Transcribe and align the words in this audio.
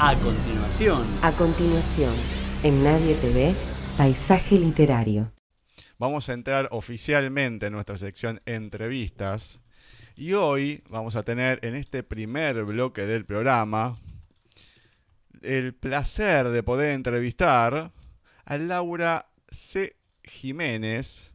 A 0.00 0.14
continuación. 0.14 1.04
A 1.22 1.32
continuación, 1.32 2.14
en 2.62 2.84
Nadie 2.84 3.16
TV, 3.16 3.52
Paisaje 3.96 4.56
Literario. 4.56 5.32
Vamos 5.98 6.28
a 6.28 6.34
entrar 6.34 6.68
oficialmente 6.70 7.66
en 7.66 7.72
nuestra 7.72 7.96
sección 7.96 8.40
entrevistas 8.46 9.60
y 10.14 10.34
hoy 10.34 10.84
vamos 10.88 11.16
a 11.16 11.24
tener 11.24 11.58
en 11.64 11.74
este 11.74 12.04
primer 12.04 12.62
bloque 12.62 13.06
del 13.06 13.24
programa 13.24 13.98
el 15.42 15.74
placer 15.74 16.50
de 16.50 16.62
poder 16.62 16.92
entrevistar 16.92 17.90
a 18.44 18.56
Laura 18.56 19.26
C. 19.50 19.96
Jiménez, 20.22 21.32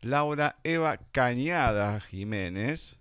Laura 0.00 0.60
Eva 0.62 0.96
Cañada 1.10 1.98
Jiménez, 2.02 3.00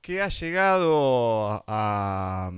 que 0.00 0.22
ha 0.22 0.28
llegado 0.28 1.64
a, 1.66 2.52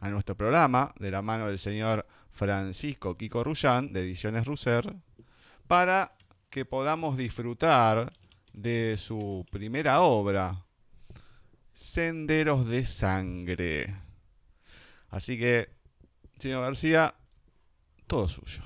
a 0.00 0.08
nuestro 0.08 0.36
programa 0.36 0.92
de 0.98 1.10
la 1.10 1.22
mano 1.22 1.46
del 1.46 1.58
señor 1.58 2.06
Francisco 2.30 3.16
Kiko 3.16 3.44
Rullán 3.44 3.92
de 3.92 4.02
Ediciones 4.02 4.46
Russer 4.46 4.94
para 5.66 6.16
que 6.50 6.64
podamos 6.64 7.16
disfrutar 7.16 8.12
de 8.52 8.96
su 8.96 9.46
primera 9.50 10.00
obra, 10.00 10.64
Senderos 11.72 12.66
de 12.66 12.84
Sangre. 12.84 13.94
Así 15.10 15.38
que, 15.38 15.70
señor 16.38 16.62
García, 16.62 17.14
todo 18.06 18.26
suyo. 18.26 18.62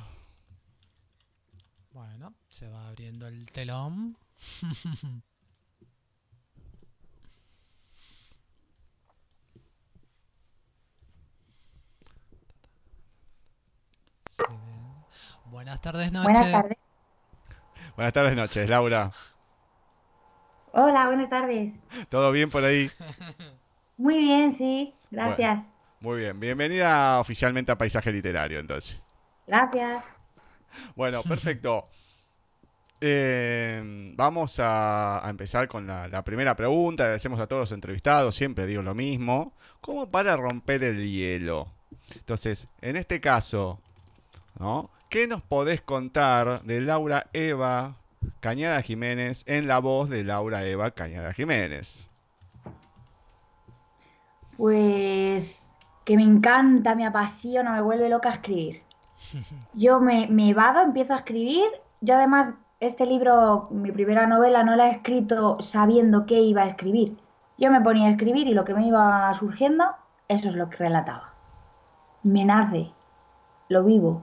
Bueno, 1.90 2.34
se 2.48 2.68
va 2.68 2.88
abriendo 2.88 3.26
el 3.26 3.50
telón. 3.50 4.16
Buenas 15.46 15.80
tardes, 15.80 16.10
noches. 16.12 16.32
Buenas 16.32 16.52
tardes. 16.52 16.78
Buenas 17.96 18.12
tardes, 18.12 18.36
noches, 18.36 18.68
Laura. 18.68 19.10
Hola, 20.72 21.06
buenas 21.06 21.28
tardes. 21.28 21.74
¿Todo 22.08 22.32
bien 22.32 22.50
por 22.50 22.64
ahí? 22.64 22.90
Muy 23.98 24.18
bien, 24.18 24.52
sí, 24.52 24.94
gracias. 25.10 25.70
Muy 26.00 26.20
bien, 26.20 26.40
bienvenida 26.40 27.20
oficialmente 27.20 27.70
a 27.70 27.78
Paisaje 27.78 28.10
Literario, 28.10 28.58
entonces. 28.58 29.02
Gracias. 29.46 30.04
Bueno, 30.96 31.22
perfecto. 31.28 31.88
Eh, 33.00 34.12
vamos 34.16 34.58
a, 34.60 35.24
a 35.24 35.28
empezar 35.28 35.68
con 35.68 35.86
la, 35.86 36.08
la 36.08 36.24
primera 36.24 36.56
pregunta. 36.56 37.04
Agradecemos 37.04 37.38
a 37.40 37.46
todos 37.46 37.60
los 37.60 37.72
entrevistados, 37.72 38.34
siempre 38.34 38.66
digo 38.66 38.82
lo 38.82 38.94
mismo. 38.94 39.52
¿Cómo 39.80 40.10
para 40.10 40.36
romper 40.36 40.82
el 40.84 41.04
hielo? 41.08 41.68
Entonces, 42.14 42.68
en 42.80 42.96
este 42.96 43.20
caso, 43.20 43.80
¿no? 44.62 44.90
¿Qué 45.08 45.26
nos 45.26 45.42
podés 45.42 45.80
contar 45.80 46.62
de 46.62 46.80
Laura 46.80 47.26
Eva 47.32 47.96
Cañada 48.38 48.80
Jiménez 48.80 49.42
en 49.48 49.66
la 49.66 49.80
voz 49.80 50.08
de 50.08 50.22
Laura 50.22 50.64
Eva 50.64 50.92
Cañada 50.92 51.32
Jiménez? 51.32 52.08
Pues 54.56 55.74
que 56.04 56.16
me 56.16 56.22
encanta, 56.22 56.94
me 56.94 57.04
apasiona, 57.04 57.72
me 57.72 57.82
vuelve 57.82 58.08
loca 58.08 58.30
escribir. 58.30 58.82
Yo 59.74 59.98
me, 59.98 60.28
me 60.28 60.50
evado, 60.50 60.80
empiezo 60.80 61.14
a 61.14 61.16
escribir. 61.16 61.64
Yo 62.00 62.14
además, 62.14 62.52
este 62.78 63.04
libro, 63.04 63.66
mi 63.72 63.90
primera 63.90 64.28
novela, 64.28 64.62
no 64.62 64.76
la 64.76 64.86
he 64.86 64.92
escrito 64.92 65.60
sabiendo 65.60 66.24
qué 66.24 66.40
iba 66.40 66.62
a 66.62 66.68
escribir. 66.68 67.16
Yo 67.58 67.68
me 67.72 67.80
ponía 67.80 68.06
a 68.06 68.12
escribir 68.12 68.46
y 68.46 68.54
lo 68.54 68.64
que 68.64 68.74
me 68.74 68.86
iba 68.86 69.34
surgiendo, 69.34 69.86
eso 70.28 70.48
es 70.48 70.54
lo 70.54 70.70
que 70.70 70.76
relataba. 70.76 71.34
Me 72.22 72.44
nace, 72.44 72.92
lo 73.68 73.82
vivo. 73.82 74.22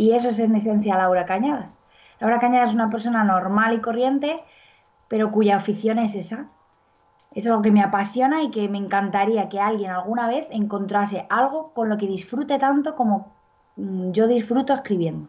Y 0.00 0.14
eso 0.14 0.30
es 0.30 0.38
en 0.38 0.56
esencia 0.56 0.96
Laura 0.96 1.26
Cañadas. 1.26 1.74
Laura 2.20 2.38
Cañadas 2.38 2.70
es 2.70 2.74
una 2.74 2.88
persona 2.88 3.22
normal 3.22 3.74
y 3.74 3.80
corriente, 3.82 4.42
pero 5.08 5.30
cuya 5.30 5.56
afición 5.56 5.98
es 5.98 6.14
esa. 6.14 6.46
Es 7.34 7.46
algo 7.46 7.60
que 7.60 7.70
me 7.70 7.82
apasiona 7.82 8.42
y 8.42 8.50
que 8.50 8.66
me 8.70 8.78
encantaría 8.78 9.50
que 9.50 9.60
alguien 9.60 9.90
alguna 9.90 10.26
vez 10.26 10.46
encontrase 10.52 11.26
algo 11.28 11.74
con 11.74 11.90
lo 11.90 11.98
que 11.98 12.06
disfrute 12.06 12.58
tanto 12.58 12.94
como 12.94 13.36
mm, 13.76 14.12
yo 14.12 14.26
disfruto 14.26 14.72
escribiendo. 14.72 15.28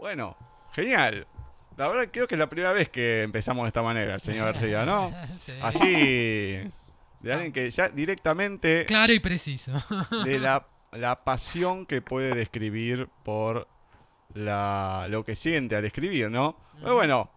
Bueno, 0.00 0.34
genial. 0.72 1.28
La 1.76 1.86
verdad 1.86 2.08
creo 2.10 2.26
que 2.26 2.34
es 2.34 2.40
la 2.40 2.48
primera 2.48 2.72
vez 2.72 2.88
que 2.88 3.22
empezamos 3.22 3.62
de 3.62 3.68
esta 3.68 3.82
manera, 3.82 4.18
señor 4.18 4.46
García, 4.46 4.84
¿no? 4.84 5.12
Sí. 5.36 5.52
Así, 5.62 6.72
de 7.20 7.32
alguien 7.32 7.52
que 7.52 7.70
ya 7.70 7.88
directamente 7.88 8.84
Claro 8.86 9.12
y 9.12 9.20
preciso. 9.20 9.70
de 10.24 10.40
la, 10.40 10.66
la 10.92 11.24
pasión 11.24 11.86
que 11.86 12.02
puede 12.02 12.34
describir 12.34 13.08
por 13.24 13.68
la, 14.34 15.06
lo 15.08 15.24
que 15.24 15.36
siente 15.36 15.76
al 15.76 15.84
escribir, 15.84 16.30
¿no? 16.30 16.56
Pero 16.80 16.94
bueno, 16.94 17.30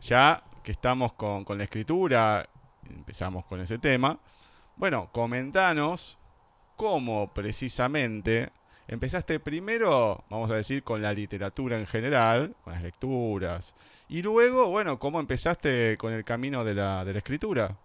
ya 0.00 0.42
que 0.62 0.72
estamos 0.72 1.12
con, 1.14 1.44
con 1.44 1.58
la 1.58 1.64
escritura, 1.64 2.48
empezamos 2.88 3.44
con 3.44 3.60
ese 3.60 3.78
tema. 3.78 4.18
Bueno, 4.76 5.10
comentanos 5.12 6.18
cómo 6.76 7.32
precisamente 7.32 8.50
empezaste 8.88 9.40
primero, 9.40 10.24
vamos 10.28 10.50
a 10.50 10.56
decir, 10.56 10.82
con 10.82 11.00
la 11.00 11.12
literatura 11.12 11.78
en 11.78 11.86
general, 11.86 12.54
con 12.62 12.72
las 12.72 12.82
lecturas, 12.82 13.74
y 14.08 14.22
luego, 14.22 14.68
bueno, 14.68 14.98
cómo 14.98 15.20
empezaste 15.20 15.96
con 15.96 16.12
el 16.12 16.24
camino 16.24 16.64
de 16.64 16.74
la, 16.74 17.04
de 17.04 17.12
la 17.12 17.18
escritura. 17.18 17.76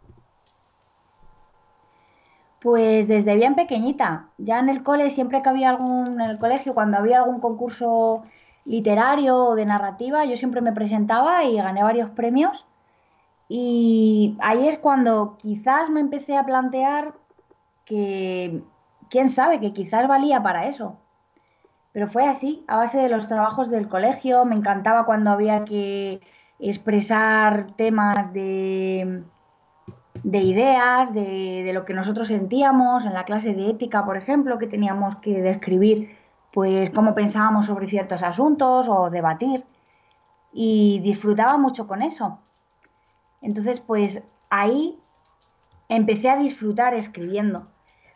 Pues 2.62 3.08
desde 3.08 3.36
bien 3.36 3.56
pequeñita, 3.56 4.30
ya 4.38 4.59
en 4.59 4.70
el 4.70 4.84
cole, 4.84 5.09
siempre 5.09 5.42
que 5.42 5.50
había 5.50 5.70
algún, 5.70 6.20
en 6.20 6.30
el 6.30 6.40
colegio, 6.40 6.74
cuando 6.74 6.97
había 6.97 7.20
algún 7.20 7.40
concurso 7.40 8.24
literario 8.66 9.38
o 9.38 9.56
de 9.56 9.66
narrativa, 9.66 10.25
yo 10.25 10.36
siempre 10.36 10.62
me 10.62 10.74
presentaba 10.74 11.46
y 11.46 11.56
gané 11.58 11.84
varios 11.84 12.09
premios. 12.12 12.66
Y 13.47 14.38
ahí 14.42 14.68
es 14.68 14.78
cuando 14.78 15.38
quizás 15.38 15.90
me 15.90 16.02
empecé 16.02 16.38
a 16.38 16.46
plantear 16.46 17.14
que, 17.86 18.62
quién 19.09 19.30
sabe, 19.30 19.59
que 19.59 19.74
quizás 19.74 20.08
valía 20.08 20.44
para 20.44 20.68
eso. 20.68 20.97
Pero 21.94 22.08
fue 22.08 22.26
así, 22.28 22.64
a 22.68 22.78
base 22.78 23.00
de 23.00 23.09
los 23.09 23.28
trabajos 23.28 23.70
del 23.70 23.88
colegio, 23.88 24.46
me 24.46 24.56
encantaba 24.56 25.06
cuando 25.06 25.31
había 25.31 25.66
que 25.66 26.22
expresar 26.59 27.72
temas 27.78 28.34
de, 28.34 29.24
de 30.24 30.40
ideas, 30.40 31.13
de, 31.13 31.63
de 31.63 31.74
lo 31.74 31.85
que 31.85 31.94
nosotros 31.94 32.28
sentíamos, 32.28 33.06
en 33.06 33.13
la 33.13 33.25
clase 33.25 33.53
de 33.53 33.69
ética, 33.69 34.06
por 34.06 34.18
ejemplo, 34.18 34.57
que 34.57 34.68
teníamos 34.68 35.16
que 35.18 35.41
describir 35.41 36.18
pues 36.52 36.90
cómo 36.90 37.13
pensábamos 37.13 37.68
sobre 37.68 37.88
ciertos 37.88 38.24
asuntos 38.24 38.88
o 38.90 39.09
debatir. 39.09 39.63
Y 40.52 41.00
disfrutaba 41.02 41.58
mucho 41.58 41.88
con 41.88 42.02
eso. 42.02 42.40
Entonces, 43.41 43.79
pues 43.79 44.24
ahí 44.50 45.00
empecé 45.90 46.29
a 46.29 46.38
disfrutar 46.38 46.94
escribiendo. 46.94 47.68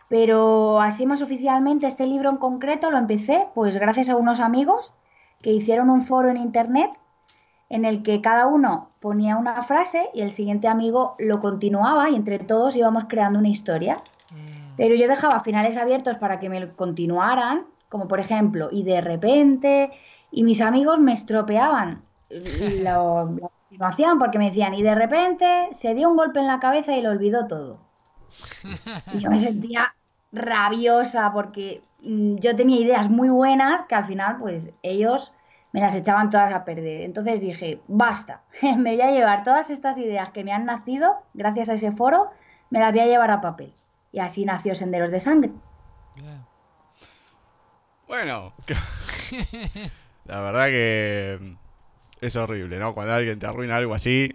Pero 0.09 0.80
así 0.80 1.06
más 1.06 1.22
oficialmente 1.22 1.88
este 1.88 2.06
libro 2.06 2.30
en 2.30 2.38
concreto 2.38 2.92
lo 2.92 2.97
empecé 2.97 3.47
pues 3.56 3.75
gracias 3.75 4.09
a 4.09 4.16
unos 4.16 4.40
amigos 4.40 4.94
que 5.42 5.52
hicieron 5.52 5.90
un 5.90 6.06
foro 6.06 6.30
en 6.30 6.38
internet 6.38 6.92
en 7.75 7.85
el 7.85 8.03
que 8.03 8.22
cada 8.22 8.47
uno 8.47 8.91
ponía 9.00 9.38
una 9.38 9.63
frase 9.63 10.09
y 10.13 10.22
el 10.22 10.31
siguiente 10.31 10.67
amigo 10.67 11.16
lo 11.19 11.39
continuaba 11.39 12.09
y 12.09 12.16
entre 12.16 12.39
todos 12.39 12.75
íbamos 12.75 13.06
creando 13.09 13.39
una 13.39 13.50
historia. 13.50 13.95
Mm, 14.31 14.75
Pero 14.78 14.95
yo 14.95 15.07
dejaba 15.07 15.39
finales 15.41 15.78
abiertos 15.78 16.17
para 16.17 16.39
que 16.39 16.50
me 16.50 16.59
lo 16.59 16.75
continuaran, 16.75 17.66
como 17.89 18.07
por 18.07 18.19
ejemplo, 18.19 18.69
y 18.72 18.83
de 18.83 19.01
repente, 19.01 19.91
y 20.31 20.44
mis 20.44 20.62
amigos 20.62 21.00
me 21.00 21.13
estropeaban 21.13 22.03
lo- 22.29 23.31
la 23.41 23.50
continuación 23.69 24.19
porque 24.19 24.39
me 24.39 24.47
decían, 24.50 24.73
y 24.75 24.83
de 24.83 24.95
repente 24.95 25.45
se 25.73 25.94
dio 25.95 26.09
un 26.09 26.17
golpe 26.17 26.39
en 26.39 26.47
la 26.47 26.59
cabeza 26.59 26.95
y 26.95 27.01
lo 27.01 27.12
olvidó 27.12 27.47
todo. 27.47 27.79
Y 29.09 29.21
yo 29.21 29.30
me 29.30 29.39
sentía 29.39 29.95
rabiosa 30.31 31.31
porque 31.33 31.83
mm, 32.01 32.36
yo 32.38 32.56
tenía 32.56 32.80
ideas 32.81 33.09
muy 33.09 33.30
buenas 33.30 33.83
que 33.83 33.95
al 33.95 34.06
final 34.07 34.38
pues 34.39 34.71
ellos 34.81 35.31
me 35.74 35.81
las 35.81 35.96
echaban 35.96 36.30
todas 36.30 36.54
a 36.54 36.64
perder. 36.64 37.02
Entonces 37.02 37.42
dije, 37.42 37.81
basta, 37.88 38.42
me 38.62 38.92
voy 38.92 39.02
a 39.02 39.12
llevar 39.12 39.44
todas 39.44 39.70
estas 39.70 39.98
ideas 39.98 40.31
que 40.31 40.44
me 40.44 40.54
han 40.54 40.66
nacido 40.66 41.16
gracias 41.34 41.68
a 41.68 41.74
ese 41.74 41.92
foro, 41.92 42.30
me 42.70 42.80
las 42.80 42.94
voy 42.94 43.02
a 43.02 43.08
llevar 43.08 43.31
a 43.31 43.42
papel. 43.42 43.74
Y 44.12 44.20
así 44.20 44.46
nació 44.46 44.75
Senderos 44.75 45.12
de 45.12 45.20
Sangre. 45.20 45.52
Bueno, 48.08 48.54
la 50.25 50.42
verdad 50.42 50.68
que 50.68 51.40
mm, 51.42 51.54
es 52.22 52.36
horrible, 52.36 52.78
¿no? 52.78 52.94
Cuando 52.94 53.14
alguien 53.14 53.40
te 53.40 53.48
arruina 53.48 53.75
algo 53.75 53.96
así. 53.96 54.31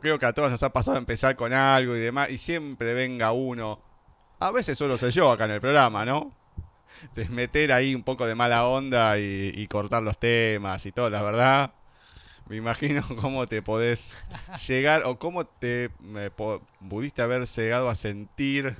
Creo 0.00 0.18
que 0.18 0.26
a 0.26 0.32
todos 0.32 0.50
nos 0.50 0.62
ha 0.62 0.70
pasado 0.70 0.96
empezar 0.96 1.36
con 1.36 1.52
algo 1.52 1.94
y 1.96 2.00
demás, 2.00 2.30
y 2.30 2.38
siempre 2.38 2.94
venga 2.94 3.32
uno. 3.32 3.80
A 4.38 4.50
veces 4.50 4.78
solo 4.78 4.96
soy 4.96 5.10
yo 5.10 5.30
acá 5.30 5.44
en 5.44 5.50
el 5.52 5.60
programa, 5.60 6.06
¿no? 6.06 6.32
De 7.14 7.28
meter 7.28 7.72
ahí 7.72 7.94
un 7.94 8.02
poco 8.02 8.26
de 8.26 8.34
mala 8.34 8.66
onda 8.66 9.18
y, 9.18 9.52
y 9.54 9.66
cortar 9.68 10.02
los 10.02 10.18
temas 10.18 10.84
y 10.86 10.92
todo, 10.92 11.08
la 11.10 11.22
verdad. 11.22 11.72
Me 12.48 12.56
imagino 12.56 13.04
cómo 13.20 13.46
te 13.46 13.62
podés 13.62 14.16
llegar 14.66 15.04
o 15.04 15.18
cómo 15.18 15.46
te 15.46 15.90
me 16.00 16.30
po- 16.30 16.62
pudiste 16.88 17.22
haber 17.22 17.46
llegado 17.46 17.88
a 17.88 17.94
sentir 17.94 18.76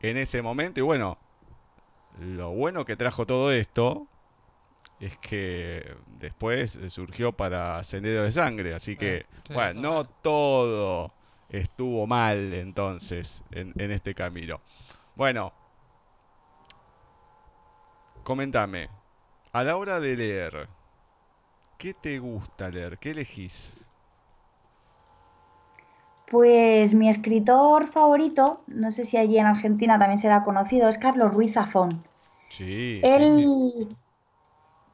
en 0.00 0.16
ese 0.16 0.42
momento. 0.42 0.80
Y 0.80 0.82
bueno, 0.82 1.18
lo 2.20 2.50
bueno 2.50 2.84
que 2.84 2.96
trajo 2.96 3.26
todo 3.26 3.50
esto 3.52 4.06
es 5.00 5.16
que 5.18 5.96
después 6.18 6.78
surgió 6.88 7.32
para 7.32 7.82
Sendero 7.82 8.22
de 8.22 8.32
Sangre. 8.32 8.74
Así 8.74 8.96
que, 8.96 9.16
Eh, 9.16 9.26
sí, 9.48 9.54
bueno, 9.54 9.80
no 9.80 10.04
todo 10.04 11.12
estuvo 11.48 12.06
mal 12.06 12.54
entonces 12.54 13.42
en, 13.50 13.72
en 13.78 13.90
este 13.90 14.14
camino. 14.14 14.60
Bueno, 15.16 15.52
comentame, 18.22 18.88
a 19.52 19.64
la 19.64 19.76
hora 19.76 20.00
de 20.00 20.16
leer, 20.16 20.68
¿qué 21.78 21.92
te 21.92 22.18
gusta 22.18 22.70
leer? 22.70 22.98
¿Qué 22.98 23.10
elegís? 23.10 23.84
Pues 26.30 26.94
mi 26.94 27.08
escritor 27.08 27.86
favorito, 27.88 28.62
no 28.66 28.90
sé 28.90 29.04
si 29.04 29.16
allí 29.18 29.38
en 29.38 29.46
Argentina 29.46 29.98
también 29.98 30.18
será 30.18 30.44
conocido, 30.44 30.88
es 30.88 30.98
Carlos 30.98 31.32
Ruiz 31.32 31.52
Zafón. 31.54 32.02
Sí, 32.48 33.04
sí, 33.06 33.26
sí. 33.26 33.50
Él, 33.78 33.96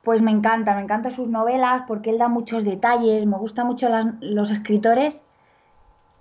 pues 0.02 0.22
me 0.22 0.30
encanta, 0.32 0.74
me 0.74 0.82
encantan 0.82 1.12
sus 1.12 1.28
novelas 1.28 1.82
porque 1.86 2.10
él 2.10 2.18
da 2.18 2.28
muchos 2.28 2.64
detalles, 2.64 3.26
me 3.26 3.36
gustan 3.36 3.66
mucho 3.66 3.88
las- 3.88 4.06
los 4.20 4.50
escritores 4.50 5.20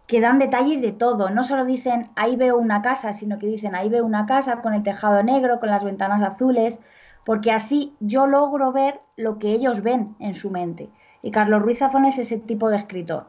que 0.08 0.22
dan 0.22 0.40
detalles 0.40 0.82
de 0.82 0.92
todo, 0.92 1.30
no 1.30 1.44
solo 1.44 1.66
dicen 1.66 2.10
ahí 2.16 2.36
veo 2.36 2.58
una 2.58 2.82
casa, 2.82 3.14
sino 3.14 3.40
que 3.40 3.48
dicen 3.48 3.76
ahí 3.76 3.90
veo 3.90 4.06
una 4.06 4.26
casa 4.26 4.62
con 4.62 4.74
el 4.74 4.84
tejado 4.84 5.22
negro, 5.24 5.60
con 5.60 5.70
las 5.70 5.84
ventanas 5.84 6.22
azules, 6.22 6.80
porque 7.28 7.52
así 7.52 7.94
yo 8.00 8.26
logro 8.26 8.72
ver 8.72 9.02
lo 9.18 9.38
que 9.38 9.52
ellos 9.52 9.84
ven 9.84 10.16
en 10.20 10.34
su 10.34 10.50
mente. 10.50 10.90
Y 11.22 11.32
Carlos 11.32 11.62
Ruiz 11.62 11.80
Zafón 11.80 12.06
es 12.06 12.18
ese 12.18 12.38
tipo 12.38 12.70
de 12.70 12.78
escritor. 12.78 13.28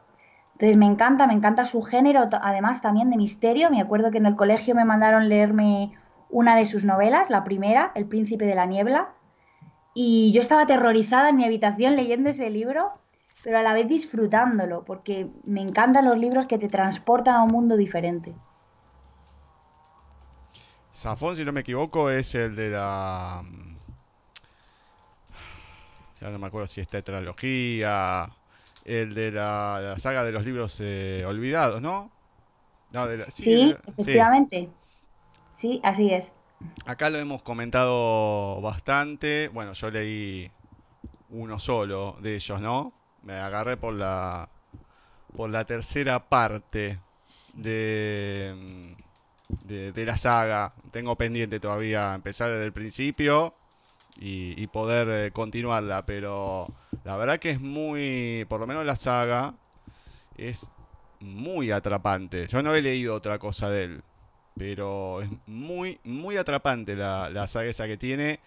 Entonces 0.52 0.76
me 0.76 0.86
encanta, 0.86 1.26
me 1.26 1.32
encanta 1.32 1.64
su 1.64 1.82
género, 1.82 2.28
además 2.30 2.80
también 2.80 3.10
de 3.10 3.16
misterio. 3.16 3.70
Me 3.70 3.80
acuerdo 3.80 4.12
que 4.12 4.18
en 4.18 4.26
el 4.26 4.36
colegio 4.36 4.76
me 4.76 4.84
mandaron 4.84 5.28
leerme 5.28 5.98
una 6.30 6.54
de 6.54 6.64
sus 6.64 6.84
novelas, 6.84 7.28
la 7.28 7.42
primera, 7.42 7.90
El 7.96 8.06
príncipe 8.06 8.44
de 8.44 8.54
la 8.54 8.66
niebla, 8.66 9.08
y 9.94 10.30
yo 10.30 10.42
estaba 10.42 10.62
aterrorizada 10.62 11.30
en 11.30 11.36
mi 11.36 11.44
habitación 11.44 11.96
leyendo 11.96 12.30
ese 12.30 12.50
libro, 12.50 12.92
pero 13.42 13.58
a 13.58 13.62
la 13.62 13.72
vez 13.72 13.88
disfrutándolo, 13.88 14.84
porque 14.84 15.28
me 15.42 15.60
encantan 15.60 16.04
los 16.04 16.18
libros 16.18 16.46
que 16.46 16.58
te 16.58 16.68
transportan 16.68 17.34
a 17.34 17.42
un 17.42 17.50
mundo 17.50 17.76
diferente. 17.76 18.32
Safón, 20.90 21.34
si 21.34 21.44
no 21.44 21.50
me 21.50 21.62
equivoco, 21.62 22.10
es 22.10 22.36
el 22.36 22.54
de 22.54 22.70
la... 22.70 23.42
Ya 26.20 26.30
no 26.30 26.38
me 26.38 26.46
acuerdo 26.46 26.66
si 26.66 26.80
es 26.80 26.88
tetralogía, 26.88 28.28
el 28.84 29.14
de 29.14 29.30
la, 29.32 29.80
la 29.82 29.98
saga 29.98 30.24
de 30.24 30.32
los 30.32 30.44
libros 30.44 30.78
eh, 30.80 31.24
olvidados, 31.26 31.80
¿no? 31.80 32.10
No, 32.92 33.06
de 33.06 33.18
la- 33.18 33.30
sí, 33.30 33.42
Sí, 33.44 33.50
de 33.54 33.66
la- 33.66 33.74
sí. 33.76 33.82
efectivamente. 33.86 34.68
Sí, 35.56 35.80
así 35.84 36.12
es. 36.12 36.32
Acá 36.86 37.10
lo 37.10 37.18
hemos 37.18 37.42
comentado 37.42 38.60
bastante. 38.60 39.48
Bueno, 39.48 39.72
yo 39.74 39.90
leí 39.90 40.50
uno 41.30 41.58
solo 41.58 42.16
de 42.20 42.34
ellos, 42.36 42.60
¿no? 42.60 42.92
Me 43.22 43.34
agarré 43.34 43.76
por 43.76 43.94
la 43.94 44.48
por 45.36 45.50
la 45.50 45.64
tercera 45.64 46.28
parte 46.28 46.98
de, 47.54 48.54
mm, 48.56 49.66
de, 49.68 49.92
de 49.92 50.04
la 50.06 50.16
saga. 50.16 50.72
Tengo 50.90 51.16
pendiente 51.16 51.60
todavía 51.60 52.14
empezar 52.14 52.50
desde 52.50 52.64
el 52.66 52.72
principio 52.72 53.54
y, 54.18 54.66
poder 54.68 55.08
eh, 55.08 55.30
continuarla, 55.30 56.04
pero 56.04 56.68
la 57.04 57.16
verdad 57.16 57.38
que 57.38 57.50
es 57.50 57.60
muy, 57.60 58.44
por 58.48 58.60
lo 58.60 58.66
menos 58.66 58.84
la 58.84 58.96
saga 58.96 59.54
es 60.36 60.70
muy 61.20 61.70
atrapante. 61.70 62.46
Yo 62.48 62.62
no 62.62 62.74
he 62.74 62.82
leído 62.82 63.14
otra 63.14 63.38
cosa 63.38 63.70
de 63.70 63.84
él 63.84 64.02
pero 64.58 65.22
es 65.22 65.30
muy, 65.46 66.00
muy 66.04 66.36
atrapante 66.36 66.96
la, 66.96 67.30
la 67.30 67.46
saga 67.46 67.70
esa 67.70 67.86
que 67.86 67.96
tiene, 67.96 68.40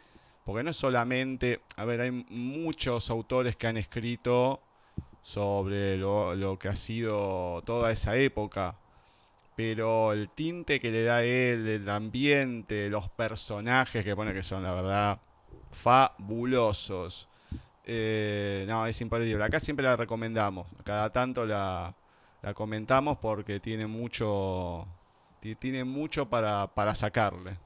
porque 0.45 0.63
no 0.63 0.71
es 0.71 0.77
solamente, 0.77 1.61
a 1.77 1.85
ver, 1.85 2.01
hay 2.01 2.11
muchos 2.11 3.09
autores 3.09 3.55
que 3.55 3.67
han 3.67 3.77
escrito 3.77 4.61
sobre 5.21 5.97
lo, 5.97 6.35
lo 6.35 6.59
que 6.59 6.67
ha 6.67 6.75
sido 6.75 7.61
toda 7.65 7.91
esa 7.91 8.17
época, 8.17 8.75
pero 9.55 10.11
el 10.11 10.29
tinte 10.29 10.79
que 10.79 10.91
le 10.91 11.03
da 11.03 11.23
él, 11.23 11.67
el 11.67 11.89
ambiente, 11.89 12.89
los 12.89 13.09
personajes 13.09 14.03
que 14.03 14.15
pone 14.15 14.33
que 14.33 14.43
son, 14.43 14.63
la 14.63 14.73
verdad, 14.73 15.19
fabulosos. 15.71 17.29
Eh, 17.83 18.65
no, 18.67 18.85
es 18.87 19.01
imperdible. 19.01 19.43
Acá 19.43 19.59
siempre 19.59 19.85
la 19.85 19.95
recomendamos, 19.97 20.67
cada 20.83 21.11
tanto 21.11 21.45
la, 21.45 21.95
la 22.41 22.53
comentamos 22.53 23.17
porque 23.19 23.59
tiene 23.59 23.87
mucho, 23.87 24.87
ti- 25.39 25.55
tiene 25.55 25.83
mucho 25.83 26.29
para, 26.29 26.67
para 26.73 26.95
sacarle. 26.95 27.57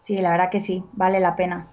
Sí, 0.00 0.16
la 0.20 0.30
verdad 0.32 0.50
que 0.50 0.58
sí, 0.60 0.82
vale 0.92 1.20
la 1.20 1.36
pena 1.36 1.68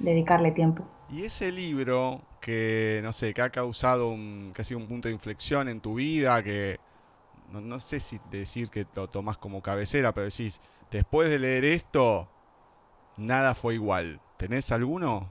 dedicarle 0.00 0.52
tiempo. 0.52 0.84
Y 1.08 1.24
ese 1.24 1.50
libro 1.52 2.22
que, 2.40 3.00
no 3.02 3.12
sé, 3.12 3.32
que 3.34 3.42
ha 3.42 3.50
causado 3.50 4.08
un, 4.10 4.52
que 4.54 4.62
ha 4.62 4.64
sido 4.64 4.78
un 4.80 4.86
punto 4.88 5.08
de 5.08 5.14
inflexión 5.14 5.68
en 5.68 5.80
tu 5.80 5.94
vida, 5.94 6.42
que 6.42 6.80
no, 7.50 7.60
no 7.62 7.80
sé 7.80 8.00
si 8.00 8.20
decir 8.30 8.70
que 8.70 8.86
lo 8.94 9.08
tomás 9.08 9.38
como 9.38 9.62
cabecera, 9.62 10.14
pero 10.14 10.26
decís, 10.26 10.60
después 10.90 11.30
de 11.30 11.38
leer 11.40 11.64
esto, 11.66 12.30
nada 13.16 13.54
fue 13.54 13.74
igual. 13.74 14.20
¿Tenés 14.38 14.70
alguno? 14.70 15.26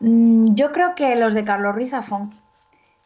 Mm, 0.00 0.54
Yo 0.54 0.70
creo 0.72 0.94
que 0.94 1.16
los 1.16 1.32
de 1.32 1.44
Carlos 1.44 1.74
Ruiz 1.74 1.90
Zafón, 1.90 2.34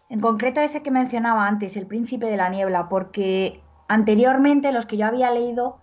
en 0.08 0.20
concreto 0.20 0.61
ese 0.61 0.82
que 0.82 0.91
mencionaba 0.91 1.47
antes, 1.47 1.76
El 1.76 1.87
Príncipe 1.87 2.26
de 2.26 2.37
la 2.37 2.49
Niebla, 2.49 2.88
porque 2.88 3.61
anteriormente 3.87 4.73
los 4.73 4.87
que 4.87 4.97
yo 4.97 5.06
había 5.06 5.31
leído 5.31 5.79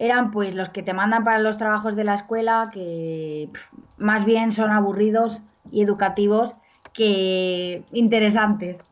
eran 0.00 0.32
pues 0.32 0.54
los 0.54 0.68
que 0.68 0.82
te 0.82 0.92
mandan 0.92 1.24
para 1.24 1.38
los 1.38 1.58
trabajos 1.58 1.94
de 1.94 2.04
la 2.04 2.14
escuela, 2.14 2.70
que 2.72 3.50
más 3.96 4.24
bien 4.24 4.50
son 4.50 4.70
aburridos 4.72 5.40
y 5.70 5.82
educativos 5.82 6.56
que 6.92 7.84
interesantes. 7.92 8.84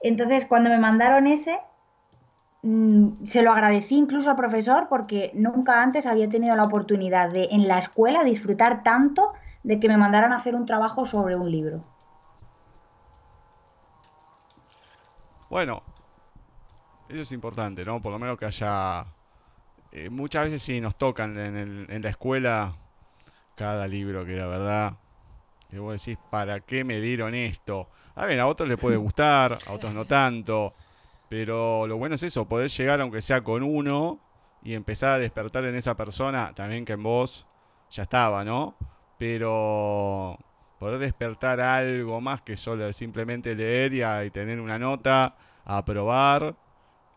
Entonces, 0.00 0.44
cuando 0.44 0.70
me 0.70 0.78
mandaron 0.78 1.28
ese, 1.28 1.58
se 2.62 3.42
lo 3.42 3.52
agradecí 3.52 3.96
incluso 3.96 4.30
al 4.30 4.36
profesor 4.36 4.86
porque 4.88 5.30
nunca 5.34 5.82
antes 5.82 6.04
había 6.06 6.28
tenido 6.28 6.56
la 6.56 6.64
oportunidad 6.64 7.30
de 7.30 7.44
en 7.52 7.68
la 7.68 7.78
escuela 7.78 8.24
disfrutar 8.24 8.82
tanto 8.82 9.32
de 9.62 9.78
que 9.78 9.88
me 9.88 9.96
mandaran 9.96 10.32
a 10.32 10.36
hacer 10.36 10.54
un 10.54 10.66
trabajo 10.66 11.06
sobre 11.06 11.36
un 11.36 11.50
libro. 11.50 11.84
Bueno, 15.48 15.82
eso 17.08 17.20
es 17.20 17.32
importante, 17.32 17.84
¿no? 17.84 18.02
Por 18.02 18.12
lo 18.12 18.18
menos 18.18 18.36
que 18.36 18.46
haya... 18.46 19.06
eh, 19.92 20.10
muchas 20.10 20.44
veces 20.44 20.62
sí 20.62 20.80
nos 20.80 20.96
tocan 20.96 21.36
en 21.38 22.02
la 22.02 22.10
escuela 22.10 22.74
cada 23.54 23.86
libro 23.86 24.24
que 24.24 24.36
la 24.36 24.46
verdad, 24.46 24.94
que 25.70 25.78
vos 25.78 25.92
decís, 25.92 26.18
¿para 26.30 26.60
qué 26.60 26.84
me 26.84 27.00
dieron 27.00 27.34
esto? 27.34 27.88
A 28.16 28.26
ver, 28.26 28.40
a 28.40 28.46
otros 28.46 28.68
les 28.68 28.78
puede 28.78 28.96
gustar, 28.96 29.58
a 29.66 29.72
otros 29.72 29.94
no 29.94 30.04
tanto, 30.04 30.74
pero 31.28 31.86
lo 31.86 31.96
bueno 31.96 32.14
es 32.14 32.22
eso, 32.22 32.46
poder 32.46 32.70
llegar 32.70 33.00
aunque 33.00 33.20
sea 33.22 33.42
con 33.42 33.62
uno 33.62 34.20
y 34.62 34.74
empezar 34.74 35.12
a 35.14 35.18
despertar 35.18 35.64
en 35.64 35.74
esa 35.76 35.96
persona, 35.96 36.52
también 36.54 36.84
que 36.84 36.92
en 36.94 37.02
vos 37.02 37.46
ya 37.90 38.04
estaba, 38.04 38.44
¿no? 38.44 38.76
Pero 39.18 40.38
poder 40.78 40.98
despertar 40.98 41.60
algo 41.60 42.20
más 42.20 42.42
que 42.42 42.56
solo 42.56 42.92
simplemente 42.92 43.54
leer 43.54 43.94
y, 43.94 44.02
a- 44.02 44.24
y 44.24 44.30
tener 44.30 44.60
una 44.60 44.78
nota, 44.78 45.36
aprobar 45.64 46.54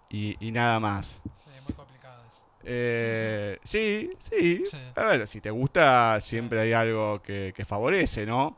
y, 0.09 0.35
y 0.45 0.51
nada 0.51 0.79
más. 0.79 1.21
Sí, 1.43 1.49
muy 1.63 1.73
complicado 1.73 2.23
eso. 2.25 2.41
Eh, 2.63 3.59
sí, 3.63 4.11
sí. 4.19 4.63
Sí. 4.65 4.77
A 4.95 5.03
ver, 5.03 5.27
si 5.27 5.41
te 5.41 5.49
gusta, 5.51 6.19
siempre 6.19 6.61
hay 6.61 6.73
algo 6.73 7.21
que, 7.21 7.53
que 7.55 7.65
favorece, 7.65 8.25
¿no? 8.25 8.57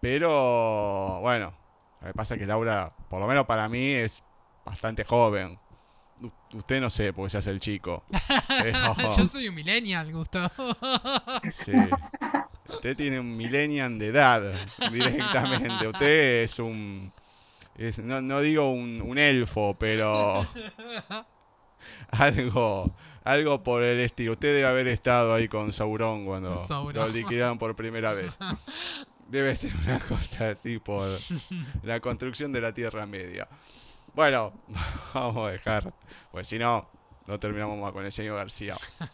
Pero, 0.00 1.18
bueno, 1.20 1.52
lo 2.00 2.06
que 2.08 2.14
pasa 2.14 2.34
es 2.34 2.40
que 2.40 2.46
Laura, 2.46 2.92
por 3.08 3.20
lo 3.20 3.26
menos 3.26 3.46
para 3.46 3.68
mí, 3.68 3.92
es 3.92 4.22
bastante 4.70 5.04
joven. 5.04 5.58
U- 6.20 6.56
usted 6.56 6.80
no 6.80 6.90
sé, 6.90 7.12
porque 7.12 7.30
se 7.30 7.38
hace 7.38 7.50
el 7.50 7.60
chico. 7.60 8.04
Pero, 8.62 8.78
Yo 9.16 9.26
soy 9.26 9.48
un 9.48 9.54
millennial, 9.54 10.12
Gustavo. 10.12 10.50
sí. 11.52 11.72
Usted 12.68 12.96
tiene 12.96 13.18
un 13.20 13.36
millennial 13.36 13.98
de 13.98 14.06
edad, 14.08 14.52
directamente. 14.92 15.86
Usted 15.88 16.42
es 16.42 16.58
un... 16.58 17.12
es- 17.76 17.98
no, 18.00 18.20
no 18.20 18.40
digo 18.40 18.70
un, 18.70 19.00
un 19.00 19.16
elfo, 19.18 19.76
pero... 19.78 20.46
Algo, 22.10 22.94
algo 23.24 23.62
por 23.62 23.82
el 23.82 24.00
estilo. 24.00 24.32
Usted 24.32 24.48
debe 24.54 24.66
haber 24.66 24.88
estado 24.88 25.34
ahí 25.34 25.48
con 25.48 25.72
Sauron 25.72 26.24
cuando 26.24 26.54
Sauron. 26.54 27.04
lo 27.06 27.08
liquidaron 27.12 27.58
por 27.58 27.74
primera 27.76 28.12
vez. 28.14 28.38
Debe 29.28 29.54
ser 29.54 29.72
una 29.76 29.98
cosa 30.00 30.50
así 30.50 30.78
por 30.78 31.06
la 31.82 32.00
construcción 32.00 32.52
de 32.52 32.60
la 32.62 32.72
Tierra 32.72 33.04
Media. 33.06 33.46
Bueno, 34.18 34.52
vamos 35.14 35.46
a 35.46 35.52
dejar, 35.52 35.94
pues 36.32 36.48
si 36.48 36.58
no, 36.58 36.90
no 37.28 37.38
terminamos 37.38 37.78
más 37.78 37.92
con 37.92 38.04
el 38.04 38.10
señor 38.10 38.34
García. 38.34 38.74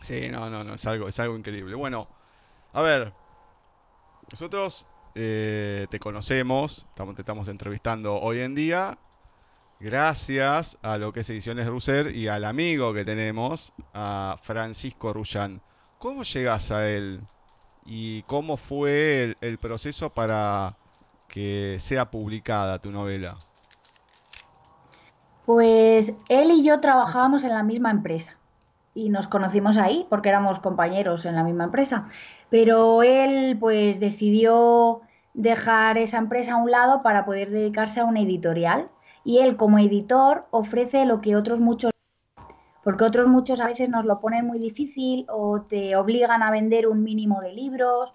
Sí, 0.00 0.30
no, 0.30 0.48
no, 0.48 0.64
no, 0.64 0.74
es 0.74 0.86
algo, 0.86 1.08
es 1.08 1.20
algo 1.20 1.36
increíble. 1.36 1.74
Bueno, 1.74 2.08
a 2.72 2.80
ver, 2.80 3.12
nosotros 4.30 4.86
eh, 5.14 5.88
te 5.90 5.98
conocemos, 5.98 6.86
estamos, 6.88 7.16
te 7.16 7.22
estamos 7.22 7.48
entrevistando 7.48 8.14
hoy 8.14 8.38
en 8.38 8.54
día, 8.54 8.98
gracias 9.78 10.78
a 10.80 10.96
lo 10.96 11.12
que 11.12 11.20
es 11.20 11.28
Ediciones 11.28 11.66
Russer 11.66 12.14
y 12.14 12.28
al 12.28 12.44
amigo 12.44 12.94
que 12.94 13.04
tenemos, 13.04 13.74
a 13.92 14.38
Francisco 14.40 15.12
Rullán. 15.12 15.60
¿Cómo 15.98 16.22
llegas 16.22 16.70
a 16.70 16.88
él? 16.88 17.20
¿Y 17.84 18.22
cómo 18.22 18.56
fue 18.56 19.24
el, 19.24 19.36
el 19.42 19.58
proceso 19.58 20.14
para 20.14 20.78
que 21.28 21.76
sea 21.80 22.10
publicada 22.10 22.78
tu 22.78 22.90
novela? 22.90 23.38
Pues 25.48 26.12
él 26.28 26.50
y 26.50 26.62
yo 26.62 26.78
trabajábamos 26.80 27.42
en 27.42 27.54
la 27.54 27.62
misma 27.62 27.90
empresa 27.90 28.36
y 28.92 29.08
nos 29.08 29.28
conocimos 29.28 29.78
ahí 29.78 30.06
porque 30.10 30.28
éramos 30.28 30.60
compañeros 30.60 31.24
en 31.24 31.36
la 31.36 31.42
misma 31.42 31.64
empresa. 31.64 32.06
Pero 32.50 33.02
él 33.02 33.56
pues 33.58 33.98
decidió 33.98 35.00
dejar 35.32 35.96
esa 35.96 36.18
empresa 36.18 36.52
a 36.52 36.56
un 36.58 36.70
lado 36.70 37.02
para 37.02 37.24
poder 37.24 37.48
dedicarse 37.48 38.00
a 38.00 38.04
una 38.04 38.20
editorial 38.20 38.90
y 39.24 39.38
él 39.38 39.56
como 39.56 39.78
editor 39.78 40.44
ofrece 40.50 41.06
lo 41.06 41.22
que 41.22 41.34
otros 41.34 41.60
muchos 41.60 41.92
porque 42.84 43.04
otros 43.04 43.26
muchos 43.26 43.62
a 43.62 43.68
veces 43.68 43.88
nos 43.88 44.04
lo 44.04 44.20
ponen 44.20 44.46
muy 44.46 44.58
difícil 44.58 45.24
o 45.30 45.62
te 45.62 45.96
obligan 45.96 46.42
a 46.42 46.50
vender 46.50 46.86
un 46.86 47.02
mínimo 47.02 47.40
de 47.40 47.54
libros. 47.54 48.12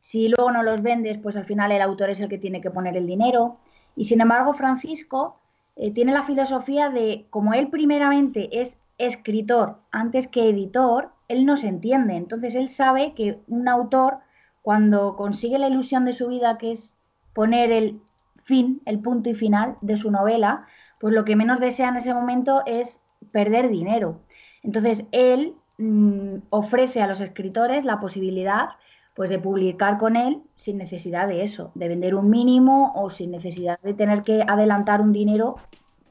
Si 0.00 0.26
luego 0.26 0.50
no 0.50 0.64
los 0.64 0.82
vendes, 0.82 1.18
pues 1.22 1.36
al 1.36 1.44
final 1.44 1.70
el 1.70 1.80
autor 1.80 2.10
es 2.10 2.18
el 2.18 2.28
que 2.28 2.38
tiene 2.38 2.60
que 2.60 2.72
poner 2.72 2.96
el 2.96 3.06
dinero. 3.06 3.58
Y 3.94 4.06
sin 4.06 4.20
embargo, 4.20 4.52
Francisco 4.54 5.41
eh, 5.76 5.92
tiene 5.92 6.12
la 6.12 6.24
filosofía 6.24 6.90
de, 6.90 7.26
como 7.30 7.54
él 7.54 7.68
primeramente 7.68 8.60
es 8.60 8.78
escritor 8.98 9.78
antes 9.90 10.28
que 10.28 10.48
editor, 10.48 11.10
él 11.28 11.46
no 11.46 11.56
se 11.56 11.68
entiende. 11.68 12.14
Entonces 12.16 12.54
él 12.54 12.68
sabe 12.68 13.14
que 13.14 13.40
un 13.48 13.68
autor, 13.68 14.18
cuando 14.62 15.16
consigue 15.16 15.58
la 15.58 15.68
ilusión 15.68 16.04
de 16.04 16.12
su 16.12 16.28
vida, 16.28 16.58
que 16.58 16.72
es 16.72 16.96
poner 17.32 17.72
el 17.72 18.00
fin, 18.44 18.82
el 18.84 19.00
punto 19.00 19.30
y 19.30 19.34
final 19.34 19.76
de 19.80 19.96
su 19.96 20.10
novela, 20.10 20.66
pues 21.00 21.14
lo 21.14 21.24
que 21.24 21.36
menos 21.36 21.58
desea 21.58 21.88
en 21.88 21.96
ese 21.96 22.14
momento 22.14 22.62
es 22.66 23.00
perder 23.32 23.70
dinero. 23.70 24.20
Entonces 24.62 25.04
él 25.12 25.54
mm, 25.78 26.36
ofrece 26.50 27.02
a 27.02 27.06
los 27.06 27.20
escritores 27.20 27.84
la 27.84 27.98
posibilidad 27.98 28.68
pues 29.14 29.28
de 29.30 29.38
publicar 29.38 29.98
con 29.98 30.16
él 30.16 30.42
sin 30.56 30.78
necesidad 30.78 31.28
de 31.28 31.42
eso, 31.42 31.70
de 31.74 31.88
vender 31.88 32.14
un 32.14 32.30
mínimo 32.30 32.92
o 32.94 33.10
sin 33.10 33.30
necesidad 33.30 33.78
de 33.80 33.94
tener 33.94 34.22
que 34.22 34.42
adelantar 34.46 35.00
un 35.00 35.12
dinero 35.12 35.56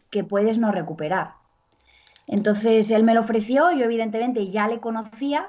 que 0.10 0.24
puedes 0.24 0.58
no 0.58 0.72
recuperar. 0.72 1.34
Entonces 2.28 2.92
él 2.92 3.04
me 3.04 3.14
lo 3.14 3.22
ofreció, 3.22 3.72
yo 3.72 3.86
evidentemente 3.86 4.48
ya 4.48 4.68
le 4.68 4.80
conocía, 4.80 5.48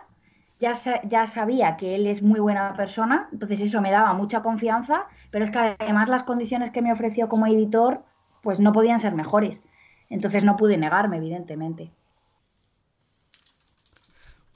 ya, 0.58 0.72
ya 1.04 1.26
sabía 1.26 1.76
que 1.76 1.94
él 1.94 2.06
es 2.06 2.22
muy 2.22 2.40
buena 2.40 2.74
persona, 2.74 3.28
entonces 3.32 3.60
eso 3.60 3.80
me 3.80 3.90
daba 3.90 4.14
mucha 4.14 4.42
confianza, 4.42 5.04
pero 5.30 5.44
es 5.44 5.50
que 5.50 5.76
además 5.78 6.08
las 6.08 6.22
condiciones 6.22 6.70
que 6.70 6.82
me 6.82 6.92
ofreció 6.92 7.28
como 7.28 7.46
editor 7.46 8.02
pues 8.42 8.60
no 8.60 8.72
podían 8.72 9.00
ser 9.00 9.14
mejores. 9.14 9.60
Entonces 10.08 10.44
no 10.44 10.56
pude 10.56 10.76
negarme, 10.76 11.16
evidentemente. 11.18 11.90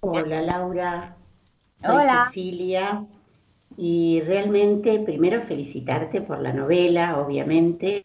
Hola 0.00 0.42
Laura, 0.42 1.16
soy 1.76 1.97
Hola. 1.97 2.26
Cecilia 2.26 3.04
y 3.76 4.21
realmente 4.23 4.99
primero 5.00 5.42
felicitarte 5.42 6.21
por 6.21 6.40
la 6.40 6.52
novela, 6.52 7.18
obviamente. 7.21 8.04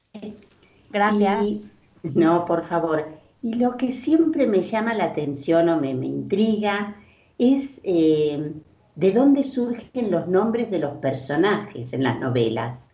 Gracias. 0.89 1.43
Y, 1.45 1.69
no, 2.03 2.45
por 2.45 2.65
favor. 2.65 3.07
Y 3.41 3.55
lo 3.55 3.77
que 3.77 3.91
siempre 3.91 4.47
me 4.47 4.61
llama 4.61 4.93
la 4.93 5.05
atención 5.05 5.69
o 5.69 5.79
me, 5.79 5.93
me 5.93 6.07
intriga 6.07 6.95
es 7.37 7.81
eh, 7.83 8.53
de 8.95 9.11
dónde 9.11 9.43
surgen 9.43 10.11
los 10.11 10.27
nombres 10.27 10.69
de 10.69 10.79
los 10.79 10.97
personajes 10.97 11.93
en 11.93 12.03
las 12.03 12.19
novelas. 12.19 12.89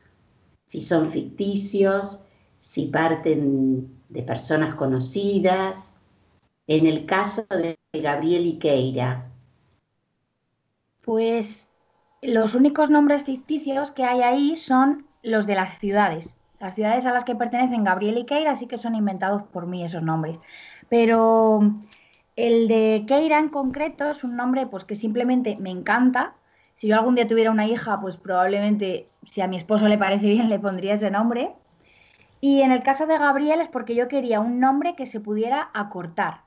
Si 0.68 0.82
son 0.82 1.12
ficticios, 1.12 2.22
si 2.58 2.86
parten 2.86 3.90
de 4.10 4.24
personas 4.24 4.76
conocidas. 4.76 5.94
En 6.68 6.86
el 6.86 7.06
caso 7.06 7.46
de 7.50 7.78
Gabriel 7.94 8.46
Iqueira, 8.46 9.32
Pues 11.08 11.72
los 12.22 12.54
únicos 12.54 12.90
nombres 12.90 13.24
ficticios 13.24 13.92
que 13.92 14.04
hay 14.04 14.24
ahí 14.24 14.58
son 14.58 15.08
los 15.24 15.48
de 15.48 15.56
las 15.56 15.80
ciudades. 15.80 16.36
Las 16.60 16.76
ciudades 16.76 17.06
a 17.06 17.14
las 17.14 17.24
que 17.24 17.34
pertenecen 17.34 17.86
Gabriel 17.86 18.18
y 18.18 18.26
Keira 18.26 18.56
sí 18.56 18.68
que 18.68 18.78
son 18.78 18.94
inventados 18.94 19.44
por 19.44 19.68
mí 19.68 19.86
esos 19.86 20.04
nombres. 20.04 20.42
Pero 20.90 21.62
el 22.36 22.68
de 22.68 23.06
Keira 23.08 23.40
en 23.40 23.48
concreto 23.48 24.10
es 24.10 24.26
un 24.26 24.36
nombre 24.36 24.68
pues 24.68 24.84
que 24.84 24.98
simplemente 24.98 25.56
me 25.56 25.70
encanta. 25.70 26.36
Si 26.76 26.88
yo 26.88 26.98
algún 26.98 27.16
día 27.16 27.26
tuviera 27.26 27.52
una 27.52 27.68
hija, 27.68 28.02
pues 28.02 28.18
probablemente 28.18 29.08
si 29.24 29.40
a 29.40 29.48
mi 29.48 29.56
esposo 29.56 29.88
le 29.88 29.98
parece 29.98 30.26
bien 30.30 30.50
le 30.50 30.60
pondría 30.60 30.96
ese 30.96 31.10
nombre. 31.10 31.54
Y 32.42 32.64
en 32.64 32.74
el 32.74 32.84
caso 32.84 33.08
de 33.08 33.18
Gabriel 33.18 33.62
es 33.62 33.70
porque 33.70 33.96
yo 33.96 34.10
quería 34.10 34.42
un 34.42 34.60
nombre 34.60 34.98
que 34.98 35.06
se 35.06 35.22
pudiera 35.22 35.70
acortar. 35.74 36.42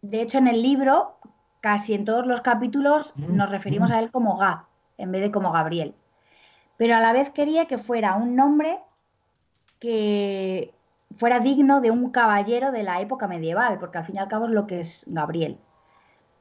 De 0.00 0.22
hecho, 0.22 0.38
en 0.38 0.48
el 0.48 0.62
libro, 0.62 1.18
casi 1.60 1.94
en 1.94 2.04
todos 2.04 2.26
los 2.26 2.40
capítulos, 2.40 3.12
nos 3.16 3.50
referimos 3.50 3.90
a 3.90 4.00
él 4.00 4.10
como 4.10 4.36
Gab, 4.36 4.64
en 4.98 5.12
vez 5.12 5.22
de 5.22 5.30
como 5.30 5.52
Gabriel. 5.52 5.94
Pero 6.76 6.96
a 6.96 7.00
la 7.00 7.12
vez 7.12 7.30
quería 7.30 7.66
que 7.66 7.78
fuera 7.78 8.14
un 8.14 8.36
nombre 8.36 8.78
que 9.78 10.74
fuera 11.16 11.40
digno 11.40 11.80
de 11.80 11.90
un 11.90 12.10
caballero 12.10 12.72
de 12.72 12.82
la 12.82 13.00
época 13.00 13.26
medieval, 13.26 13.78
porque 13.78 13.98
al 13.98 14.06
fin 14.06 14.16
y 14.16 14.18
al 14.18 14.28
cabo 14.28 14.46
es 14.46 14.52
lo 14.52 14.66
que 14.66 14.80
es 14.80 15.04
Gabriel. 15.06 15.58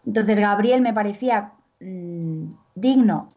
Entonces 0.05 0.39
Gabriel 0.39 0.81
me 0.81 0.93
parecía 0.93 1.51
mmm, 1.79 2.51
digno 2.75 3.33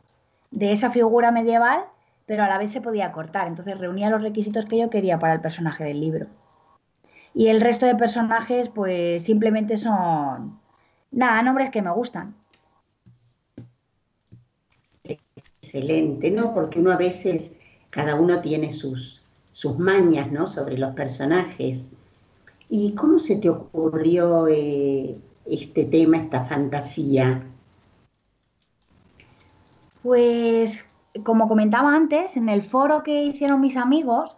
de 0.51 0.73
esa 0.73 0.91
figura 0.91 1.31
medieval, 1.31 1.85
pero 2.27 2.45
a 2.45 2.49
la 2.49 2.59
vez 2.59 2.73
se 2.73 2.81
podía 2.81 3.13
cortar. 3.13 3.49
Entonces 3.49 3.79
reunía 3.79 4.11
los 4.11 4.23
requisitos 4.23 4.67
que 4.67 4.79
yo 4.79 4.91
quería 4.91 5.19
para 5.19 5.35
el 5.35 5.41
personaje 5.41 5.85
del 5.85 6.01
libro. 6.01 6.27
Y 7.35 7.49
el 7.49 7.61
resto 7.61 7.87
de 7.87 7.97
personajes, 7.97 8.69
pues 8.69 9.25
simplemente 9.25 9.77
son, 9.77 10.61
nada, 11.13 11.43
nombres 11.43 11.71
que 11.71 11.83
me 11.83 11.91
gustan. 11.93 12.35
Excelente, 15.05 16.31
¿no? 16.31 16.53
Porque 16.53 16.81
uno 16.81 16.93
a 16.93 16.97
veces, 16.97 17.53
cada 17.91 18.15
uno 18.15 18.41
tiene 18.41 18.73
sus, 18.73 19.23
sus 19.53 19.79
mañas, 19.79 20.31
¿no? 20.33 20.47
Sobre 20.47 20.77
los 20.77 20.95
personajes. 20.95 21.91
¿Y 22.69 22.95
cómo 22.95 23.19
se 23.19 23.37
te 23.37 23.49
ocurrió 23.49 24.49
eh, 24.49 25.17
este 25.47 25.85
tema, 25.85 26.19
esta 26.19 26.45
fantasía? 26.45 27.43
Pues, 30.03 30.85
como 31.23 31.49
comentaba 31.49 31.95
antes, 31.95 32.37
en 32.37 32.49
el 32.49 32.63
foro 32.63 33.03
que 33.03 33.25
hicieron 33.25 33.61
mis 33.61 33.77
amigos, 33.77 34.35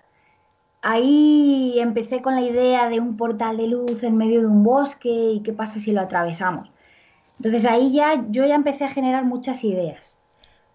ahí 0.85 1.81
empecé 1.81 2.21
con 2.23 2.35
la 2.35 2.43
idea 2.43 2.89
de 2.89 3.01
un 3.01 3.17
portal 3.17 3.57
de 3.57 3.67
luz 3.67 4.03
en 4.03 4.17
medio 4.17 4.41
de 4.41 4.47
un 4.47 4.63
bosque 4.63 5.33
y 5.33 5.41
qué 5.41 5.53
pasa 5.53 5.81
si 5.81 5.93
lo 5.93 6.03
atravesamos. 6.03 6.71
Entonces 7.39 7.65
ahí 7.67 7.93
ya 7.93 8.25
yo 8.31 8.45
ya 8.45 8.55
empecé 8.55 8.85
a 8.85 8.91
generar 8.91 9.25
muchas 9.25 9.65
ideas. 9.65 10.21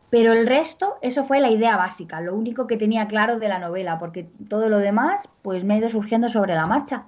Pero 0.09 0.33
el 0.33 0.47
resto, 0.47 0.95
eso 1.03 1.23
fue 1.25 1.39
la 1.39 1.51
idea 1.51 1.77
básica, 1.77 2.19
lo 2.19 2.35
único 2.35 2.65
que 2.65 2.77
tenía 2.77 3.07
claro 3.07 3.37
de 3.37 3.47
la 3.47 3.59
novela, 3.59 3.99
porque 3.99 4.27
todo 4.49 4.67
lo 4.67 4.79
demás, 4.79 5.29
pues 5.43 5.63
me 5.63 5.75
ha 5.75 5.77
ido 5.77 5.89
surgiendo 5.89 6.27
sobre 6.29 6.55
la 6.55 6.65
marcha. 6.65 7.05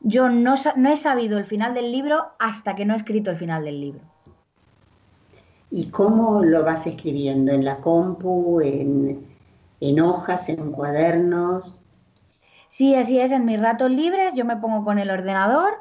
Yo 0.00 0.30
no, 0.30 0.54
no 0.76 0.90
he 0.90 0.96
sabido 0.96 1.36
el 1.36 1.44
final 1.44 1.74
del 1.74 1.92
libro 1.92 2.28
hasta 2.38 2.74
que 2.74 2.86
no 2.86 2.94
he 2.94 2.96
escrito 2.96 3.30
el 3.30 3.36
final 3.36 3.64
del 3.64 3.80
libro. 3.80 4.00
¿Y 5.70 5.88
cómo 5.90 6.42
lo 6.42 6.64
vas 6.64 6.86
escribiendo? 6.86 7.52
¿En 7.52 7.66
la 7.66 7.76
compu, 7.76 8.62
en, 8.62 9.26
en 9.80 10.00
hojas, 10.00 10.48
en 10.48 10.72
cuadernos? 10.72 11.77
Sí, 12.78 12.94
así 12.94 13.18
es, 13.18 13.32
en 13.32 13.44
mis 13.44 13.58
ratos 13.58 13.90
libres 13.90 14.34
yo 14.36 14.44
me 14.44 14.56
pongo 14.56 14.84
con 14.84 15.00
el 15.00 15.10
ordenador 15.10 15.78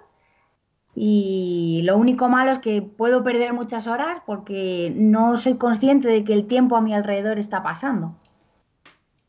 y 0.96 1.82
lo 1.84 1.96
único 1.96 2.27
malo 2.27 2.50
es 2.50 2.58
que 2.58 2.82
puedo 2.82 3.24
perder 3.24 3.54
muchas 3.54 3.86
horas 3.86 4.18
porque 4.25 4.92
no 4.96 5.38
soy 5.38 5.58
consciente 5.58 6.08
de 6.08 6.24
que 6.24 6.34
el 6.34 6.48
tiempo 6.48 6.75
a 6.75 6.82
mi 6.82 6.96
alrededor 6.96 7.38
está 7.38 7.62
pasando. 7.62 8.16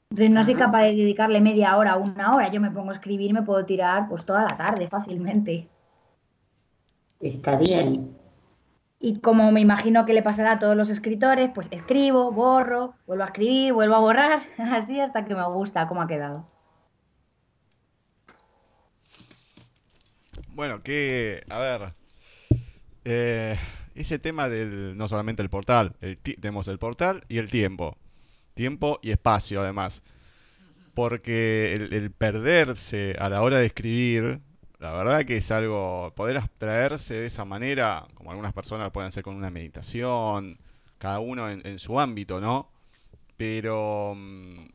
Entonces 0.09 0.31
no 0.31 0.43
soy 0.45 0.55
capaz 0.55 0.85
de 0.85 0.95
dedicarle 0.95 1.43
media 1.43 1.77
hora 1.77 1.99
o 1.99 2.05
una 2.05 2.35
hora. 2.35 2.51
Yo 2.51 2.59
me 2.59 2.71
pongo 2.71 2.89
a 2.89 2.95
escribir 2.95 3.35
me 3.35 3.43
puedo 3.43 3.67
tirar 3.67 4.09
pues 4.09 4.25
toda 4.25 4.45
la 4.45 4.57
tarde 4.57 4.89
fácilmente. 4.89 5.69
Está 7.21 7.57
bien. 7.57 8.17
Y 8.99 9.21
como 9.21 9.53
me 9.53 9.61
imagino 9.61 10.07
que 10.07 10.15
le 10.15 10.23
pasará 10.23 10.53
a 10.53 10.59
todos 10.59 10.75
los 10.75 10.89
escritores, 10.89 11.51
pues 11.55 11.69
escribo, 11.71 12.33
borro, 12.33 12.95
vuelvo 13.07 13.25
a 13.25 13.27
escribir, 13.27 13.75
vuelvo 13.75 13.97
a 13.97 14.01
borrar, 14.01 14.41
así 14.73 14.99
hasta 15.01 15.27
que 15.27 15.35
me 15.35 15.47
gusta 15.51 15.87
cómo 15.87 16.01
ha 16.01 16.07
quedado. 16.07 16.47
Bueno, 20.59 20.83
que, 20.83 21.45
a 21.51 21.59
ver, 21.61 21.95
eh, 23.05 23.57
ese 23.95 24.19
tema 24.19 24.49
del, 24.49 24.97
no 24.97 25.07
solamente 25.07 25.41
el 25.41 25.51
portal, 25.51 25.95
el 26.01 26.19
tenemos 26.19 26.67
el 26.67 26.81
portal 26.81 27.25
y 27.29 27.39
el 27.39 27.49
tiempo, 27.49 27.97
tiempo 28.55 28.99
y 29.01 29.13
espacio 29.13 29.61
además, 29.61 30.03
porque 30.95 31.75
el, 31.75 32.11
perderse 32.11 33.15
a 33.21 33.29
la 33.29 33.43
hora 33.43 33.59
de 33.59 33.67
escribir, 33.67 34.41
la 34.81 34.93
verdad 34.95 35.25
que 35.25 35.37
es 35.37 35.49
algo, 35.53 36.13
poder 36.17 36.39
abstraerse 36.39 37.15
de 37.15 37.27
esa 37.27 37.45
manera, 37.45 38.09
como 38.15 38.33
algunas 38.33 38.53
personas 38.53 38.91
pueden 38.91 39.11
hacer 39.11 39.23
con 39.23 39.37
una 39.37 39.53
meditación, 39.53 40.59
cada 40.99 41.21
uno 41.21 41.49
en, 41.49 41.65
en 41.65 41.79
su 41.79 42.01
ámbito, 42.01 42.41
¿no? 42.41 42.69
pero 43.39 44.15
mm, 44.17 44.67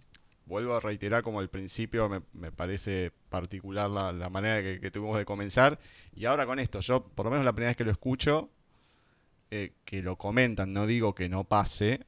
vuelvo 0.54 0.76
a 0.76 0.80
reiterar 0.80 1.24
como 1.24 1.42
el 1.42 1.50
principio, 1.50 2.08
me, 2.10 2.22
me 2.34 2.52
parece 2.52 3.12
particular 3.30 3.90
la, 3.90 4.14
la 4.14 4.30
manera 4.30 4.62
que, 4.62 4.80
que 4.80 4.92
tuvimos 4.92 5.18
de 5.18 5.26
comenzar. 5.26 5.80
Y 6.16 6.26
ahora 6.26 6.46
con 6.46 6.60
esto, 6.60 6.80
yo 6.80 7.04
por 7.04 7.26
lo 7.26 7.32
menos 7.32 7.44
la 7.44 7.54
primera 7.54 7.72
vez 7.72 7.78
que 7.78 7.84
lo 7.84 7.92
escucho, 7.92 8.52
eh, 9.50 9.72
que 9.84 10.04
lo 10.04 10.16
comentan, 10.16 10.72
no 10.72 10.86
digo 10.86 11.16
que 11.16 11.28
no 11.28 11.44
pase, 11.44 12.06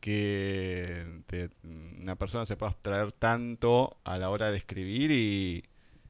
que 0.00 1.22
una 2.00 2.16
persona 2.16 2.44
se 2.44 2.56
pueda 2.56 2.72
abstraer 2.72 3.12
tanto 3.12 3.98
a 4.02 4.18
la 4.18 4.30
hora 4.30 4.50
de 4.50 4.56
escribir 4.56 5.12
y, 5.12 5.64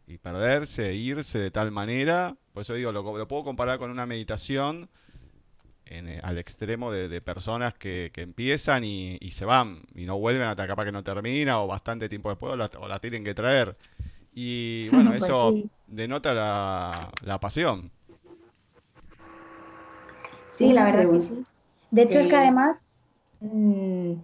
y 0.06 0.16
perderse, 0.16 0.94
irse 0.94 1.38
de 1.38 1.50
tal 1.50 1.72
manera. 1.72 2.36
Por 2.54 2.62
eso 2.62 2.72
digo, 2.72 2.90
lo, 2.90 3.02
lo 3.18 3.28
puedo 3.28 3.44
comparar 3.44 3.78
con 3.78 3.90
una 3.90 4.06
meditación 4.06 4.88
en, 5.90 6.08
eh, 6.08 6.20
al 6.22 6.38
extremo 6.38 6.92
de, 6.92 7.08
de 7.08 7.20
personas 7.20 7.74
que, 7.74 8.10
que 8.14 8.22
empiezan 8.22 8.84
y, 8.84 9.18
y 9.20 9.32
se 9.32 9.44
van 9.44 9.82
y 9.94 10.06
no 10.06 10.18
vuelven 10.18 10.44
hasta 10.48 10.66
capaz 10.66 10.84
que 10.86 10.92
no 10.92 11.04
termina 11.04 11.60
o 11.60 11.66
bastante 11.68 12.08
tiempo 12.08 12.30
después 12.30 12.52
o 12.54 12.56
la, 12.56 12.70
o 12.78 12.88
la 12.88 13.00
tienen 13.00 13.24
que 13.24 13.34
traer. 13.34 13.76
Y 14.34 14.88
bueno, 14.90 15.14
Pues 15.18 15.36
eso 15.36 15.60
sí. 15.62 15.70
denota 15.86 16.34
la, 16.34 17.10
la 17.22 17.40
pasión. 17.40 17.92
Sí, 20.48 20.72
la 20.72 20.84
verdad 20.84 21.08
que 21.10 21.20
sí. 21.20 21.46
De 21.90 22.02
hecho, 22.02 22.18
es 22.18 22.26
que 22.26 22.36
Eh, 22.36 22.36
además 22.36 22.98
mm, 23.40 24.14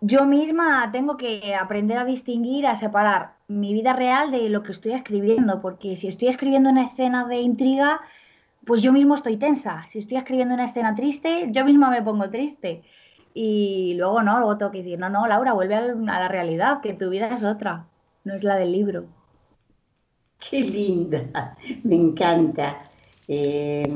yo 0.00 0.24
misma 0.26 0.90
tengo 0.92 1.16
que 1.16 1.54
aprender 1.54 1.98
a 1.98 2.04
distinguir, 2.04 2.66
a 2.66 2.76
separar 2.76 3.36
mi 3.48 3.72
vida 3.74 3.92
real 3.94 4.30
de 4.30 4.48
lo 4.50 4.62
que 4.62 4.72
estoy 4.72 4.92
escribiendo, 4.92 5.60
porque 5.60 5.96
si 5.96 6.08
estoy 6.08 6.28
escribiendo 6.28 6.70
una 6.70 6.84
escena 6.84 7.26
de 7.26 7.40
intriga, 7.40 8.00
pues 8.66 8.82
yo 8.82 8.92
mismo 8.92 9.14
estoy 9.14 9.36
tensa. 9.36 9.84
Si 9.88 9.98
estoy 9.98 10.16
escribiendo 10.16 10.54
una 10.54 10.64
escena 10.64 10.94
triste, 10.94 11.48
yo 11.50 11.64
misma 11.64 11.90
me 11.90 12.02
pongo 12.02 12.30
triste. 12.30 12.82
Y 13.34 13.94
luego 13.94 14.22
no, 14.22 14.38
luego 14.38 14.56
tengo 14.56 14.70
que 14.72 14.78
decir, 14.78 14.98
no, 14.98 15.08
no, 15.08 15.26
Laura, 15.26 15.52
vuelve 15.52 15.74
a 15.74 15.94
la 15.94 16.28
realidad, 16.28 16.80
que 16.80 16.94
tu 16.94 17.10
vida 17.10 17.34
es 17.34 17.42
otra, 17.42 17.86
no 18.22 18.34
es 18.34 18.44
la 18.44 18.56
del 18.56 18.72
libro. 18.72 19.06
Qué 20.38 20.60
linda, 20.60 21.56
me 21.82 21.96
encanta. 21.96 22.90
Eh, 23.26 23.88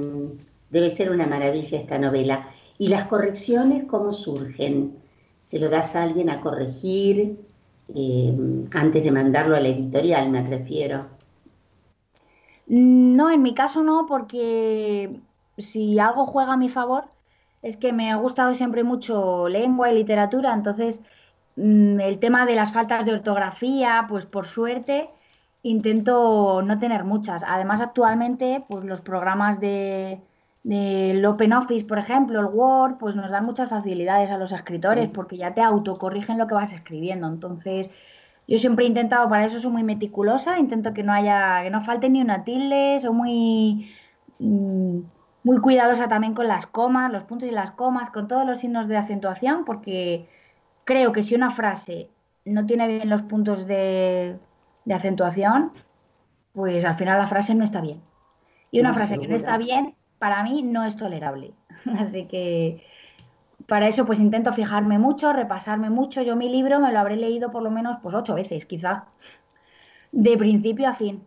debe 0.71 0.91
ser 0.91 1.11
una 1.11 1.27
maravilla 1.27 1.79
esta 1.79 1.99
novela. 1.99 2.49
¿Y 2.79 2.89
las 2.89 3.07
correcciones 3.07 3.85
cómo 3.85 4.13
surgen? 4.13 4.97
¿Se 5.43 5.59
lo 5.59 5.69
das 5.69 5.95
a 5.95 6.03
alguien 6.03 6.31
a 6.31 6.41
corregir 6.41 7.39
eh, 7.95 8.37
antes 8.73 9.03
de 9.03 9.11
mandarlo 9.11 9.57
a 9.57 9.61
la 9.61 9.69
editorial, 9.69 10.31
me 10.31 10.47
refiero? 10.47 11.18
No, 12.69 13.31
en 13.31 13.43
mi 13.43 13.55
caso 13.55 13.83
no, 13.83 14.07
porque 14.07 15.21
si 15.57 15.99
algo 15.99 16.27
juega 16.27 16.53
a 16.55 16.57
mi 16.57 16.69
favor, 16.69 17.05
es 17.63 17.77
que 17.79 17.93
me 17.93 18.11
ha 18.13 18.17
gustado 18.17 18.55
siempre 18.55 18.85
mucho 18.85 19.49
lengua 19.49 19.91
y 19.91 19.95
literatura, 19.97 20.53
entonces 20.55 21.01
mm, 21.57 22.01
el 22.01 22.19
tema 22.21 22.47
de 22.47 22.55
las 22.57 22.73
faltas 22.73 23.07
de 23.07 23.15
ortografía, 23.15 24.07
pues 24.09 24.27
por 24.27 24.47
suerte 24.47 25.11
intento 25.63 26.63
no 26.63 26.79
tener 26.79 27.05
muchas. 27.05 27.43
Además, 27.47 27.81
actualmente, 27.81 28.65
pues 28.69 28.85
los 28.85 29.01
programas 29.01 29.61
de, 29.61 30.21
del 30.63 31.25
OpenOffice, 31.27 31.85
por 31.87 31.99
ejemplo, 31.99 32.41
el 32.41 32.47
Word, 32.47 32.99
pues 32.99 33.17
nos 33.17 33.31
dan 33.31 33.45
muchas 33.45 33.69
facilidades 33.71 34.31
a 34.31 34.39
los 34.39 34.53
escritores 34.53 35.07
Sí. 35.07 35.11
porque 35.15 35.37
ya 35.37 35.55
te 35.55 35.63
autocorrigen 35.63 36.39
lo 36.39 36.47
que 36.47 36.55
vas 36.55 36.73
escribiendo. 36.73 37.27
Entonces, 37.29 37.91
yo 38.49 38.59
siempre 38.59 38.85
he 38.87 38.89
intentado, 38.89 39.29
para 39.31 39.47
eso 39.47 39.61
soy 39.61 39.73
muy 39.73 39.85
meticulosa, 39.85 40.59
intento 40.59 40.95
que 40.95 41.05
no 41.05 41.13
haya, 41.15 41.63
que 41.65 41.71
no 41.71 41.83
falte 41.85 42.11
ni 42.11 42.23
una 42.23 42.45
tilde, 42.45 42.99
soy 43.01 43.13
muy, 43.15 43.93
mm, 44.41 45.01
muy 45.45 45.61
cuidadosa 45.61 46.09
también 46.09 46.35
con 46.35 46.49
las 46.49 46.67
comas, 46.67 47.13
los 47.13 47.25
puntos 47.25 47.49
y 47.49 47.53
las 47.53 47.73
comas, 47.73 48.11
con 48.11 48.29
todos 48.29 48.47
los 48.47 48.61
signos 48.61 48.89
de 48.89 48.97
acentuación, 48.99 49.65
porque 49.67 50.29
creo 50.85 51.13
que 51.13 51.23
si 51.23 51.35
una 51.37 51.51
frase 51.53 52.11
no 52.47 52.67
tiene 52.67 52.89
bien 52.89 53.11
los 53.11 53.23
puntos 53.23 53.67
de, 53.67 54.39
de 54.87 54.95
acentuación, 54.95 55.73
pues 56.53 56.85
al 56.85 56.97
final 56.97 57.19
la 57.19 57.27
frase 57.29 57.55
no 57.55 57.65
está 57.65 57.81
bien. 57.81 58.03
Y 58.71 58.81
una 58.81 58.93
No, 58.93 58.95
frase 58.95 59.19
que 59.19 59.29
no 59.29 59.37
está 59.37 59.59
bien, 59.59 59.97
para 60.19 60.43
mí 60.45 60.63
no 60.63 60.85
es 60.85 60.97
tolerable. 60.97 61.55
Así 61.99 62.29
que 62.29 62.85
para 63.67 63.89
eso 63.89 64.07
pues 64.07 64.19
intento 64.19 64.53
fijarme 64.53 64.99
mucho, 64.99 65.33
repasarme 65.33 65.91
mucho. 65.91 66.23
Yo 66.23 66.37
mi 66.37 66.49
libro 66.49 66.81
me 66.81 66.93
lo 66.93 66.99
habré 66.99 67.17
leído 67.17 67.51
por 67.51 67.63
lo 67.63 67.71
menos 67.71 67.99
pues 68.03 68.15
ocho 68.15 68.35
veces, 68.35 68.67
quizá, 68.67 69.07
de 70.13 70.37
principio 70.37 70.89
a 70.89 70.95
fin, 70.95 71.23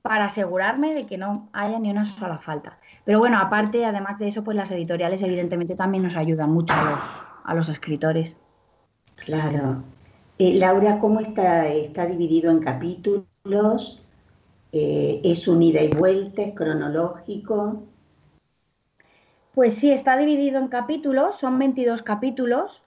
para 0.00 0.26
asegurarme 0.26 0.94
de 0.94 1.06
que 1.06 1.18
no 1.18 1.48
haya 1.52 1.78
ni 1.78 1.90
una 1.90 2.04
sola 2.04 2.38
falta. 2.38 2.78
Pero 3.04 3.18
bueno, 3.18 3.38
aparte, 3.38 3.84
además 3.84 4.18
de 4.18 4.28
eso, 4.28 4.44
pues 4.44 4.56
las 4.56 4.70
editoriales 4.70 5.22
evidentemente 5.22 5.74
también 5.74 6.04
nos 6.04 6.16
ayudan 6.16 6.50
mucho 6.50 6.74
a 7.44 7.54
los, 7.54 7.68
escritores. 7.68 8.36
Claro. 9.16 9.82
Eh, 10.38 10.54
Laura, 10.54 10.98
¿cómo 10.98 11.20
está, 11.20 11.68
está 11.68 12.06
dividido 12.06 12.50
en 12.50 12.60
capítulos? 12.60 14.02
Eh, 14.72 15.20
¿es 15.24 15.46
un 15.46 15.62
ida 15.62 15.82
y 15.82 15.88
vuelta? 15.88 16.42
¿Es 16.42 16.54
cronológico? 16.54 17.82
Pues 19.54 19.74
sí, 19.74 19.92
está 19.92 20.16
dividido 20.16 20.58
en 20.58 20.68
capítulos, 20.68 21.36
son 21.36 21.58
22 21.58 22.02
capítulos 22.02 22.82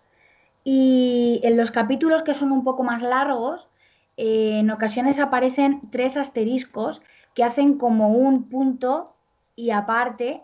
y 0.64 1.40
en 1.44 1.58
los 1.58 1.70
capítulos 1.70 2.24
que 2.24 2.34
son 2.34 2.52
un 2.52 2.64
poco 2.64 2.82
más 2.84 3.04
largos, 3.04 3.70
eh, 4.18 4.60
en 4.60 4.72
ocasiones 4.72 5.20
aparecen 5.20 5.82
tres 5.92 6.18
asteriscos 6.18 7.04
que 7.36 7.44
hacen 7.44 7.78
como 7.78 8.10
un 8.10 8.50
punto 8.50 9.16
y 9.56 9.70
aparte, 9.70 10.42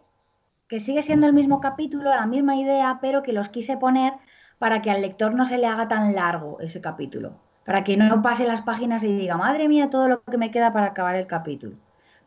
que 0.68 0.80
sigue 0.80 1.02
siendo 1.02 1.26
el 1.26 1.34
mismo 1.34 1.60
capítulo, 1.60 2.12
la 2.12 2.28
misma 2.28 2.56
idea, 2.56 3.00
pero 3.02 3.24
que 3.24 3.34
los 3.34 3.50
quise 3.50 3.78
poner 3.78 4.14
para 4.60 4.84
que 4.84 4.92
al 4.92 5.02
lector 5.02 5.34
no 5.34 5.46
se 5.46 5.58
le 5.58 5.66
haga 5.66 5.88
tan 5.88 6.14
largo 6.14 6.60
ese 6.60 6.82
capítulo, 6.82 7.34
para 7.66 7.84
que 7.84 7.98
no 7.98 8.22
pase 8.22 8.46
las 8.46 8.62
páginas 8.62 9.04
y 9.04 9.12
diga, 9.12 9.38
madre 9.38 9.68
mía, 9.68 9.90
todo 9.90 10.08
lo 10.08 10.24
que 10.24 10.38
me 10.38 10.52
queda 10.52 10.72
para 10.72 10.88
acabar 10.88 11.16
el 11.16 11.26
capítulo. 11.26 11.78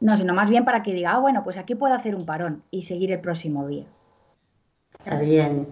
No, 0.04 0.18
sino 0.18 0.34
más 0.34 0.50
bien 0.50 0.66
para 0.66 0.82
que 0.82 0.92
diga, 0.92 1.12
ah, 1.12 1.18
bueno, 1.18 1.42
pues 1.44 1.56
aquí 1.56 1.74
puedo 1.74 1.94
hacer 1.94 2.14
un 2.14 2.26
parón 2.26 2.62
y 2.70 2.82
seguir 2.82 3.10
el 3.10 3.20
próximo 3.20 3.66
día. 3.66 3.86
Está 4.98 5.18
bien. 5.18 5.66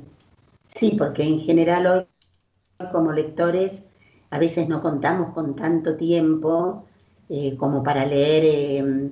Sí, 0.65 0.95
porque 0.99 1.23
en 1.23 1.41
general 1.41 1.87
hoy 1.87 2.07
como 2.91 3.13
lectores 3.13 3.87
a 4.31 4.39
veces 4.39 4.71
no 4.71 4.81
contamos 4.81 5.35
con 5.35 5.55
tanto 5.55 5.97
tiempo 5.99 6.87
eh, 7.29 7.59
como 7.59 7.83
para 7.83 8.07
leer 8.07 8.45
eh, 8.47 9.11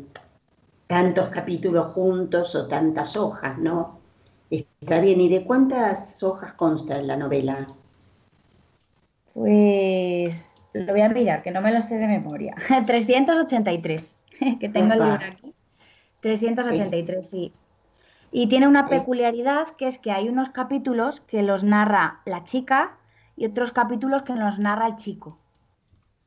tantos 0.87 1.29
capítulos 1.29 1.93
juntos 1.93 2.55
o 2.55 2.67
tantas 2.67 3.15
hojas, 3.15 3.59
¿no? 3.59 3.99
Está 4.51 5.01
bien. 5.01 5.21
¿Y 5.21 5.29
de 5.29 5.45
cuántas 5.45 6.23
hojas 6.23 6.55
consta 6.55 6.99
en 6.99 7.07
la 7.07 7.19
novela? 7.19 7.69
Pues 9.35 10.35
lo 10.73 10.93
voy 10.93 11.03
a 11.03 11.11
mirar, 11.11 11.43
que 11.43 11.51
no 11.51 11.61
me 11.61 11.73
lo 11.73 11.83
sé 11.83 11.97
de 11.99 12.07
memoria. 12.07 12.55
383, 12.87 14.17
que 14.61 14.69
tengo 14.69 14.93
el 14.95 14.99
libro 14.99 15.27
aquí. 15.27 15.55
383, 16.21 17.29
sí. 17.29 17.53
Y 18.33 18.49
tiene 18.49 18.69
una 18.69 18.89
peculiaridad 18.89 19.69
que 19.77 19.87
es 19.87 19.99
que 19.99 20.13
hay 20.13 20.29
unos 20.29 20.51
capítulos 20.51 21.21
que 21.23 21.43
los 21.43 21.65
narra 21.65 22.21
la 22.27 22.45
chica 22.45 22.97
y 23.37 23.47
otros 23.47 23.73
capítulos 23.73 24.23
que 24.23 24.35
los 24.35 24.59
narra 24.59 24.87
el 24.87 24.97
chico. 24.97 25.39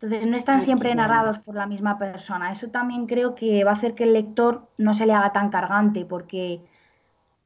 Entonces 0.02 0.28
no 0.28 0.36
están 0.36 0.60
siempre 0.60 0.94
narrados 0.96 1.40
por 1.40 1.56
la 1.56 1.66
misma 1.66 1.98
persona. 1.98 2.52
Eso 2.52 2.68
también 2.68 3.08
creo 3.08 3.36
que 3.36 3.64
va 3.64 3.72
a 3.72 3.76
hacer 3.76 3.96
que 3.96 4.04
el 4.04 4.12
lector 4.12 4.68
no 4.78 4.94
se 4.94 5.06
le 5.06 5.14
haga 5.14 5.32
tan 5.32 5.50
cargante 5.50 6.04
porque 6.04 6.62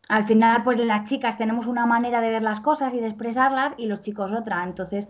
al 0.10 0.26
final 0.26 0.64
pues 0.64 0.80
las 0.80 1.08
chicas 1.08 1.38
tenemos 1.38 1.68
una 1.68 1.86
manera 1.86 2.20
de 2.20 2.32
ver 2.32 2.42
las 2.42 2.60
cosas 2.60 2.96
y 2.96 3.00
de 3.00 3.08
expresarlas 3.08 3.76
y 3.78 3.86
los 3.86 4.02
chicos 4.02 4.32
otra. 4.32 4.64
Entonces 4.64 5.08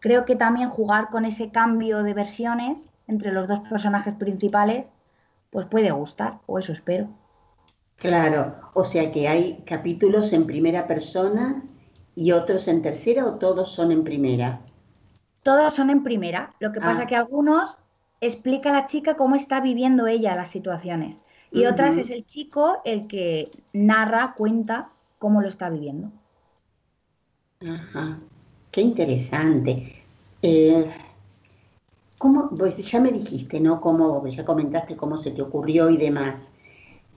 creo 0.00 0.26
que 0.26 0.36
también 0.36 0.68
jugar 0.68 1.08
con 1.08 1.24
ese 1.24 1.50
cambio 1.50 2.02
de 2.02 2.12
versiones 2.12 2.90
entre 3.06 3.32
los 3.32 3.48
dos 3.48 3.60
personajes 3.60 4.14
principales 4.14 4.92
pues 5.50 5.66
puede 5.66 5.90
gustar, 5.92 6.40
o 6.46 6.58
eso 6.58 6.72
espero. 6.72 7.08
Claro, 7.96 8.54
o 8.74 8.84
sea 8.84 9.10
que 9.12 9.28
hay 9.28 9.62
capítulos 9.64 10.32
en 10.34 10.46
primera 10.46 10.86
persona 10.86 11.62
y 12.14 12.32
otros 12.32 12.68
en 12.68 12.82
tercera 12.82 13.24
o 13.26 13.36
todos 13.38 13.72
son 13.72 13.92
en 13.92 14.04
primera. 14.04 14.60
Todos 15.42 15.74
son 15.74 15.90
en 15.90 16.02
primera, 16.02 16.54
lo 16.58 16.72
que 16.72 16.80
pasa 16.80 17.02
Ah. 17.02 17.06
que 17.06 17.16
algunos 17.16 17.78
explica 18.20 18.70
a 18.70 18.72
la 18.72 18.86
chica 18.86 19.16
cómo 19.16 19.34
está 19.36 19.60
viviendo 19.60 20.06
ella 20.06 20.34
las 20.36 20.50
situaciones 20.50 21.20
y 21.52 21.66
otras 21.66 21.96
es 21.96 22.10
el 22.10 22.24
chico 22.26 22.80
el 22.84 23.06
que 23.08 23.50
narra, 23.72 24.34
cuenta 24.36 24.90
cómo 25.18 25.40
lo 25.40 25.48
está 25.48 25.68
viviendo. 25.70 26.10
Ajá, 27.60 28.18
qué 28.70 28.80
interesante. 28.82 30.04
Eh, 30.42 30.90
¿cómo, 32.22 32.50
pues 32.50 32.76
ya 32.76 33.00
me 33.00 33.10
dijiste, 33.10 33.58
¿no? 33.58 33.80
Cómo, 33.80 34.24
ya 34.28 34.44
comentaste 34.44 34.96
cómo 34.96 35.18
se 35.18 35.32
te 35.32 35.42
ocurrió 35.42 35.90
y 35.90 35.96
demás, 35.96 36.52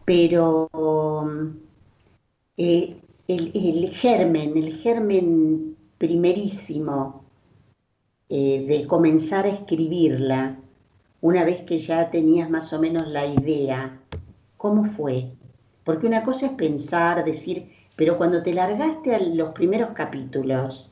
pero 0.03 0.67
mm, 0.73 1.47
eh, 2.57 2.97
el, 3.27 3.51
el 3.53 3.91
germen, 3.91 4.57
el 4.57 4.77
germen 4.77 5.75
primerísimo 5.99 7.23
eh, 8.29 8.65
de 8.67 8.87
comenzar 8.87 9.45
a 9.45 9.49
escribirla, 9.49 10.57
una 11.21 11.43
vez 11.43 11.61
que 11.65 11.77
ya 11.77 12.09
tenías 12.09 12.49
más 12.49 12.73
o 12.73 12.79
menos 12.79 13.07
la 13.07 13.27
idea, 13.27 13.99
¿cómo 14.57 14.85
fue? 14.85 15.33
Porque 15.83 16.07
una 16.07 16.23
cosa 16.23 16.47
es 16.47 16.53
pensar, 16.53 17.23
decir, 17.23 17.69
pero 17.95 18.17
cuando 18.17 18.41
te 18.41 18.53
largaste 18.53 19.13
a 19.13 19.19
los 19.19 19.51
primeros 19.51 19.91
capítulos, 19.91 20.91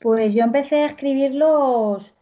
Pues 0.00 0.32
yo 0.32 0.44
empecé 0.44 0.82
a 0.82 0.86
escribirlos 0.86 2.14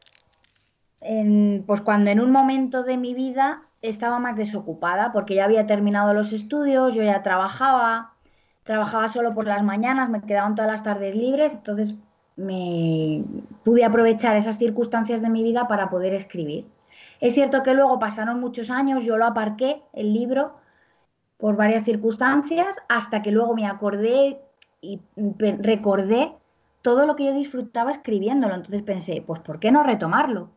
en, 1.01 1.62
pues 1.67 1.81
cuando 1.81 2.11
en 2.11 2.21
un 2.21 2.33
momento 2.33 2.83
de 2.83 2.97
mi 2.97 3.14
vida 3.14 3.62
estaba 3.83 4.19
más 4.19 4.37
desocupada, 4.37 5.12
porque 5.12 5.37
ya 5.37 5.45
había 5.45 5.67
terminado 5.67 6.12
los 6.12 6.33
estudios, 6.33 6.95
yo 6.95 7.05
ya 7.05 7.23
trabajaba, 7.23 8.14
trabajaba 8.64 9.09
solo 9.09 9.33
por 9.33 9.47
las 9.47 9.62
mañanas, 9.62 10.11
me 10.11 10.21
quedaban 10.23 10.57
todas 10.57 10.71
las 10.71 10.83
tardes 10.83 11.14
libres, 11.14 11.55
entonces 11.55 11.95
me 12.35 13.25
pude 13.64 13.85
aprovechar 13.85 14.37
esas 14.37 14.59
circunstancias 14.59 15.23
de 15.23 15.31
mi 15.31 15.45
vida 15.45 15.69
para 15.69 15.88
poder 15.88 16.14
escribir. 16.14 16.67
Es 17.21 17.35
cierto 17.35 17.62
que 17.62 17.75
luego 17.75 18.01
pasaron 18.01 18.41
muchos 18.41 18.71
años, 18.71 19.05
yo 19.05 19.17
lo 19.17 19.27
aparqué, 19.27 19.83
el 19.93 20.12
libro, 20.12 20.57
por 21.37 21.55
varias 21.55 21.85
circunstancias, 21.85 22.77
hasta 22.88 23.23
que 23.23 23.31
luego 23.31 23.55
me 23.55 23.67
acordé 23.67 24.41
y 24.81 25.01
recordé 25.61 26.33
todo 26.83 27.07
lo 27.07 27.17
que 27.17 27.27
yo 27.27 27.35
disfrutaba 27.35 27.91
escribiéndolo. 27.91 28.55
Entonces 28.55 28.83
pensé, 28.83 29.23
pues 29.27 29.41
¿por 29.41 29.61
qué 29.61 29.71
no 29.71 29.83
retomarlo? 29.83 30.51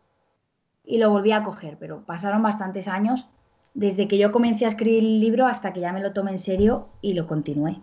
Y 0.84 0.97
lo 0.97 1.10
volví 1.10 1.31
a 1.31 1.43
coger, 1.43 1.77
pero 1.79 2.03
pasaron 2.05 2.41
bastantes 2.41 2.88
años 2.88 3.27
desde 3.73 4.07
que 4.07 4.17
yo 4.17 4.31
comencé 4.31 4.65
a 4.65 4.69
escribir 4.69 5.03
el 5.03 5.19
libro 5.19 5.47
hasta 5.47 5.71
que 5.73 5.79
ya 5.79 5.93
me 5.93 6.01
lo 6.01 6.13
tomé 6.13 6.31
en 6.31 6.39
serio 6.39 6.89
y 7.01 7.13
lo 7.13 7.27
continué. 7.27 7.79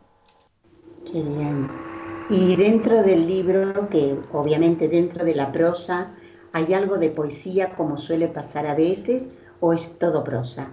Qué 1.10 1.22
bien. 1.22 1.68
Y 2.28 2.56
dentro 2.56 3.02
del 3.02 3.26
libro, 3.26 3.88
que 3.88 4.18
obviamente 4.32 4.88
dentro 4.88 5.24
de 5.24 5.34
la 5.34 5.50
prosa, 5.50 6.10
¿hay 6.52 6.74
algo 6.74 6.98
de 6.98 7.08
poesía 7.08 7.74
como 7.74 7.96
suele 7.96 8.28
pasar 8.28 8.66
a 8.66 8.74
veces 8.74 9.30
o 9.60 9.72
es 9.72 9.98
todo 9.98 10.24
prosa? 10.24 10.68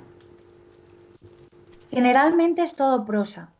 Generalmente 1.91 2.61
es 2.61 2.75
todo 2.75 3.05
prosa. 3.05 3.54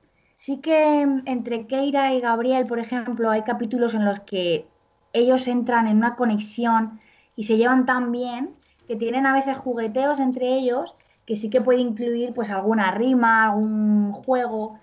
Sí 0.46 0.58
que 0.58 1.02
entre 1.02 1.66
Keira 1.66 2.14
y 2.14 2.22
Gabriel, 2.22 2.68
por 2.68 2.78
ejemplo, 2.78 3.32
hay 3.32 3.42
capítulos 3.42 3.96
en 3.96 4.06
los 4.06 4.20
que 4.20 4.68
ellos 5.12 5.48
entran 5.48 5.88
en 5.88 5.98
una 5.98 6.16
conexión 6.16 7.00
y 7.36 7.46
se 7.46 7.58
llevan 7.58 7.88
tan 7.88 8.12
bien 8.12 8.54
que 8.88 8.96
tienen 8.96 9.26
a 9.26 9.34
veces 9.34 9.58
jugueteos 9.58 10.20
entre 10.20 10.56
ellos 10.56 10.94
que 11.26 11.36
sí 11.36 11.50
que 11.50 11.62
puede 11.62 11.80
incluir 11.80 12.32
pues 12.36 12.52
alguna 12.52 12.92
rima, 12.92 13.46
algún 13.46 14.12
juego 14.12 14.78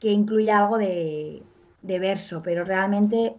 que 0.00 0.10
incluya 0.10 0.58
algo 0.58 0.76
de, 0.76 1.44
verso, 1.82 2.42
pero 2.42 2.64
realmente 2.64 3.36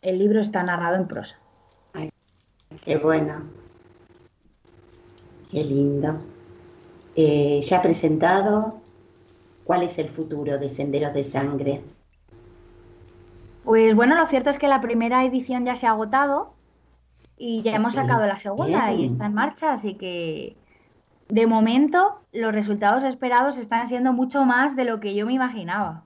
el 0.00 0.18
libro 0.18 0.40
está 0.40 0.62
narrado 0.62 0.96
en 0.96 1.08
prosa. 1.08 1.38
qué 2.86 2.96
bueno. 2.96 3.42
Qué 5.50 5.62
lindo. 5.62 6.22
Eh, 7.14 7.60
ya 7.60 7.82
presentado, 7.82 8.81
¿cuál 9.64 9.82
es 9.82 9.98
el 9.98 10.08
futuro 10.08 10.58
de 10.58 10.68
Senderos 10.68 11.14
de 11.14 11.24
Sangre? 11.24 11.80
Pues 13.64 13.94
bueno, 13.94 14.16
lo 14.16 14.26
cierto 14.26 14.50
es 14.50 14.58
que 14.58 14.68
la 14.68 14.80
primera 14.80 15.24
edición 15.24 15.64
ya 15.64 15.76
se 15.76 15.86
ha 15.86 15.90
agotado 15.90 16.52
y 17.38 17.62
ya 17.62 17.74
hemos 17.74 17.94
sacado 17.94 18.26
la 18.26 18.36
segunda 18.36 18.92
y 18.92 19.06
está 19.06 19.26
en 19.26 19.34
marcha, 19.34 19.72
así 19.72 19.94
que 19.94 20.56
de 21.28 21.46
momento 21.46 22.20
los 22.32 22.52
resultados 22.52 23.04
esperados 23.04 23.56
están 23.56 23.86
siendo 23.86 24.12
mucho 24.12 24.44
más 24.44 24.76
de 24.76 24.84
lo 24.84 25.00
que 25.00 25.14
yo 25.14 25.26
me 25.26 25.32
imaginaba. 25.32 26.04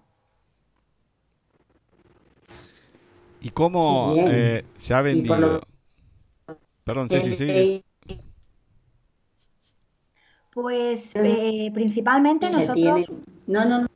¿Y 3.40 3.50
cómo 3.50 4.14
eh, 4.16 4.64
se 4.76 4.94
ha 4.94 5.02
vendido? 5.02 5.62
Perdón, 6.84 7.08
sí, 7.10 7.20
sí, 7.20 7.34
sí. 7.34 7.84
Pues 10.56 11.10
eh, 11.12 11.70
principalmente 11.74 12.48
nosotros... 12.48 13.10
No, 13.46 13.66
no, 13.66 13.82
no. 13.82 13.86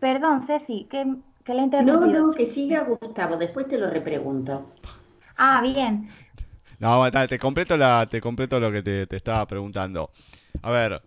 Perdón, 0.00 0.46
Ceci, 0.46 0.86
que, 0.90 1.04
que 1.44 1.52
le 1.52 1.60
he 1.60 1.64
interrumpido. 1.64 2.06
No, 2.06 2.26
no, 2.28 2.32
que 2.32 2.46
siga 2.46 2.82
Gustavo, 2.84 3.36
después 3.36 3.68
te 3.68 3.76
lo 3.76 3.90
repregunto. 3.90 4.72
Ah, 5.36 5.60
bien. 5.60 6.08
No, 6.78 7.04
te 7.28 7.38
completo, 7.38 7.76
la, 7.76 8.08
te 8.10 8.22
completo 8.22 8.58
lo 8.58 8.72
que 8.72 8.82
te, 8.82 9.14
estaba 9.14 9.46
preguntando. 9.46 10.08
A 10.62 10.70
ver, 10.70 11.02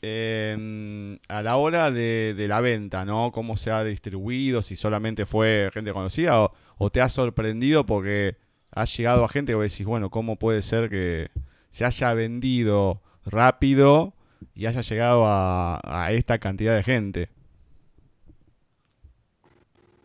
em, 0.00 1.18
a 1.28 1.42
la 1.42 1.56
hora 1.56 1.90
de, 1.90 2.34
la 2.48 2.62
venta, 2.62 3.04
¿no? 3.04 3.32
¿Cómo 3.32 3.58
se 3.58 3.70
ha 3.70 3.84
distribuido? 3.84 4.62
Si 4.62 4.76
solamente 4.76 5.26
fue 5.26 5.68
gente 5.74 5.92
conocida 5.92 6.48
o, 6.78 6.90
te 6.90 7.02
ha 7.02 7.10
sorprendido 7.10 7.84
porque 7.84 8.38
has 8.70 8.96
llegado 8.96 9.26
a 9.26 9.28
gente 9.28 9.52
que 9.52 9.56
vos 9.56 9.70
decís, 9.70 9.84
bueno, 9.84 10.08
¿cómo 10.08 10.36
puede 10.36 10.62
ser 10.62 10.88
que 10.88 11.28
se 11.74 11.84
haya 11.84 12.14
vendido 12.14 13.00
rápido 13.26 14.12
y 14.54 14.66
haya 14.66 14.80
llegado 14.80 15.24
a, 15.26 16.06
esta 16.12 16.38
cantidad 16.38 16.72
de 16.72 16.84
gente? 16.84 17.30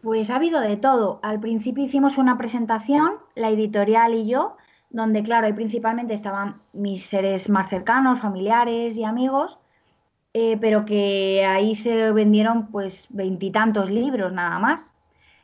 Pues 0.01 0.31
ha 0.31 0.37
habido 0.37 0.61
de 0.61 0.77
todo. 0.77 1.19
Al 1.21 1.39
principio 1.39 1.83
hicimos 1.83 2.17
una 2.17 2.39
presentación, 2.39 3.11
la 3.35 3.51
editorial 3.51 4.15
y 4.15 4.27
yo, 4.27 4.57
donde, 4.89 5.21
claro, 5.21 5.45
ahí 5.45 5.53
principalmente 5.53 6.15
estaban 6.15 6.59
mis 6.73 7.05
seres 7.05 7.49
más 7.49 7.69
cercanos, 7.69 8.19
familiares 8.19 8.97
y 8.97 9.03
amigos, 9.03 9.59
eh, 10.33 10.57
pero 10.59 10.85
que 10.85 11.45
ahí 11.45 11.75
se 11.75 12.11
vendieron 12.11 12.71
pues 12.71 13.05
veintitantos 13.11 13.91
libros 13.91 14.33
nada 14.33 14.57
más. 14.57 14.95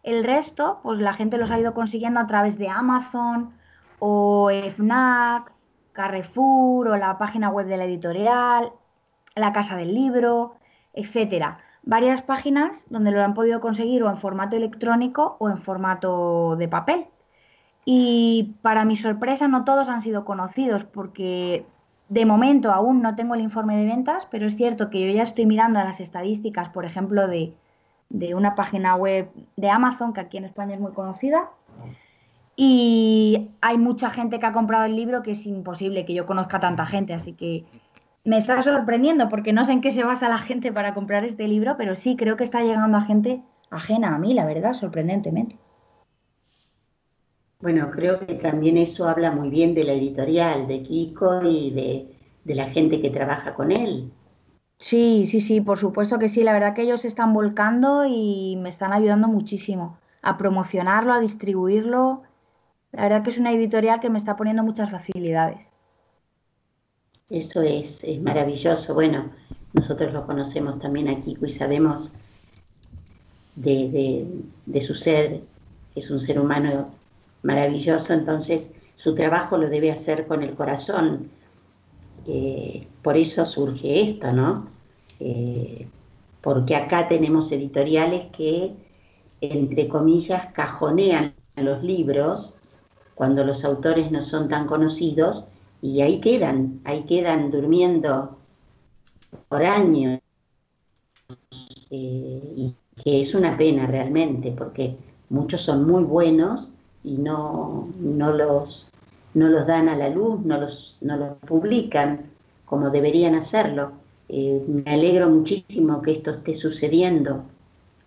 El 0.01 0.23
resto, 0.23 0.79
pues 0.81 0.97
la 0.97 1.13
gente 1.13 1.37
los 1.37 1.51
ha 1.51 1.59
ido 1.59 1.75
consiguiendo 1.75 2.19
a 2.19 2.25
través 2.25 2.57
de 2.57 2.67
Amazon 2.67 3.53
o 3.99 4.49
FNAC, 4.49 5.54
Carrefour 5.95 6.89
o 6.89 6.97
la 6.97 7.17
página 7.17 7.49
web 7.49 7.65
de 7.65 7.77
la 7.77 7.85
editorial, 7.85 8.71
la 9.35 9.51
Casa 9.53 9.75
del 9.77 9.95
Libro, 9.95 10.55
etcétera 10.93 11.59
varias 11.85 12.21
páginas 12.23 12.83
donde 12.89 13.11
lo 13.11 13.23
han 13.23 13.33
podido 13.33 13.61
conseguir 13.61 14.03
o 14.03 14.09
en 14.09 14.17
formato 14.17 14.55
electrónico 14.55 15.37
o 15.39 15.49
en 15.49 15.59
formato 15.59 16.55
de 16.57 16.67
papel. 16.67 17.05
Y 17.85 18.55
para 18.61 18.85
mi 18.85 18.95
sorpresa 18.95 19.47
no 19.47 19.63
todos 19.63 19.89
han 19.89 20.01
sido 20.01 20.25
conocidos 20.25 20.83
porque 20.83 21.65
de 22.09 22.25
momento 22.25 22.71
aún 22.71 23.01
no 23.01 23.15
tengo 23.15 23.35
el 23.35 23.41
informe 23.41 23.77
de 23.77 23.85
ventas, 23.85 24.27
pero 24.29 24.47
es 24.47 24.55
cierto 24.55 24.89
que 24.89 25.05
yo 25.05 25.13
ya 25.13 25.23
estoy 25.23 25.45
mirando 25.45 25.79
las 25.79 25.99
estadísticas, 25.99 26.69
por 26.69 26.85
ejemplo, 26.85 27.27
de, 27.27 27.53
de 28.09 28.33
una 28.33 28.55
página 28.55 28.95
web 28.95 29.29
de 29.55 29.69
Amazon, 29.69 30.13
que 30.13 30.21
aquí 30.21 30.37
en 30.37 30.45
España 30.45 30.73
es 30.73 30.81
muy 30.81 30.93
conocida. 30.93 31.49
Y 32.55 33.49
hay 33.61 33.77
mucha 33.77 34.09
gente 34.09 34.39
que 34.39 34.45
ha 34.45 34.53
comprado 34.53 34.85
el 34.85 34.95
libro 34.95 35.23
que 35.23 35.31
es 35.31 35.45
imposible 35.45 36.05
que 36.05 36.13
yo 36.13 36.25
conozca 36.25 36.59
tanta 36.59 36.85
gente, 36.85 37.13
así 37.13 37.33
que 37.33 37.65
me 38.23 38.37
está 38.37 38.61
sorprendiendo 38.61 39.29
porque 39.29 39.53
no 39.53 39.63
sé 39.65 39.73
en 39.73 39.81
qué 39.81 39.91
se 39.91 40.03
basa 40.03 40.29
la 40.29 40.37
gente 40.37 40.71
para 40.71 40.93
comprar 40.93 41.25
este 41.25 41.47
libro, 41.47 41.75
pero 41.77 41.95
sí 41.95 42.15
creo 42.15 42.37
que 42.37 42.43
está 42.43 42.61
llegando 42.61 42.97
a 42.97 43.01
gente 43.01 43.41
ajena 43.69 44.15
a 44.15 44.19
mí, 44.19 44.33
la 44.33 44.45
verdad, 44.45 44.73
sorprendentemente. 44.73 45.57
Bueno, 47.59 47.89
creo 47.91 48.19
que 48.19 48.35
también 48.35 48.77
eso 48.77 49.07
habla 49.07 49.31
muy 49.31 49.49
bien 49.49 49.73
de 49.73 49.83
la 49.83 49.93
editorial, 49.93 50.67
de 50.67 50.83
Kiko 50.83 51.41
y 51.43 51.71
de, 51.71 52.15
de 52.43 52.55
la 52.55 52.69
gente 52.69 53.01
que 53.01 53.09
trabaja 53.09 53.53
con 53.53 53.71
él. 53.71 54.11
Sí, 54.77 55.25
sí, 55.25 55.39
sí, 55.39 55.61
por 55.61 55.77
supuesto 55.77 56.19
que 56.19 56.27
sí. 56.27 56.43
La 56.43 56.53
verdad 56.53 56.73
que 56.73 56.83
ellos 56.83 57.01
se 57.01 57.07
están 57.07 57.33
volcando 57.33 58.05
y 58.05 58.57
me 58.57 58.69
están 58.69 58.93
ayudando 58.93 59.27
muchísimo 59.27 59.97
a 60.21 60.37
promocionarlo, 60.37 61.13
a 61.13 61.19
distribuirlo. 61.19 62.23
La 62.95 63.03
verdad 63.03 63.23
que 63.23 63.29
es 63.29 63.37
una 63.37 63.51
editorial 63.51 63.99
que 63.99 64.09
me 64.09 64.17
está 64.17 64.37
poniendo 64.37 64.63
muchas 64.63 64.89
facilidades. 64.89 65.69
Eso 67.29 67.61
es, 67.61 68.03
es 68.03 68.21
maravilloso. 68.21 68.93
Bueno, 68.93 69.31
nosotros 69.73 70.13
lo 70.13 70.25
conocemos 70.25 70.79
también 70.79 71.09
aquí 71.09 71.35
y 71.41 71.49
sabemos 71.49 72.13
de, 73.55 74.81
su 74.81 74.93
ser, 74.93 75.41
es 75.95 76.09
un 76.09 76.21
ser 76.21 76.39
humano 76.39 76.89
maravilloso, 77.43 78.13
entonces 78.13 78.71
su 78.95 79.13
trabajo 79.13 79.57
lo 79.57 79.69
debe 79.69 79.91
hacer 79.91 80.27
con 80.27 80.43
el 80.43 80.53
corazón. 80.53 81.29
Eh, 82.27 82.87
por 83.01 83.17
eso 83.17 83.45
surge 83.45 84.09
esto, 84.09 84.31
¿no? 84.31 84.67
Eh, 85.19 85.87
porque 86.41 86.75
acá 86.75 87.07
tenemos 87.09 87.51
editoriales 87.51 88.31
que, 88.31 88.73
entre 89.41 89.87
comillas, 89.89 90.47
cajonean 90.53 91.33
los 91.57 91.83
libros 91.83 92.54
cuando 93.15 93.43
los 93.43 93.65
autores 93.65 94.11
no 94.11 94.21
son 94.21 94.49
tan 94.49 94.67
conocidos 94.67 95.45
y 95.81 96.01
ahí 96.01 96.19
quedan, 96.19 96.81
ahí 96.83 97.03
quedan 97.03 97.49
durmiendo 97.49 98.37
por 99.47 99.63
años. 99.63 100.19
Eh, 101.89 102.53
y 102.55 102.75
que 103.03 103.21
es 103.21 103.33
una 103.35 103.57
pena 103.57 103.87
realmente, 103.87 104.51
porque 104.51 104.95
muchos 105.29 105.61
son 105.61 105.85
muy 105.85 106.03
buenos 106.03 106.69
y 107.03 107.17
no, 107.17 107.89
no, 107.99 108.31
los, 108.31 108.89
no 109.33 109.49
los 109.49 109.67
dan 109.67 109.89
a 109.89 109.95
la 109.95 110.09
luz, 110.09 110.43
no 110.45 110.59
los, 110.59 110.97
no 111.01 111.17
los 111.17 111.37
publican 111.39 112.31
como 112.65 112.89
deberían 112.89 113.35
hacerlo. 113.35 113.91
Eh, 114.27 114.63
me 114.67 114.91
alegro 114.91 115.29
muchísimo 115.29 116.01
que 116.01 116.13
esto 116.13 116.31
esté 116.31 116.55
sucediendo 116.55 117.43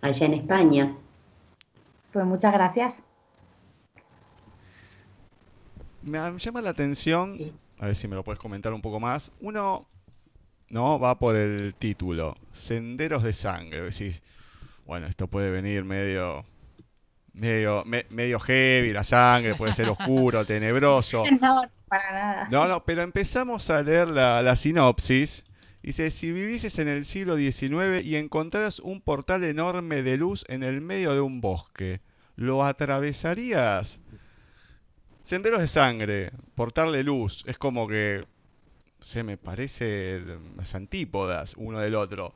allá 0.01 0.25
en 0.25 0.33
España. 0.33 0.95
Pues 2.11 2.25
muchas 2.25 2.53
gracias. 2.53 3.08
Me 6.03 6.17
llama 6.37 6.61
la 6.61 6.69
atención 6.69 7.37
a 7.79 7.85
ver 7.87 7.95
si 7.95 8.07
me 8.07 8.15
lo 8.15 8.23
puedes 8.23 8.39
comentar 8.39 8.73
un 8.73 8.81
poco 8.81 8.99
más. 8.99 9.31
Uno, 9.39 9.87
¿no? 10.69 10.99
Va 10.99 11.17
por 11.17 11.35
el 11.35 11.73
título, 11.75 12.35
Senderos 12.51 13.23
de 13.23 13.31
Sangre. 13.33 13.81
Decís, 13.81 14.21
bueno, 14.85 15.07
esto 15.07 15.27
puede 15.27 15.49
venir 15.49 15.85
medio, 15.85 16.45
medio, 17.33 17.83
me- 17.85 18.05
medio 18.09 18.39
heavy, 18.39 18.91
la 18.91 19.03
sangre, 19.03 19.55
puede 19.55 19.73
ser 19.73 19.87
oscuro, 19.89 20.45
tenebroso. 20.45 21.23
No, 21.41 21.61
para 21.87 22.11
nada. 22.11 22.47
No, 22.51 22.67
no, 22.67 22.83
pero 22.83 23.01
empezamos 23.01 23.69
a 23.69 23.81
leer 23.81 24.09
la, 24.09 24.41
la 24.41 24.55
sinopsis. 24.57 25.45
Dice, 25.81 26.11
si 26.11 26.33
vivieses 26.33 26.77
en 26.79 26.89
el 26.89 27.05
siglo 27.05 27.37
XIX 27.37 28.03
y 28.03 28.17
encontraras 28.17 28.79
un 28.81 28.99
portal 28.99 29.45
enorme 29.45 30.03
de 30.03 30.17
luz 30.17 30.43
en 30.49 30.63
el 30.63 30.81
medio 30.81 31.13
de 31.13 31.21
un 31.21 31.39
bosque, 31.39 32.01
¿lo 32.35 32.65
atravesarías? 32.65 34.01
Senderos 35.23 35.59
de 35.61 35.67
sangre, 35.67 36.31
portal 36.55 36.91
de 36.91 37.03
luz, 37.03 37.43
es 37.47 37.57
como 37.57 37.87
que, 37.87 38.25
se 39.01 39.23
me 39.23 39.37
parece 39.37 40.21
las 40.57 40.75
antípodas 40.75 41.55
uno 41.57 41.79
del 41.79 41.95
otro. 41.95 42.33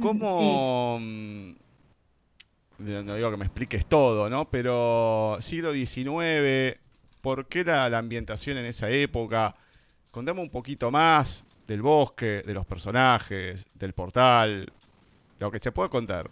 ¿Cómo... 0.00 0.98
mm, 1.00 1.52
No 2.78 3.02
no 3.02 3.14
digo 3.14 3.30
que 3.30 3.36
me 3.36 3.44
expliques 3.44 3.86
todo, 3.86 4.30
¿no? 4.30 4.50
Pero 4.50 5.36
siglo 5.40 5.72
XIX, 5.72 6.78
¿por 7.20 7.46
qué 7.48 7.62
la, 7.64 7.88
la 7.90 7.98
ambientación 7.98 8.56
en 8.58 8.64
esa 8.66 8.88
época? 8.90 9.54
Contame 10.10 10.40
un 10.42 10.50
poquito 10.50 10.90
más 10.90 11.44
del 11.66 11.82
bosque, 11.82 12.42
de 12.46 12.54
los 12.54 12.66
personajes, 12.66 13.66
del 13.74 13.92
portal, 13.94 14.72
lo 15.40 15.50
que 15.50 15.60
se 15.60 15.72
puede 15.72 15.90
contar. 15.90 16.30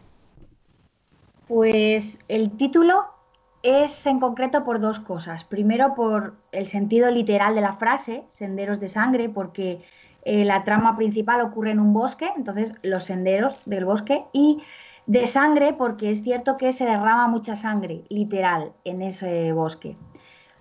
Pues 1.46 2.18
el 2.28 2.56
título 2.56 3.04
es 3.68 4.06
en 4.06 4.20
concreto 4.20 4.64
por 4.64 4.80
dos 4.80 5.00
cosas. 5.00 5.44
Primero, 5.44 5.94
por 5.94 6.36
el 6.52 6.66
sentido 6.66 7.10
literal 7.10 7.54
de 7.54 7.60
la 7.60 7.74
frase, 7.74 8.24
senderos 8.28 8.80
de 8.80 8.88
sangre, 8.88 9.28
porque 9.28 9.82
eh, 10.22 10.44
la 10.44 10.64
trama 10.64 10.96
principal 10.96 11.40
ocurre 11.40 11.72
en 11.72 11.80
un 11.80 11.92
bosque, 11.92 12.30
entonces 12.36 12.74
los 12.82 13.04
senderos 13.04 13.56
del 13.66 13.84
bosque, 13.84 14.24
y 14.32 14.62
de 15.06 15.26
sangre, 15.26 15.72
porque 15.72 16.10
es 16.10 16.22
cierto 16.22 16.56
que 16.56 16.72
se 16.72 16.84
derrama 16.84 17.28
mucha 17.28 17.56
sangre, 17.56 18.04
literal, 18.08 18.72
en 18.84 19.02
ese 19.02 19.52
bosque. 19.52 19.96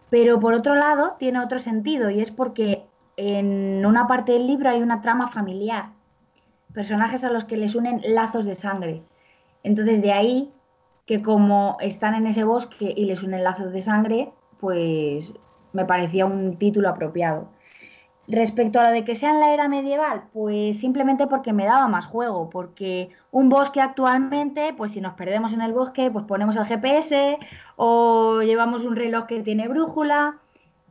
Pero 0.10 0.40
por 0.40 0.54
otro 0.54 0.76
lado, 0.76 1.16
tiene 1.20 1.40
otro 1.40 1.60
sentido, 1.60 2.10
y 2.10 2.22
es 2.22 2.32
porque 2.32 2.86
en 3.18 3.86
una 3.86 4.08
parte 4.08 4.34
del 4.34 4.48
libro 4.48 4.70
hay 4.70 4.82
una 4.82 5.02
trama 5.02 5.30
familiar, 5.30 5.90
personajes 6.74 7.24
a 7.24 7.32
los 7.32 7.46
que 7.46 7.58
les 7.58 7.76
unen 7.76 8.02
lazos 8.06 8.46
de 8.46 8.56
sangre. 8.56 9.04
Entonces, 9.64 10.02
de 10.02 10.14
ahí 10.14 10.54
que 11.08 11.22
como 11.22 11.78
están 11.80 12.14
en 12.14 12.28
ese 12.28 12.44
bosque 12.44 12.94
y 12.96 13.06
les 13.06 13.24
unen 13.24 13.44
lazos 13.44 13.72
de 13.72 13.82
sangre, 13.82 14.30
pues 14.60 15.34
me 15.72 15.86
parecía 15.86 16.26
un 16.26 16.58
título 16.58 16.90
apropiado. 16.90 17.50
Respecto 18.28 18.82
a 18.82 18.84
lo 18.84 18.90
de 18.90 19.06
que 19.06 19.16
sea 19.16 19.30
en 19.30 19.40
la 19.40 19.54
era 19.54 19.70
medieval, 19.70 20.24
pues 20.34 20.80
simplemente 20.80 21.28
porque 21.28 21.54
me 21.54 21.64
daba 21.64 21.88
más 21.88 22.06
juego, 22.06 22.50
porque 22.50 23.10
un 23.32 23.48
bosque 23.48 23.80
actualmente, 23.80 24.74
pues 24.76 24.92
si 24.92 25.00
nos 25.00 25.14
perdemos 25.14 25.54
en 25.54 25.62
el 25.62 25.72
bosque, 25.72 26.12
pues 26.12 26.26
ponemos 26.26 26.58
el 26.58 26.66
GPS 26.66 27.38
o 27.78 28.42
llevamos 28.42 28.84
un 28.84 28.98
reloj 28.98 29.28
que 29.28 29.42
tiene 29.44 29.70
brújula 29.70 30.40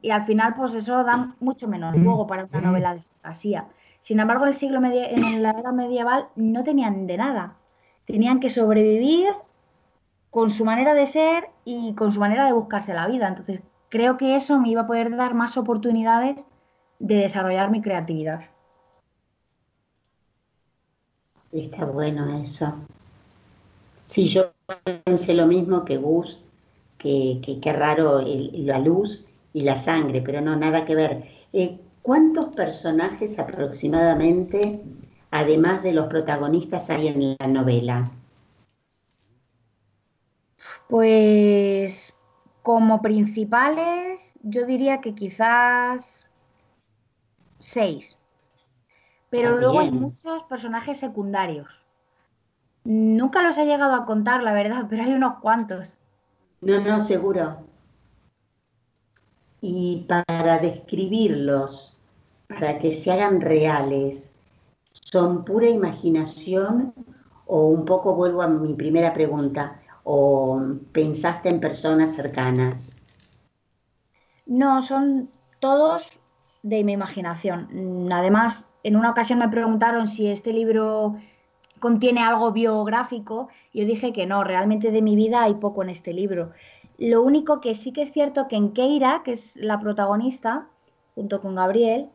y 0.00 0.12
al 0.12 0.24
final 0.24 0.54
pues 0.54 0.72
eso 0.72 1.04
da 1.04 1.34
mucho 1.40 1.68
menos 1.68 1.94
juego 2.02 2.26
para 2.26 2.46
una 2.46 2.60
novela 2.62 2.94
de 2.94 3.02
fantasía. 3.02 3.66
Sin 4.00 4.18
embargo, 4.18 4.44
en 4.44 4.48
el 4.48 4.54
siglo 4.54 4.80
en 4.82 5.42
la 5.42 5.50
era 5.50 5.72
medieval 5.72 6.28
no 6.36 6.64
tenían 6.64 7.06
de 7.06 7.18
nada. 7.18 7.56
Tenían 8.06 8.40
que 8.40 8.48
sobrevivir 8.48 9.28
con 10.36 10.50
su 10.50 10.66
manera 10.66 10.92
de 10.92 11.06
ser 11.06 11.48
y 11.64 11.94
con 11.94 12.12
su 12.12 12.20
manera 12.20 12.44
de 12.44 12.52
buscarse 12.52 12.92
la 12.92 13.06
vida. 13.06 13.26
Entonces, 13.26 13.62
creo 13.88 14.18
que 14.18 14.36
eso 14.36 14.60
me 14.60 14.68
iba 14.68 14.82
a 14.82 14.86
poder 14.86 15.16
dar 15.16 15.32
más 15.32 15.56
oportunidades 15.56 16.46
de 16.98 17.14
desarrollar 17.14 17.70
mi 17.70 17.80
creatividad. 17.80 18.40
Está 21.50 21.86
bueno 21.86 22.38
eso. 22.38 22.70
Sí, 24.08 24.26
yo 24.26 24.50
pensé 25.06 25.32
lo 25.32 25.46
mismo 25.46 25.86
que 25.86 25.96
Gus, 25.96 26.42
que 26.98 27.40
que 27.42 27.58
qué 27.58 27.72
raro 27.72 28.20
la 28.20 28.78
luz 28.78 29.24
y 29.54 29.62
la 29.62 29.76
sangre, 29.76 30.20
pero 30.20 30.42
no, 30.42 30.54
nada 30.54 30.84
que 30.84 30.94
ver. 30.94 31.24
Eh, 31.54 31.80
¿cuántos 32.02 32.54
personajes 32.54 33.38
aproximadamente, 33.38 34.82
además 35.30 35.82
de 35.82 35.92
los 35.92 36.08
protagonistas, 36.08 36.90
hay 36.90 37.08
en 37.08 37.36
la 37.38 37.46
novela? 37.46 38.10
Pues 40.88 42.14
como 42.62 43.02
principales, 43.02 44.38
yo 44.42 44.66
diría 44.66 45.00
que 45.00 45.14
quizás 45.14 46.26
seis. 47.58 48.16
Pero 49.30 49.50
Ah, 49.50 49.56
luego 49.60 49.80
hay 49.80 49.90
muchos 49.90 50.42
personajes 50.44 50.98
secundarios. 50.98 51.84
Nunca 52.84 53.42
los 53.42 53.58
he 53.58 53.66
llegado 53.66 53.94
a 53.94 54.04
contar, 54.04 54.42
la 54.42 54.52
verdad, 54.52 54.86
pero 54.88 55.02
hay 55.02 55.12
unos 55.12 55.38
cuantos. 55.38 55.94
No, 56.60 56.80
no, 56.80 57.04
seguro. 57.04 57.58
Y 59.60 60.06
para 60.08 60.58
describirlos, 60.58 61.96
para 62.48 62.78
que 62.78 62.92
se 62.94 63.10
hagan 63.10 63.40
reales, 63.40 64.30
¿son 64.92 65.44
pura 65.44 65.68
imaginación 65.68 66.94
o 67.46 67.68
un 67.68 67.84
poco 67.84 68.14
vuelvo 68.14 68.42
a 68.42 68.48
mi 68.48 68.74
primera 68.74 69.12
pregunta, 69.12 69.80
o 70.08 70.60
pensaste 70.92 71.48
en 71.48 71.58
personas 71.58 72.14
cercanas? 72.14 72.96
No, 74.46 74.80
son 74.80 75.30
todos 75.58 76.04
de 76.62 76.84
mi 76.84 76.92
imaginación. 76.92 77.68
Mm, 77.72 78.12
Además, 78.12 78.68
en 78.84 78.96
una 78.96 79.10
ocasión 79.10 79.40
me 79.40 79.48
preguntaron 79.48 80.06
si 80.06 80.28
este 80.28 80.52
libro 80.52 81.16
contiene 81.80 82.20
algo 82.22 82.52
biográfico. 82.52 83.48
Yo 83.74 83.84
dije 83.84 84.12
que 84.12 84.26
no, 84.26 84.44
realmente 84.44 84.92
de 84.92 85.02
mi 85.02 85.16
vida 85.16 85.42
hay 85.42 85.54
poco 85.54 85.82
en 85.82 85.90
este 85.90 86.12
libro. 86.12 86.52
Lo 86.98 87.22
único 87.22 87.60
que 87.60 87.74
sí 87.74 87.92
que 87.92 88.02
es 88.02 88.12
cierto 88.12 88.46
que 88.46 88.56
en 88.56 88.72
Keira, 88.72 89.22
que 89.24 89.32
es 89.32 89.56
la 89.56 89.80
protagonista, 89.80 90.68
junto 91.16 91.40
con 91.42 91.56
Gabriel, 91.56 92.10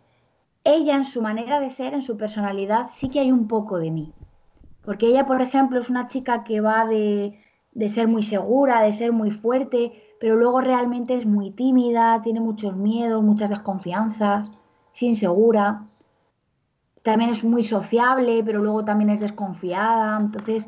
ella 0.63 0.95
en 0.95 1.05
su 1.05 1.21
manera 1.21 1.59
de 1.59 1.69
ser, 1.69 1.93
en 1.93 2.03
su 2.03 2.15
personalidad, 2.17 2.87
sí 2.93 3.09
que 3.09 3.19
hay 3.19 3.31
un 3.33 3.47
poco 3.49 3.79
de 3.79 3.91
mí. 3.91 4.13
Porque 4.85 5.07
ella, 5.07 5.25
por 5.25 5.41
ejemplo, 5.41 5.79
es 5.79 5.89
una 5.89 6.07
chica 6.07 6.43
que 6.45 6.61
va 6.61 6.85
de, 6.85 7.39
de 7.73 7.89
ser 7.89 8.07
muy 8.07 8.23
segura, 8.23 8.81
de 8.81 8.91
ser 8.91 9.11
muy 9.11 9.31
fuerte, 9.31 9.93
pero 10.19 10.35
luego 10.35 10.61
realmente 10.61 11.15
es 11.15 11.25
muy 11.25 11.51
tímida, 11.51 12.21
tiene 12.21 12.39
muchos 12.39 12.75
miedos, 12.75 13.23
muchas 13.23 13.49
desconfianzas, 13.49 14.51
es 14.93 15.03
insegura. 15.03 15.85
También 17.03 17.31
es 17.31 17.43
muy 17.43 17.63
sociable, 17.63 18.43
pero 18.43 18.61
luego 18.61 18.85
también 18.85 19.09
es 19.09 19.19
desconfiada. 19.19 20.17
Entonces, 20.19 20.67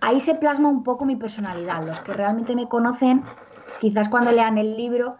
ahí 0.00 0.20
se 0.20 0.34
plasma 0.34 0.68
un 0.68 0.82
poco 0.82 1.04
mi 1.04 1.16
personalidad. 1.16 1.84
Los 1.84 2.00
que 2.00 2.14
realmente 2.14 2.54
me 2.54 2.68
conocen, 2.68 3.22
quizás 3.80 4.08
cuando 4.08 4.32
lean 4.32 4.56
el 4.56 4.76
libro, 4.76 5.16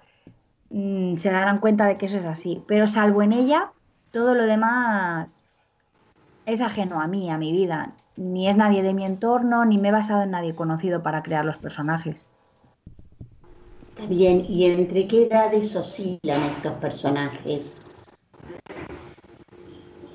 mm, 0.71 1.17
se 1.17 1.31
darán 1.31 1.59
cuenta 1.59 1.85
de 1.85 1.99
que 1.99 2.07
eso 2.07 2.17
es 2.17 2.25
así. 2.25 2.63
Pero 2.67 2.87
salvo 2.87 3.23
en 3.23 3.33
ella, 3.33 3.73
todo 4.13 4.35
lo 4.35 4.45
demás 4.45 5.45
es 6.47 6.61
ajeno 6.63 7.03
a 7.03 7.07
mí, 7.07 7.31
a 7.31 7.37
mi 7.37 7.53
vida. 7.53 7.93
Ni 8.17 8.49
es 8.49 8.57
nadie 8.57 8.83
de 8.83 8.95
mi 8.95 9.05
entorno, 9.05 9.65
ni 9.65 9.79
me 9.79 9.89
he 9.89 9.93
basado 9.93 10.23
en 10.23 10.31
nadie 10.31 10.55
conocido 10.55 11.03
para 11.03 11.23
crear 11.23 11.45
los 11.45 11.59
personajes. 11.59 12.27
Está 13.91 14.07
bien, 14.07 14.45
¿y 14.49 14.65
entre 14.65 15.07
qué 15.07 15.25
edades 15.25 15.77
oscilan 15.77 16.43
estos 16.45 16.73
personajes? 16.75 17.83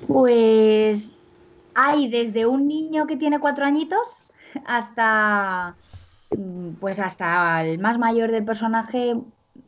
Pues 0.06 1.12
hay 1.74 2.08
desde 2.08 2.46
un 2.46 2.66
niño 2.66 3.06
que 3.06 3.16
tiene 3.16 3.40
cuatro 3.40 3.64
añitos 3.64 4.22
hasta 4.66 5.76
pues 6.80 6.98
hasta 6.98 7.64
el 7.64 7.78
más 7.78 7.98
mayor 7.98 8.30
del 8.30 8.44
personaje, 8.44 9.16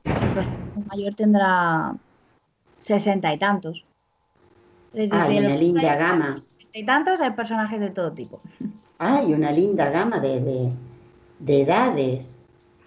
pues 0.03 0.47
el 0.77 0.87
mayor 0.87 1.15
tendrá 1.15 1.95
sesenta 2.79 3.33
y 3.33 3.39
tantos. 3.39 3.85
Desde 4.93 5.17
los 5.17 5.27
una 5.27 5.57
linda 5.57 5.93
años 5.93 6.59
y 6.75 6.85
tantos 6.85 7.21
hay 7.21 7.31
personajes 7.31 7.81
de 7.81 7.91
todo 7.91 8.13
tipo. 8.13 8.41
Hay 8.99 9.33
una 9.33 9.53
linda 9.53 9.91
gama 9.91 10.19
de, 10.21 10.41
de- 10.41 10.73
de 11.39 11.63
edades. 11.63 12.39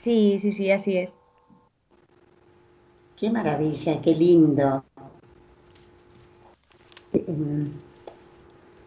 Sí, 0.04 0.40
sí, 0.40 0.52
sí, 0.52 0.72
así 0.72 0.98
es. 0.98 1.18
Qué 3.18 3.30
maravilla, 3.30 4.02
qué 4.02 4.14
lindo. 4.16 4.84
Em, 7.14 7.72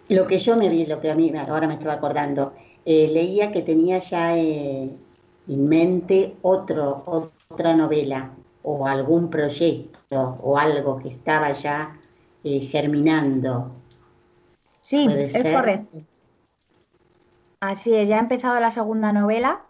Lo 0.09 0.27
que 0.27 0.39
yo 0.39 0.57
me 0.57 0.69
vi, 0.69 0.87
lo 0.87 1.01
que 1.01 1.11
a 1.11 1.15
mí 1.15 1.33
ahora 1.37 1.69
me 1.69 1.75
estaba 1.75 1.95
acordando, 1.95 2.53
eh, 2.85 3.09
leía 3.09 3.53
que 3.53 3.63
tenía 3.63 3.99
ya 4.01 4.37
eh, 4.37 4.91
en 5.49 5.69
mente 5.69 6.35
otro, 6.43 7.05
otra 7.51 7.75
novela 7.77 8.31
o 8.63 8.87
algún 8.87 9.31
proyecto 9.31 10.39
o 10.43 10.59
algo 10.59 10.99
que 10.99 11.09
estaba 11.11 11.53
ya 11.53 11.97
eh, 12.43 12.69
germinando. 12.73 13.80
Sí, 14.90 15.07
es 15.09 15.33
ser. 15.33 15.55
correcto. 15.55 15.98
Así 17.61 17.94
es, 17.94 18.09
ya 18.09 18.16
ha 18.16 18.20
empezado 18.20 18.59
la 18.59 18.72
segunda 18.72 19.12
novela, 19.12 19.61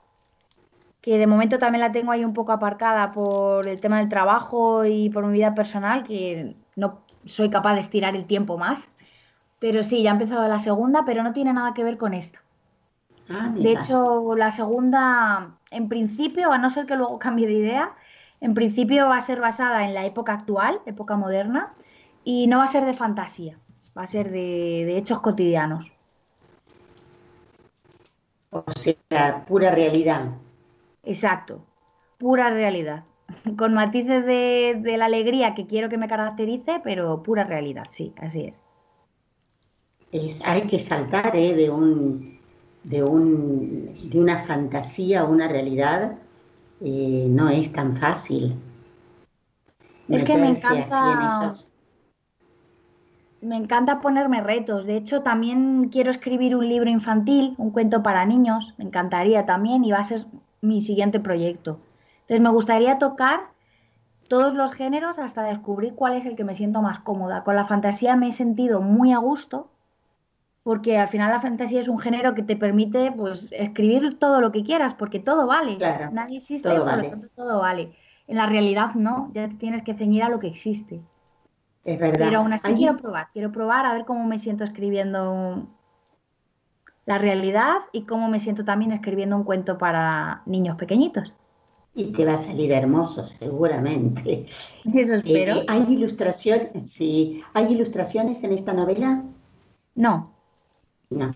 que 1.03 1.19
de 1.19 1.27
momento 1.27 1.59
también 1.59 1.81
la 1.81 1.93
tengo 1.93 2.11
ahí 2.11 2.25
un 2.25 2.33
poco 2.33 2.53
aparcada 2.53 3.13
por 3.13 3.69
el 3.69 3.81
tema 3.81 3.99
del 3.99 4.09
trabajo 4.09 4.87
y 4.87 5.11
por 5.11 5.27
mi 5.27 5.35
vida 5.35 5.55
personal, 5.55 6.05
que 6.05 6.57
no 6.77 7.01
soy 7.27 7.51
capaz 7.51 7.75
de 7.75 7.81
estirar 7.81 8.17
el 8.17 8.27
tiempo 8.27 8.57
más. 8.57 8.89
Pero 9.59 9.83
sí, 9.83 10.03
ya 10.03 10.11
ha 10.11 10.15
empezado 10.15 10.49
la 10.49 10.59
segunda, 10.59 11.05
pero 11.05 11.23
no 11.23 11.35
tiene 11.35 11.53
nada 11.53 11.75
que 11.75 11.85
ver 11.85 11.99
con 11.99 12.15
esta. 12.15 12.41
Ah, 13.29 13.53
De 13.55 13.73
hecho, 13.73 14.35
la 14.37 14.51
segunda 14.51 15.59
en 15.71 15.89
principio, 15.89 16.51
a 16.51 16.59
no 16.59 16.71
ser 16.71 16.87
que 16.87 16.97
luego 16.97 17.19
cambie 17.27 17.47
de 17.47 17.55
idea, 17.55 17.95
en 18.41 18.55
principio 18.55 19.07
va 19.07 19.19
a 19.19 19.21
ser 19.21 19.41
basada 19.41 19.87
en 19.87 19.93
la 19.93 20.07
época 20.07 20.33
actual, 20.33 20.81
época 20.87 21.17
moderna, 21.17 21.75
y 22.25 22.47
no 22.47 22.59
va 22.59 22.65
a 22.65 22.69
ser 22.69 22.85
de 22.87 22.95
fantasía, 22.95 23.59
va 23.97 24.03
a 24.03 24.07
ser 24.07 24.31
de, 24.31 24.39
de 24.87 24.99
hechos 24.99 25.21
cotidianos. 25.21 25.93
O 28.53 28.63
sea, 28.81 29.45
pura 29.45 29.73
realidad. 29.73 30.31
Exacto, 31.03 31.67
pura 32.19 32.49
realidad. 32.49 33.05
Con 33.59 33.75
matices 33.75 34.25
de, 34.25 34.79
de 34.83 34.97
la 34.97 35.05
alegría 35.07 35.55
que 35.55 35.67
quiero 35.67 35.91
que 35.91 35.99
me 35.99 36.09
caracterice, 36.09 36.81
pero 36.83 37.23
pura 37.23 37.45
realidad, 37.45 37.89
sí, 37.91 38.15
así 38.19 38.47
es. 38.47 38.63
Es- 40.13 40.41
hay 40.45 40.69
que 40.69 40.79
saltar 40.79 41.35
¿eh? 41.35 41.53
de, 41.55 41.69
un, 41.69 42.39
de, 42.85 43.03
un, 43.03 43.93
de 44.09 44.21
una 44.21 44.43
fantasía 44.45 45.23
a 45.23 45.25
una 45.25 45.49
realidad. 45.49 46.17
eh, 46.83 47.27
no 47.29 47.49
es 47.51 47.73
tan 47.73 47.97
fácil. 47.99 48.55
Es 50.11 50.23
que 50.25 50.37
me 50.37 50.49
en 50.49 50.57
encanta- 50.57 51.27
esos- 51.27 51.67
Me 53.43 53.57
encanta 53.57 54.01
ponerme 54.01 54.43
retos. 54.43 54.87
De 54.87 54.97
hecho, 54.97 55.23
también 55.23 55.89
quiero 55.91 56.11
escribir 56.11 56.55
un 56.57 56.69
libro 56.69 56.91
infantil, 56.91 57.55
un 57.59 57.71
cuento 57.71 58.03
para 58.03 58.25
niños. 58.27 58.75
Me 58.79 58.85
encantaría 58.85 59.47
también 59.47 59.85
y 59.85 59.93
va 59.93 59.99
a 59.99 60.05
ser 60.05 60.27
mi 60.61 60.81
siguiente 60.83 61.21
proyecto. 61.21 61.81
Entonces, 62.23 62.41
me 62.41 62.51
gustaría 62.51 62.99
tocar 62.99 63.41
todos 64.29 64.55
los 64.55 64.73
géneros 64.73 65.19
hasta 65.19 65.43
descubrir 65.45 65.95
cuál 65.95 66.15
es 66.17 66.27
el 66.27 66.37
que 66.37 66.45
me 66.45 66.55
siento 66.55 66.83
más 66.83 66.99
cómoda. 67.01 67.43
Con 67.45 67.57
la 67.57 67.67
fantasía 67.67 68.17
me 68.17 68.29
he 68.29 68.33
sentido 68.33 68.81
muy 68.81 69.13
a 69.13 69.19
gusto 69.19 69.71
porque 70.63 70.99
al 70.99 71.09
final 71.09 71.31
la 71.33 71.41
fantasía 71.41 71.81
es 71.81 71.89
un 71.89 71.99
género 71.99 72.35
que 72.35 72.43
te 72.43 72.57
permite 72.57 73.13
pues 73.13 73.49
escribir 73.51 74.19
todo 74.19 74.41
lo 74.41 74.53
que 74.53 74.63
quieras 74.63 74.95
porque 74.95 75.19
todo 75.19 75.47
vale. 75.47 75.77
Claro, 75.79 76.11
Nadie 76.13 76.37
existe, 76.39 76.69
todo 76.69 76.85
por 76.85 76.97
lo 76.97 76.97
vale. 76.97 77.11
tanto 77.11 77.29
todo 77.35 77.61
vale. 77.61 77.97
En 78.29 78.37
la 78.37 78.47
realidad 78.47 78.95
no, 78.95 79.31
ya 79.35 79.49
tienes 79.59 79.83
que 79.83 79.95
ceñir 79.95 80.23
a 80.23 80.29
lo 80.29 80.39
que 80.39 80.47
existe. 80.49 81.01
Es 81.91 81.99
verdad. 81.99 82.27
Pero 82.27 82.39
aún 82.39 82.53
así 82.53 82.73
quiero 82.75 82.97
probar, 82.97 83.29
quiero 83.33 83.51
probar 83.51 83.85
a 83.85 83.93
ver 83.93 84.05
cómo 84.05 84.25
me 84.25 84.39
siento 84.39 84.63
escribiendo 84.63 85.67
la 87.05 87.19
realidad 87.19 87.79
y 87.93 88.03
cómo 88.03 88.29
me 88.29 88.39
siento 88.39 88.65
también 88.65 88.93
escribiendo 88.93 89.37
un 89.37 89.43
cuento 89.43 89.77
para 89.77 90.43
niños 90.47 90.77
pequeñitos. 90.77 91.33
Y 91.97 92.13
te 92.13 92.25
va 92.25 92.35
a 92.35 92.37
salir 92.37 92.71
hermoso, 92.71 93.25
seguramente. 93.25 94.47
Eso 94.95 95.17
espero. 95.17 95.57
Eh, 95.57 95.65
¿hay 95.67 95.93
ilustración? 95.93 96.87
Sí. 96.87 97.43
¿Hay 97.55 97.73
ilustraciones 97.73 98.45
en 98.45 98.53
esta 98.53 98.73
novela? 98.73 99.25
No, 99.97 100.31
No. 101.11 101.35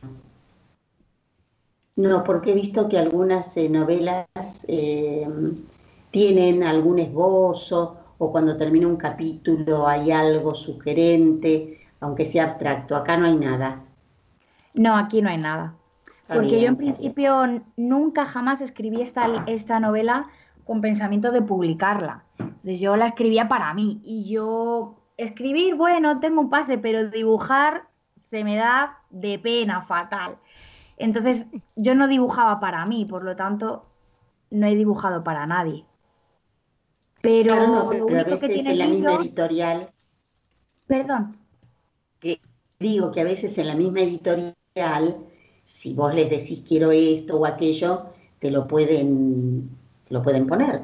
No, 1.96 2.24
porque 2.24 2.52
he 2.52 2.54
visto 2.54 2.88
que 2.88 2.98
algunas 2.98 3.56
eh, 3.56 3.68
novelas 3.68 4.26
eh, 4.66 5.28
tienen 6.10 6.64
algún 6.64 6.98
esbozo 6.98 8.03
o 8.18 8.32
cuando 8.32 8.56
termina 8.56 8.88
un 8.88 8.96
capítulo 8.96 9.86
hay 9.88 10.10
algo 10.12 10.54
sugerente, 10.54 11.80
aunque 12.00 12.26
sea 12.26 12.44
abstracto. 12.44 12.96
Acá 12.96 13.16
no 13.16 13.26
hay 13.26 13.36
nada. 13.36 13.84
no, 14.74 14.96
aquí 14.96 15.22
no 15.22 15.28
hay 15.30 15.38
nada. 15.38 15.76
Está 16.22 16.36
Porque 16.36 16.60
yo 16.60 16.68
en 16.68 16.76
bien. 16.76 16.76
principio 16.76 17.44
nunca 17.76 18.26
jamás 18.26 18.60
escribí 18.60 19.00
esta, 19.02 19.42
esta 19.46 19.80
novela 19.80 20.28
con 20.64 20.80
pensamiento 20.80 21.30
de 21.32 21.42
publicarla. 21.42 22.24
Entonces 22.38 22.80
yo 22.80 22.96
la 22.96 23.06
escribía 23.06 23.48
para 23.48 23.72
mí 23.74 24.00
y 24.04 24.30
yo 24.30 25.04
escribir, 25.16 25.76
bueno, 25.76 26.18
tengo 26.20 26.40
un 26.40 26.50
pase, 26.50 26.78
pero 26.78 27.08
dibujar 27.10 27.88
se 28.30 28.42
me 28.44 28.56
da 28.56 28.98
de 29.10 29.38
pena 29.38 29.82
fatal. 29.82 30.38
Entonces 30.96 31.46
yo 31.76 31.94
no 31.94 32.08
dibujaba 32.08 32.60
para 32.60 32.86
mí, 32.86 33.04
por 33.06 33.24
lo 33.24 33.36
tanto 33.36 33.86
no 34.50 34.66
he 34.66 34.74
dibujado 34.76 35.24
para 35.24 35.46
nadie. 35.46 35.86
Pero 37.24 37.54
Claro, 37.54 37.66
no, 37.66 37.96
lo 37.98 38.06
pero 38.06 38.20
a 38.20 38.24
único 38.24 38.38
que 38.38 38.48
veces 38.48 38.50
tiene 38.50 38.70
en 38.72 38.78
la 38.78 38.86
misma 38.86 39.14
editorial, 39.14 39.90
perdón, 40.86 41.36
que 42.20 42.40
digo 42.80 43.12
que 43.12 43.20
a 43.20 43.24
veces 43.32 43.56
en 43.58 43.68
la 43.68 43.74
misma 43.76 44.00
editorial, 44.00 45.16
si 45.64 45.94
vos 45.94 46.14
les 46.14 46.28
decís 46.30 46.62
quiero 46.68 46.90
esto 46.92 47.36
o 47.38 47.46
aquello, 47.46 47.92
te 48.40 48.50
lo 48.50 48.66
pueden, 48.66 49.70
te 50.06 50.14
lo 50.14 50.22
pueden 50.22 50.46
poner. 50.46 50.82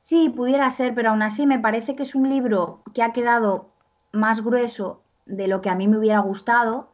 Sí, 0.00 0.28
pudiera 0.28 0.68
ser, 0.70 0.94
pero 0.94 1.10
aún 1.10 1.22
así 1.22 1.46
me 1.46 1.58
parece 1.58 1.96
que 1.96 2.02
es 2.02 2.14
un 2.14 2.28
libro 2.28 2.82
que 2.94 3.02
ha 3.02 3.12
quedado 3.14 3.70
más 4.12 4.42
grueso 4.44 5.02
de 5.26 5.48
lo 5.48 5.60
que 5.62 5.70
a 5.70 5.74
mí 5.74 5.88
me 5.88 5.98
hubiera 5.98 6.20
gustado 6.20 6.90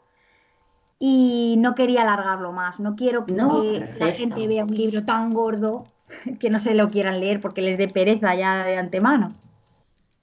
y 0.99 1.57
no 1.59 1.75
quería 1.75 2.03
alargarlo 2.03 2.53
más. 2.53 2.81
No 2.81 2.97
quiero 2.97 3.27
que 3.27 3.35
No, 3.35 3.63
la 3.95 4.11
gente 4.11 4.47
vea 4.49 4.65
un 4.65 4.75
libro 4.75 5.05
tan 5.05 5.33
gordo 5.35 5.85
que 6.41 6.51
no 6.51 6.59
se 6.59 6.75
lo 6.75 6.91
quieran 6.91 7.21
leer 7.21 7.41
porque 7.41 7.63
les 7.63 7.79
dé 7.79 7.89
pereza 7.89 8.35
ya 8.35 8.65
de 8.65 8.77
antemano. 8.77 9.35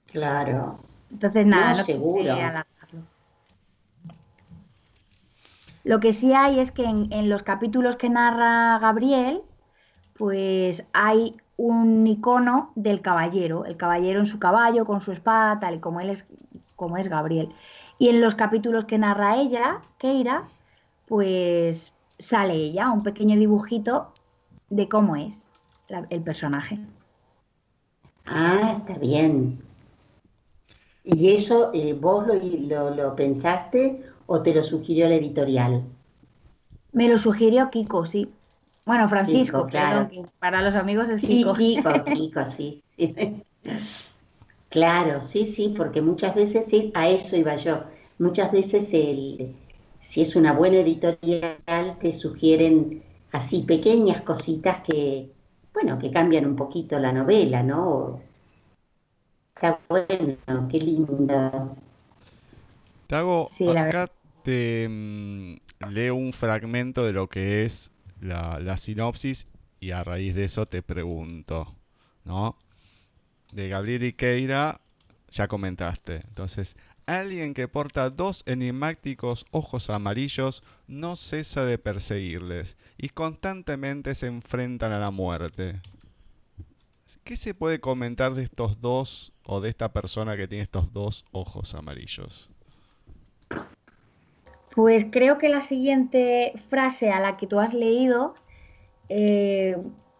Claro. 0.06 0.78
Entonces, 1.10 1.46
nada, 1.46 1.72
No, 1.72 1.78
no, 1.78 1.84
seguro. 1.84 2.34
Lo 5.84 6.00
que 6.00 6.12
sí 6.14 6.32
hay 6.32 6.60
es 6.60 6.70
que 6.70 6.84
en, 6.84 7.12
en 7.12 7.28
los 7.28 7.42
capítulos 7.42 7.96
que 7.96 8.08
narra 8.08 8.78
Gabriel, 8.78 9.42
pues 10.14 10.84
hay 10.92 11.36
un 11.56 12.06
icono 12.06 12.72
del 12.74 13.02
caballero, 13.02 13.64
el 13.64 13.76
caballero 13.76 14.20
en 14.20 14.26
su 14.26 14.38
caballo, 14.38 14.86
con 14.86 15.02
su 15.02 15.12
espada, 15.12 15.60
tal 15.60 15.74
y 15.74 15.80
como 15.80 16.00
él 16.00 16.10
es, 16.10 16.26
como 16.76 16.96
es 16.96 17.08
Gabriel. 17.08 17.54
Y 17.98 18.08
en 18.08 18.20
los 18.20 18.34
capítulos 18.34 18.86
que 18.86 18.98
narra 18.98 19.36
ella, 19.36 19.82
Keira, 19.98 20.44
pues 21.06 21.94
sale 22.18 22.54
ella, 22.54 22.90
un 22.90 23.02
pequeño 23.02 23.36
dibujito 23.38 24.14
de 24.70 24.88
cómo 24.88 25.16
es 25.16 25.43
la- 25.88 26.06
el 26.10 26.22
personaje. 26.22 26.78
Ah, 28.26 28.76
está 28.80 28.98
bien. 28.98 29.58
¿Y 31.04 31.30
eso 31.32 31.70
eh, 31.72 31.92
vos 31.92 32.26
lo, 32.26 32.34
lo- 32.34 32.90
lo 32.90 33.14
pensaste 33.14 34.02
o 34.26 34.42
te 34.42 34.52
lo 34.52 34.64
sugirió 34.64 35.08
la 35.08 35.14
editorial? 35.14 35.84
Me 36.92 37.08
lo 37.08 37.18
sugirió 37.18 37.68
Kiko, 37.70 38.06
sí. 38.06 38.32
Bueno, 38.86 39.06
Francisco, 39.08 39.58
Kiko, 39.58 39.66
claro. 39.66 40.00
perdón, 40.10 40.10
para 40.38 40.62
los 40.62 40.74
amigos 40.74 41.10
es 41.10 41.22
Sí, 41.22 41.22
Kiko. 41.22 41.54
Kiko, 41.56 41.92
Kiko, 42.12 42.44
sí. 42.46 42.82
sí. 42.96 43.44
Claro, 44.68 45.22
sí, 45.22 45.46
sí, 45.46 45.74
porque 45.76 46.02
muchas 46.02 46.34
veces, 46.34 46.66
sí, 46.66 46.90
a 46.94 47.08
eso 47.08 47.36
iba 47.36 47.56
yo, 47.56 47.84
muchas 48.18 48.50
veces 48.52 48.92
el, 48.92 49.54
si 50.00 50.20
es 50.22 50.34
una 50.36 50.52
buena 50.52 50.78
editorial 50.78 51.98
te 52.00 52.12
sugieren 52.12 53.02
así 53.32 53.62
pequeñas 53.62 54.22
cositas 54.22 54.82
que, 54.82 55.30
bueno, 55.74 55.98
que 55.98 56.10
cambian 56.10 56.46
un 56.46 56.56
poquito 56.56 56.98
la 56.98 57.12
novela, 57.12 57.62
¿no? 57.62 58.20
Está 59.56 59.80
bueno, 59.88 60.68
qué 60.70 60.78
lindo. 60.78 61.76
Te 63.06 63.16
hago, 63.16 63.50
Sí, 63.50 63.68
acá 63.76 64.10
te 64.42 64.88
leo 65.88 66.14
un 66.14 66.32
fragmento 66.32 67.04
de 67.04 67.12
lo 67.12 67.28
que 67.28 67.64
es 67.64 67.92
la, 68.20 68.58
la 68.60 68.78
sinopsis 68.78 69.46
y 69.80 69.90
a 69.90 70.02
raíz 70.04 70.34
de 70.34 70.44
eso 70.44 70.66
te 70.66 70.82
pregunto, 70.82 71.74
¿no? 72.24 72.56
De 73.52 73.68
Gabriel 73.68 74.04
Iqueira 74.04 74.80
ya 75.30 75.48
comentaste. 75.48 76.22
Entonces, 76.28 76.76
alguien 77.06 77.54
que 77.54 77.68
porta 77.68 78.10
dos 78.10 78.42
enigmáticos 78.46 79.46
ojos 79.50 79.90
amarillos 79.90 80.62
no 80.86 81.16
cesa 81.16 81.64
de 81.64 81.78
perseguirles 81.78 82.76
y 82.96 83.10
constantemente 83.10 84.14
se 84.14 84.26
enfrentan 84.26 84.92
a 84.92 84.98
la 84.98 85.10
muerte. 85.10 85.80
¿Qué 87.24 87.36
se 87.36 87.54
puede 87.54 87.80
comentar 87.80 88.34
de 88.34 88.42
estos 88.42 88.80
dos 88.80 89.32
o 89.44 89.60
de 89.60 89.70
esta 89.70 89.92
persona 89.92 90.36
que 90.36 90.48
tiene 90.48 90.64
estos 90.64 90.92
dos 90.92 91.24
ojos 91.32 91.74
amarillos? 91.74 92.50
Pues 94.74 95.06
creo 95.10 95.38
que 95.38 95.48
la 95.48 95.62
siguiente 95.62 96.52
frase 96.68 97.10
a 97.10 97.20
la 97.20 97.36
que 97.36 97.46
tú 97.46 97.60
has 97.60 97.72
leído 97.72 98.34
eh, 99.08 99.76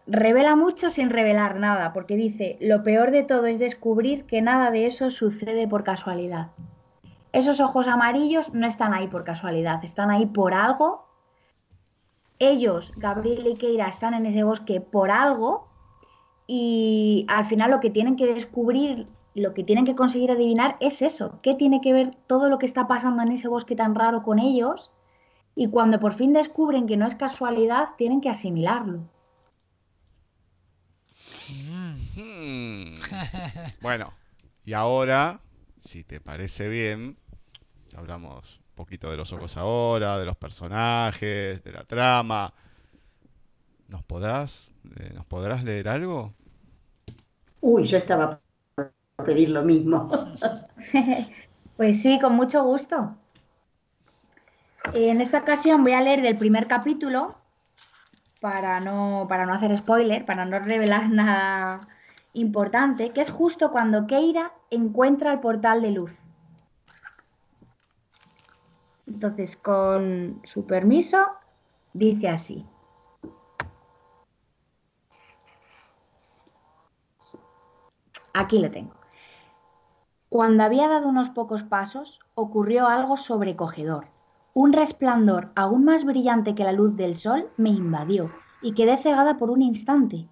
revela 0.07 0.55
mucho 0.55 0.89
sin 0.89 1.09
revelar 1.09 1.59
nada, 1.59 1.93
porque 1.93 2.15
dice, 2.15 2.57
lo 2.59 2.83
peor 2.83 3.11
de 3.11 3.23
todo 3.23 3.45
es 3.47 3.59
descubrir 3.59 4.25
que 4.25 4.41
nada 4.41 4.71
de 4.71 4.87
eso 4.87 5.09
sucede 5.09 5.67
por 5.67 5.83
casualidad. 5.83 6.51
Esos 7.35 7.59
ojos 7.59 7.89
amarillos 7.89 8.53
no 8.53 8.65
están 8.65 8.93
ahí 8.93 9.09
por 9.09 9.25
casualidad, 9.25 9.83
están 9.83 10.09
ahí 10.09 10.25
por 10.25 10.53
algo. 10.53 11.05
Ellos, 12.39 12.93
Gabriel 12.95 13.45
y 13.45 13.55
Keira, 13.55 13.89
están 13.89 14.13
en 14.13 14.25
ese 14.25 14.45
bosque 14.45 14.79
por 14.79 15.11
algo 15.11 15.67
y 16.47 17.25
al 17.27 17.43
final 17.43 17.71
lo 17.71 17.81
que 17.81 17.89
tienen 17.89 18.15
que 18.15 18.25
descubrir, 18.25 19.09
lo 19.33 19.53
que 19.53 19.65
tienen 19.65 19.83
que 19.83 19.95
conseguir 19.95 20.31
adivinar 20.31 20.77
es 20.79 21.01
eso, 21.01 21.41
qué 21.41 21.55
tiene 21.55 21.81
que 21.81 21.91
ver 21.91 22.15
todo 22.25 22.47
lo 22.47 22.57
que 22.57 22.65
está 22.67 22.87
pasando 22.87 23.21
en 23.21 23.33
ese 23.33 23.49
bosque 23.49 23.75
tan 23.75 23.95
raro 23.95 24.23
con 24.23 24.39
ellos 24.39 24.93
y 25.55 25.67
cuando 25.67 25.99
por 25.99 26.13
fin 26.13 26.31
descubren 26.31 26.87
que 26.87 26.95
no 26.95 27.05
es 27.05 27.15
casualidad, 27.15 27.89
tienen 27.97 28.21
que 28.21 28.29
asimilarlo. 28.29 29.09
Hmm. 32.15 32.95
Bueno, 33.81 34.13
y 34.63 34.71
ahora, 34.71 35.41
si 35.81 36.05
te 36.05 36.21
parece 36.21 36.69
bien, 36.69 37.17
hablamos 37.97 38.59
un 38.69 38.75
poquito 38.75 39.09
de 39.09 39.17
los 39.17 39.31
ojos 39.33 39.57
ahora, 39.57 40.17
de 40.17 40.25
los 40.25 40.35
personajes, 40.35 41.63
de 41.63 41.71
la 41.71 41.83
trama. 41.83 42.53
¿Nos 43.87 44.03
podrás, 44.03 44.71
eh, 44.99 45.11
¿Nos 45.13 45.25
podrás 45.25 45.63
leer 45.63 45.87
algo? 45.87 46.33
Uy, 47.61 47.85
yo 47.85 47.97
estaba 47.97 48.39
por 48.75 48.91
pedir 49.25 49.49
lo 49.49 49.63
mismo. 49.63 50.09
pues 51.77 52.01
sí, 52.01 52.19
con 52.19 52.33
mucho 52.33 52.63
gusto. 52.63 53.15
En 54.93 55.21
esta 55.21 55.39
ocasión 55.39 55.83
voy 55.83 55.93
a 55.93 56.01
leer 56.01 56.21
del 56.21 56.37
primer 56.37 56.67
capítulo 56.67 57.35
para 58.39 58.79
no, 58.79 59.25
para 59.27 59.45
no 59.45 59.53
hacer 59.53 59.75
spoiler, 59.77 60.25
para 60.25 60.45
no 60.45 60.59
revelar 60.59 61.09
nada 61.09 61.87
importante, 62.33 63.09
que 63.09 63.21
es 63.21 63.29
justo 63.29 63.71
cuando 63.71 64.05
Keira 64.05 64.51
encuentra 64.69 65.33
el 65.33 65.39
portal 65.39 65.81
de 65.81 65.91
luz. 65.91 66.11
Entonces, 69.07 69.57
con 69.57 70.41
su 70.43 70.65
permiso, 70.65 71.25
dice 71.93 72.29
así. 72.29 72.65
Aquí 78.33 78.59
lo 78.59 78.69
tengo. 78.69 78.93
Cuando 80.29 80.63
había 80.63 80.89
dado 80.89 81.07
unos 81.07 81.29
pocos 81.29 81.63
pasos, 81.63 82.19
ocurrió 82.33 82.87
algo 82.87 83.15
sobrecogedor. 83.15 84.07
Un 84.53 84.73
resplandor 84.73 85.51
aún 85.55 85.85
más 85.85 86.03
brillante 86.03 86.55
que 86.55 86.63
la 86.63 86.73
luz 86.73 86.95
del 86.97 87.15
sol 87.15 87.49
me 87.55 87.69
invadió 87.69 88.31
y 88.61 88.73
quedé 88.73 88.97
cegada 88.97 89.37
por 89.37 89.49
un 89.49 89.61
instante. 89.61 90.27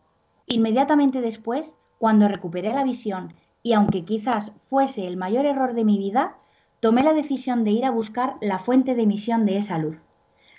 Inmediatamente 0.47 1.21
después, 1.21 1.77
cuando 1.99 2.27
recuperé 2.27 2.73
la 2.73 2.83
visión, 2.83 3.33
y 3.61 3.71
aunque 3.71 4.03
quizás 4.03 4.51
fuese 4.69 5.07
el 5.07 5.15
mayor 5.15 5.45
error 5.45 5.73
de 5.73 5.85
mi 5.85 5.97
vida, 5.97 6.35
tomé 6.83 7.01
la 7.01 7.13
decisión 7.13 7.63
de 7.63 7.71
ir 7.71 7.85
a 7.85 7.91
buscar 7.91 8.35
la 8.41 8.59
fuente 8.59 8.93
de 8.93 9.03
emisión 9.03 9.45
de 9.45 9.55
esa 9.55 9.77
luz. 9.77 9.95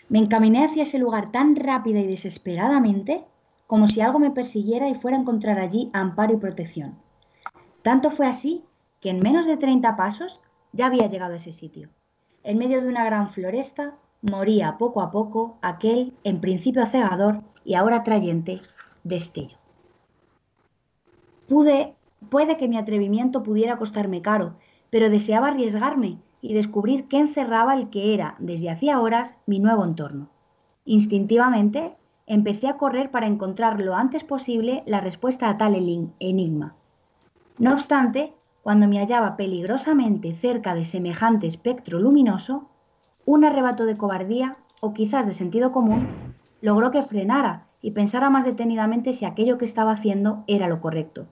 Me 0.08 0.18
encaminé 0.18 0.64
hacia 0.64 0.84
ese 0.84 0.98
lugar 0.98 1.30
tan 1.32 1.54
rápida 1.54 2.00
y 2.00 2.06
desesperadamente 2.06 3.26
como 3.66 3.88
si 3.88 4.00
algo 4.00 4.18
me 4.18 4.30
persiguiera 4.30 4.88
y 4.88 4.94
fuera 4.94 5.18
a 5.18 5.20
encontrar 5.20 5.58
allí 5.58 5.90
amparo 5.92 6.32
y 6.32 6.38
protección. 6.38 6.94
Tanto 7.82 8.10
fue 8.10 8.26
así 8.26 8.64
que 9.02 9.10
en 9.10 9.20
menos 9.20 9.44
de 9.44 9.58
30 9.58 9.98
pasos 9.98 10.40
ya 10.72 10.86
había 10.86 11.08
llegado 11.08 11.34
a 11.34 11.36
ese 11.36 11.52
sitio. 11.52 11.90
En 12.42 12.56
medio 12.56 12.80
de 12.80 12.88
una 12.88 13.04
gran 13.04 13.28
floresta 13.28 13.92
moría 14.22 14.78
poco 14.78 15.02
a 15.02 15.10
poco 15.10 15.58
aquel, 15.60 16.14
en 16.24 16.40
principio 16.40 16.86
cegador 16.86 17.42
y 17.66 17.74
ahora 17.74 18.02
trayente, 18.02 18.62
destello. 19.02 19.58
Pude, 21.48 21.92
puede 22.30 22.56
que 22.56 22.66
mi 22.66 22.78
atrevimiento 22.78 23.42
pudiera 23.42 23.76
costarme 23.76 24.22
caro, 24.22 24.54
pero 24.94 25.10
deseaba 25.10 25.48
arriesgarme 25.48 26.18
y 26.40 26.54
descubrir 26.54 27.08
qué 27.08 27.18
encerraba 27.18 27.74
el 27.74 27.90
que 27.90 28.14
era, 28.14 28.36
desde 28.38 28.70
hacía 28.70 29.00
horas, 29.00 29.34
mi 29.44 29.58
nuevo 29.58 29.84
entorno. 29.84 30.28
Instintivamente, 30.84 31.96
empecé 32.28 32.68
a 32.68 32.76
correr 32.76 33.10
para 33.10 33.26
encontrar 33.26 33.80
lo 33.80 33.96
antes 33.96 34.22
posible 34.22 34.84
la 34.86 35.00
respuesta 35.00 35.48
a 35.48 35.58
tal 35.58 35.74
enigma. 36.20 36.76
No 37.58 37.72
obstante, 37.72 38.34
cuando 38.62 38.86
me 38.86 39.00
hallaba 39.00 39.36
peligrosamente 39.36 40.32
cerca 40.36 40.76
de 40.76 40.84
semejante 40.84 41.48
espectro 41.48 41.98
luminoso, 41.98 42.70
un 43.26 43.44
arrebato 43.44 43.86
de 43.86 43.96
cobardía, 43.96 44.58
o 44.80 44.94
quizás 44.94 45.26
de 45.26 45.32
sentido 45.32 45.72
común, 45.72 46.06
logró 46.60 46.92
que 46.92 47.02
frenara 47.02 47.66
y 47.82 47.90
pensara 47.90 48.30
más 48.30 48.44
detenidamente 48.44 49.12
si 49.12 49.24
aquello 49.24 49.58
que 49.58 49.64
estaba 49.64 49.90
haciendo 49.90 50.44
era 50.46 50.68
lo 50.68 50.80
correcto. 50.80 51.26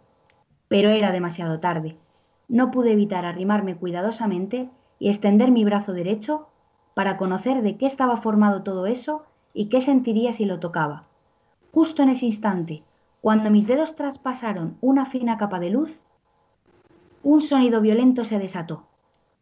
Pero 0.67 0.91
era 0.91 1.13
demasiado 1.13 1.61
tarde. 1.61 2.02
No 2.53 2.71
pude 2.71 2.93
evitar 2.93 3.25
arrimarme 3.25 3.77
cuidadosamente 3.77 4.69
y 4.99 5.09
extender 5.09 5.51
mi 5.51 5.65
brazo 5.65 5.95
derecho 5.95 6.49
para 6.93 7.17
conocer 7.17 7.63
de 7.63 7.79
qué 7.79 7.87
estaba 7.87 8.19
formado 8.19 8.63
todo 8.63 8.85
eso 8.85 9.25
y 9.55 9.71
qué 9.71 9.81
sentiría 9.81 10.35
si 10.35 10.45
lo 10.45 10.61
tocaba. 10.61 11.05
Justo 11.73 12.03
en 12.03 12.11
ese 12.11 12.27
instante, 12.27 12.83
cuando 13.23 13.51
mis 13.51 13.67
dedos 13.67 13.97
traspasaron 13.97 14.77
una 14.83 15.07
fina 15.07 15.39
capa 15.39 15.61
de 15.61 15.71
luz, 15.71 15.99
un 17.23 17.41
sonido 17.41 17.81
violento 17.81 18.23
se 18.27 18.39
desató. 18.39 18.83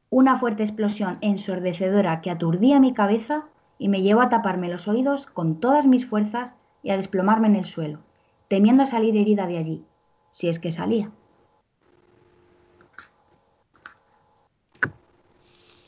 Una 0.09 0.39
fuerte 0.39 0.63
explosión 0.63 1.19
ensordecedora 1.21 2.21
que 2.21 2.31
aturdía 2.31 2.79
mi 2.79 2.95
cabeza 2.95 3.47
y 3.77 3.89
me 3.89 4.03
llevó 4.03 4.21
a 4.21 4.29
taparme 4.29 4.69
los 4.69 4.87
oídos 4.87 5.27
con 5.27 5.59
todas 5.59 5.85
mis 5.85 6.07
fuerzas 6.07 6.55
y 6.85 6.91
a 6.91 6.97
desplomarme 6.97 7.49
en 7.49 7.57
el 7.57 7.65
suelo, 7.65 7.99
temiendo 8.47 8.87
salir 8.87 9.17
herida 9.17 9.49
de 9.49 9.59
allí, 9.59 9.85
si 10.31 10.49
es 10.49 10.61
que 10.61 10.71
salía. 10.71 11.11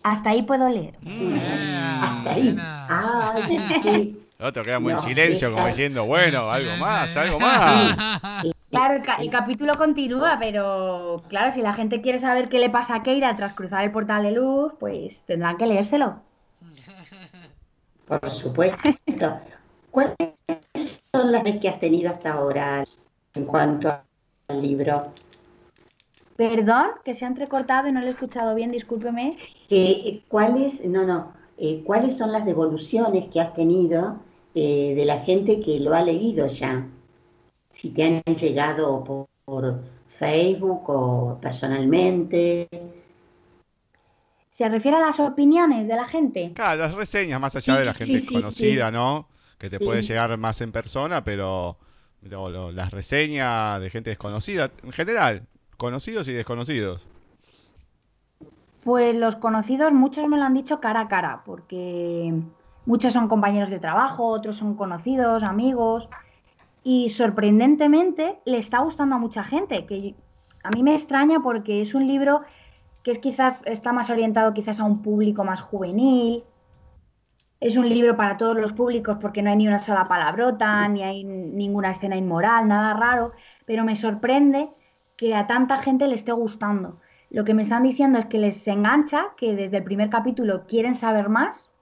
Hasta 0.03 0.30
ahí 0.30 0.42
puedo 0.42 0.68
leer. 0.68 0.94
Mm. 1.03 1.34
Hasta 2.03 2.30
ahí. 2.32 2.57
Ah, 2.59 3.34
sí. 3.82 4.18
El 4.38 4.46
otro 4.46 4.64
queda 4.64 4.80
muy 4.80 4.92
en 4.92 4.98
silencio, 4.98 5.36
sí, 5.38 5.44
como 5.44 5.57
claro. 5.57 5.68
diciendo, 5.68 6.05
bueno, 6.05 6.50
algo 6.50 6.76
más, 6.78 7.16
algo 7.16 7.38
más. 7.38 7.96
Claro, 8.72 8.94
el, 8.94 9.03
ca- 9.03 9.16
el 9.20 9.28
capítulo 9.28 9.74
continúa, 9.74 10.38
pero 10.40 11.22
claro, 11.28 11.50
si 11.53 11.61
la 11.61 11.74
gente 11.74 12.00
quiere 12.00 12.20
saber 12.20 12.48
qué 12.48 12.59
le 12.59 12.70
pasa 12.70 12.94
a 12.94 13.03
Keira 13.03 13.36
tras 13.36 13.53
cruzar 13.53 13.84
el 13.84 13.92
portal 13.92 14.22
de 14.22 14.32
luz, 14.32 14.72
pues 14.80 15.22
tendrán 15.26 15.59
que 15.59 15.66
leérselo. 15.66 16.16
Por 18.07 18.30
supuesto. 18.30 18.78
¿Cuáles 19.90 20.16
son 21.14 21.32
las 21.32 21.42
que 21.61 21.68
has 21.68 21.78
tenido 21.80 22.11
hasta 22.11 22.32
ahora 22.32 22.82
en 23.34 23.44
cuanto 23.44 23.94
al 24.48 24.62
libro? 24.62 25.12
Perdón, 26.43 26.88
que 27.05 27.14
se 27.14 27.24
ha 27.24 27.28
entrecortado 27.28 27.86
y 27.86 27.93
no 27.93 28.01
lo 28.01 28.09
he 28.09 28.11
escuchado 28.11 28.55
bien, 28.57 28.72
discúlpeme. 28.72 29.38
¿Cuáles, 30.28 30.84
no, 30.84 31.05
no, 31.05 31.32
eh, 31.57 31.82
cuáles 31.86 32.16
son 32.16 32.32
las 32.32 32.45
devoluciones 32.45 33.30
que 33.30 33.40
has 33.40 33.55
tenido 33.55 34.16
eh, 34.55 34.95
de 34.97 35.05
la 35.05 35.20
gente 35.20 35.61
que 35.61 35.78
lo 35.78 35.95
ha 35.95 36.03
leído 36.03 36.49
ya? 36.49 36.88
Si 37.68 37.90
te 37.90 38.03
han 38.26 38.36
llegado 38.36 39.05
por, 39.05 39.26
por 39.45 39.82
Facebook 40.18 40.82
o 40.90 41.38
personalmente. 41.40 42.68
¿Se 44.51 44.68
refiere 44.68 44.97
a 44.97 45.01
las 45.01 45.20
opiniones 45.20 45.86
de 45.86 45.95
la 45.95 46.07
gente? 46.07 46.53
Claro, 46.55 46.82
las 46.82 46.95
reseñas, 46.95 47.40
más 47.40 47.55
allá 47.57 47.76
de 47.76 47.84
la 47.84 47.93
Sí, 47.93 47.99
gente 48.01 48.18
sí, 48.18 48.18
sí, 48.18 48.34
conocida, 48.34 48.90
¿no? 48.90 49.28
Que 49.59 49.70
te 49.70 49.78
Sí. 49.78 49.84
puede 49.84 50.03
llegar 50.03 50.36
más 50.38 50.61
en 50.61 50.72
persona, 50.72 51.22
pero 51.24 51.78
las 52.20 52.90
reseñas 52.90 53.80
de 53.80 53.90
gente 53.90 54.11
desconocida, 54.11 54.70
en 54.82 54.93
general, 54.93 55.47
conocidos 55.83 56.28
y 56.28 56.33
desconocidos. 56.33 57.09
Pues 58.85 59.16
los 59.16 59.35
conocidos, 59.35 59.93
muchos 59.93 60.28
me 60.28 60.39
lo 60.39 60.45
han 60.45 60.55
dicho 60.55 60.78
cara 60.78 61.01
a 61.01 61.09
cara, 61.09 61.43
porque 61.45 62.33
muchos 62.87 63.12
son 63.12 63.26
compañeros 63.26 63.68
de 63.68 63.80
trabajo, 63.80 64.28
otros 64.28 64.59
son 64.59 64.76
conocidos, 64.76 65.43
amigos, 65.43 66.09
y 66.85 67.11
sorprendentemente 67.11 68.39
le 68.45 68.59
está 68.59 68.78
gustando 68.78 69.16
a 69.16 69.18
mucha 69.18 69.43
gente, 69.43 69.85
que 69.85 70.14
a 70.62 70.70
mí 70.70 70.85
me 70.85 70.95
extraña 70.95 71.41
porque 71.41 71.80
es 71.80 71.95
un 71.95 72.07
libro 72.07 72.43
que 73.03 73.11
es 73.11 73.18
quizás 73.18 73.61
está 73.64 73.93
más 73.93 74.09
orientado 74.09 74.55
quizás 74.55 74.78
a 74.78 74.85
un 74.85 75.03
público 75.03 75.43
más 75.43 75.61
juvenil. 75.61 76.45
Es 77.59 77.76
un 77.76 77.89
libro 77.89 78.16
para 78.16 78.37
todos 78.37 78.57
los 78.57 78.72
públicos 78.72 79.18
porque 79.20 79.43
no 79.43 79.51
hay 79.51 79.57
ni 79.57 79.66
una 79.66 79.80
sola 79.80 80.07
palabrota, 80.07 80.87
ni 80.87 81.03
hay 81.03 81.24
ninguna 81.24 81.91
escena 81.91 82.16
inmoral, 82.16 82.68
nada 82.68 82.95
raro, 82.95 83.33
pero 83.66 83.83
me 83.83 83.97
sorprende 83.97 84.68
que 85.23 85.37
a 85.37 85.47
tanta 85.47 85.77
gente 85.77 86.09
le 86.09 86.16
esté 86.16 86.33
gustando. 86.33 86.99
Lo 87.31 87.45
que 87.45 87.55
me 87.55 87.62
están 87.62 87.85
diciendo 87.85 88.18
es 88.18 88.27
que 88.27 88.39
les 88.39 88.66
engancha, 88.66 89.27
que 89.37 89.55
desde 89.55 89.77
el 89.77 89.85
primer 89.85 90.11
capítulo 90.11 90.66
quieren 90.66 90.97
saber 90.97 91.29
más. 91.29 91.73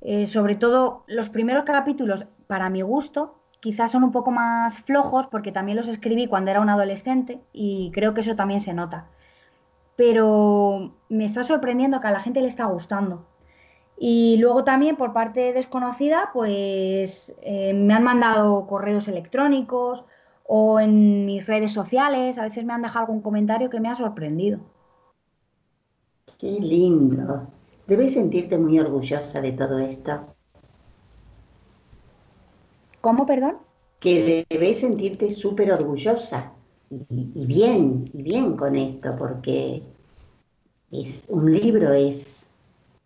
Eh, 0.00 0.26
sobre 0.26 0.56
todo 0.56 1.04
los 1.06 1.28
primeros 1.28 1.62
capítulos, 1.64 2.26
para 2.48 2.68
mi 2.68 2.82
gusto, 2.82 3.36
quizás 3.60 3.92
son 3.92 4.02
un 4.02 4.10
poco 4.10 4.32
más 4.32 4.76
flojos 4.78 5.28
porque 5.28 5.52
también 5.52 5.76
los 5.76 5.86
escribí 5.86 6.26
cuando 6.26 6.50
era 6.50 6.60
un 6.60 6.68
adolescente 6.68 7.40
y 7.52 7.92
creo 7.94 8.12
que 8.12 8.22
eso 8.22 8.34
también 8.34 8.60
se 8.60 8.74
nota. 8.74 9.06
Pero 9.94 10.96
me 11.08 11.26
está 11.26 11.44
sorprendiendo 11.44 12.00
que 12.00 12.08
a 12.08 12.10
la 12.10 12.18
gente 12.18 12.40
le 12.40 12.48
está 12.48 12.64
gustando. 12.64 13.24
Y 14.00 14.36
luego 14.38 14.64
también 14.64 14.96
por 14.96 15.12
parte 15.12 15.52
desconocida, 15.52 16.30
pues 16.32 17.36
eh, 17.42 17.72
me 17.72 17.94
han 17.94 18.02
mandado 18.02 18.66
correos 18.66 19.06
electrónicos 19.06 20.04
o 20.52 20.80
en 20.80 21.26
mis 21.26 21.46
redes 21.46 21.70
sociales, 21.70 22.36
a 22.36 22.42
veces 22.42 22.64
me 22.64 22.72
han 22.72 22.82
dejado 22.82 23.06
algún 23.06 23.20
comentario 23.22 23.70
que 23.70 23.78
me 23.78 23.88
ha 23.88 23.94
sorprendido. 23.94 24.58
Qué 26.40 26.58
lindo. 26.58 27.46
Debes 27.86 28.14
sentirte 28.14 28.58
muy 28.58 28.80
orgullosa 28.80 29.40
de 29.40 29.52
todo 29.52 29.78
esto. 29.78 30.34
¿Cómo, 33.00 33.26
perdón? 33.26 33.58
Que 34.00 34.44
debes 34.50 34.80
sentirte 34.80 35.30
súper 35.30 35.70
orgullosa 35.70 36.52
y, 36.90 37.30
y 37.32 37.46
bien, 37.46 38.10
y 38.12 38.20
bien 38.20 38.56
con 38.56 38.74
esto, 38.74 39.14
porque 39.16 39.84
es 40.90 41.26
un 41.28 41.52
libro 41.52 41.92
es, 41.92 42.48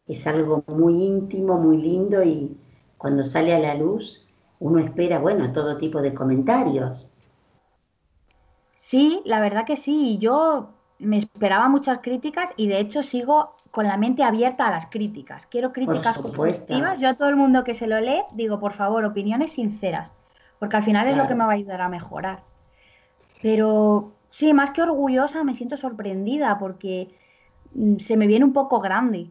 es 0.09 0.27
algo 0.27 0.65
muy 0.67 0.95
íntimo, 1.05 1.59
muy 1.59 1.77
lindo 1.77 2.25
y 2.25 2.57
cuando 2.97 3.23
sale 3.23 3.55
a 3.55 3.59
la 3.59 3.75
luz 3.75 4.27
uno 4.61 4.79
espera, 4.79 5.19
bueno, 5.19 5.53
todo 5.53 5.77
tipo 5.77 6.01
de 6.01 6.15
comentarios. 6.15 7.11
Sí, 8.85 9.23
la 9.25 9.41
verdad 9.41 9.65
que 9.65 9.79
sí. 9.79 10.19
Yo 10.19 10.69
me 10.99 11.17
esperaba 11.17 11.71
muchas 11.71 12.01
críticas 12.01 12.51
y 12.59 12.69
de 12.69 12.81
hecho 12.81 13.03
sigo 13.03 13.57
con 13.71 13.87
la 13.87 13.97
mente 13.97 14.23
abierta 14.23 14.67
a 14.67 14.71
las 14.71 14.89
críticas. 14.89 15.47
Quiero 15.47 15.73
críticas 15.73 16.19
constructivas. 16.19 16.99
Yo 16.99 17.09
a 17.09 17.15
todo 17.15 17.31
el 17.31 17.37
mundo 17.37 17.65
que 17.65 17.73
se 17.73 17.87
lo 17.87 17.99
lee 17.99 18.21
digo, 18.33 18.61
por 18.61 18.75
favor, 18.75 19.07
opiniones 19.07 19.53
sinceras. 19.53 20.13
porque 20.59 20.77
al 20.77 20.83
final 20.83 21.09
es 21.09 21.17
lo 21.17 21.27
que 21.27 21.35
me 21.35 21.45
va 21.45 21.53
a 21.53 21.55
ayudar 21.55 21.81
a 21.81 21.89
mejorar. 21.89 22.43
Pero 23.41 24.13
sí, 24.29 24.53
más 24.53 24.71
que 24.73 24.83
orgullosa, 24.83 25.45
me 25.45 25.55
siento 25.55 25.79
sorprendida 25.79 26.59
porque 26.59 27.09
mm, 27.73 28.01
se 28.01 28.19
me 28.19 28.27
viene 28.27 28.45
un 28.45 28.53
poco 28.53 28.81
grande. 28.81 29.31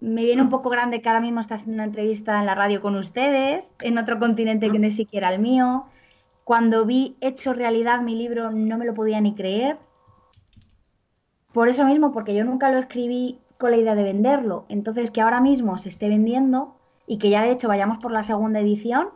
Me 0.00 0.22
viene 0.22 0.42
un 0.42 0.50
poco 0.50 0.68
grande 0.68 1.00
que 1.00 1.08
ahora 1.08 1.22
mismo 1.22 1.40
está 1.40 1.54
haciendo 1.54 1.76
una 1.76 1.84
entrevista 1.84 2.38
en 2.38 2.44
la 2.44 2.54
radio 2.54 2.82
con 2.82 2.94
ustedes, 2.96 3.74
en 3.80 3.96
otro 3.96 4.18
continente 4.18 4.70
que 4.70 4.78
no 4.78 4.86
es 4.86 4.96
siquiera 4.96 5.32
el 5.32 5.38
mío. 5.38 5.86
Cuando 6.50 6.84
vi 6.84 7.16
hecho 7.20 7.52
realidad 7.52 8.00
mi 8.00 8.16
libro 8.16 8.50
no 8.50 8.76
me 8.76 8.84
lo 8.84 8.92
podía 8.92 9.20
ni 9.20 9.36
creer. 9.36 9.78
Por 11.52 11.68
eso 11.68 11.84
mismo, 11.84 12.10
porque 12.10 12.34
yo 12.34 12.44
nunca 12.44 12.72
lo 12.72 12.80
escribí 12.80 13.38
con 13.56 13.70
la 13.70 13.76
idea 13.76 13.94
de 13.94 14.02
venderlo. 14.02 14.64
Entonces, 14.68 15.12
que 15.12 15.20
ahora 15.20 15.40
mismo 15.40 15.78
se 15.78 15.88
esté 15.88 16.08
vendiendo 16.08 16.74
y 17.06 17.18
que 17.18 17.30
ya 17.30 17.42
de 17.42 17.52
hecho 17.52 17.68
vayamos 17.68 17.98
por 17.98 18.10
la 18.10 18.24
segunda 18.24 18.58
edición, 18.58 19.10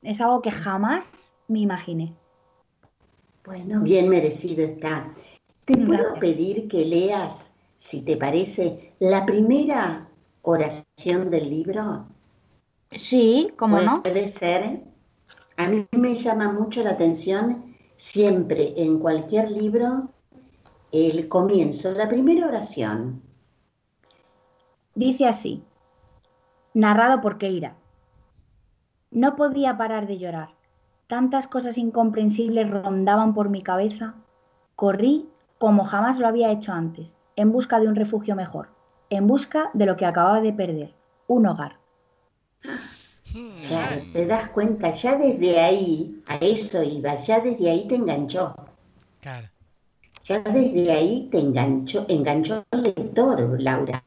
es 0.00 0.22
algo 0.22 0.40
que 0.40 0.50
jamás 0.50 1.34
me 1.48 1.58
imaginé. 1.58 2.14
Bueno, 3.44 3.82
bien 3.82 4.08
merecido 4.08 4.64
está. 4.64 5.12
¿Te 5.66 5.76
puedo 5.76 6.14
pedir 6.14 6.66
que 6.68 6.82
leas, 6.86 7.50
si 7.76 8.00
te 8.00 8.16
parece, 8.16 8.94
la 9.00 9.26
primera 9.26 10.08
oración 10.40 11.28
del 11.28 11.50
libro? 11.50 12.06
Sí, 12.92 13.52
¿cómo 13.58 13.82
no? 13.82 14.02
Puede 14.02 14.28
ser. 14.28 14.87
A 15.58 15.66
mí 15.66 15.88
me 15.90 16.14
llama 16.14 16.52
mucho 16.52 16.84
la 16.84 16.90
atención 16.90 17.74
siempre 17.96 18.80
en 18.80 19.00
cualquier 19.00 19.50
libro 19.50 20.10
el 20.92 21.28
comienzo, 21.28 21.90
la 21.90 22.08
primera 22.08 22.46
oración. 22.46 23.20
Dice 24.94 25.26
así, 25.26 25.64
narrado 26.74 27.20
por 27.20 27.38
Keira. 27.38 27.74
No 29.10 29.34
podía 29.34 29.76
parar 29.76 30.06
de 30.06 30.18
llorar. 30.18 30.50
Tantas 31.08 31.48
cosas 31.48 31.76
incomprensibles 31.76 32.70
rondaban 32.70 33.34
por 33.34 33.48
mi 33.48 33.62
cabeza. 33.62 34.14
Corrí 34.76 35.28
como 35.58 35.84
jamás 35.86 36.20
lo 36.20 36.28
había 36.28 36.52
hecho 36.52 36.72
antes, 36.72 37.18
en 37.34 37.50
busca 37.50 37.80
de 37.80 37.88
un 37.88 37.96
refugio 37.96 38.36
mejor, 38.36 38.68
en 39.10 39.26
busca 39.26 39.70
de 39.74 39.86
lo 39.86 39.96
que 39.96 40.06
acababa 40.06 40.40
de 40.40 40.52
perder, 40.52 40.94
un 41.26 41.46
hogar. 41.48 41.77
Claro, 43.66 44.02
te 44.12 44.26
das 44.26 44.50
cuenta, 44.50 44.90
ya 44.92 45.16
desde 45.16 45.60
ahí, 45.60 46.22
a 46.26 46.36
eso 46.36 46.82
iba, 46.82 47.16
ya 47.16 47.40
desde 47.40 47.70
ahí 47.70 47.86
te 47.86 47.94
enganchó. 47.96 48.54
Claro. 49.20 49.48
Ya 50.24 50.38
desde 50.40 50.92
ahí 50.92 51.28
te 51.30 51.38
enganchó, 51.40 52.06
enganchó 52.08 52.62
el 52.70 52.82
lector, 52.82 53.60
Laura. 53.60 54.04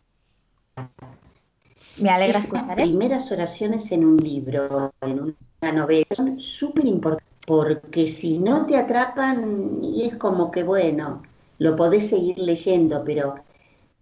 Me 1.99 2.09
alegra 2.09 2.39
Esas 2.39 2.45
escuchar 2.45 2.79
eso. 2.79 2.93
primeras 2.93 3.31
oraciones 3.31 3.91
en 3.91 4.05
un 4.05 4.17
libro, 4.17 4.91
en 5.01 5.19
una 5.61 5.71
novela, 5.73 6.05
son 6.11 6.39
súper 6.39 6.85
importantes, 6.85 7.27
porque 7.45 8.07
si 8.07 8.37
no 8.39 8.65
te 8.65 8.77
atrapan, 8.77 9.79
y 9.83 10.03
es 10.03 10.15
como 10.15 10.51
que, 10.51 10.63
bueno, 10.63 11.21
lo 11.59 11.75
podés 11.75 12.07
seguir 12.09 12.37
leyendo, 12.39 13.03
pero 13.03 13.35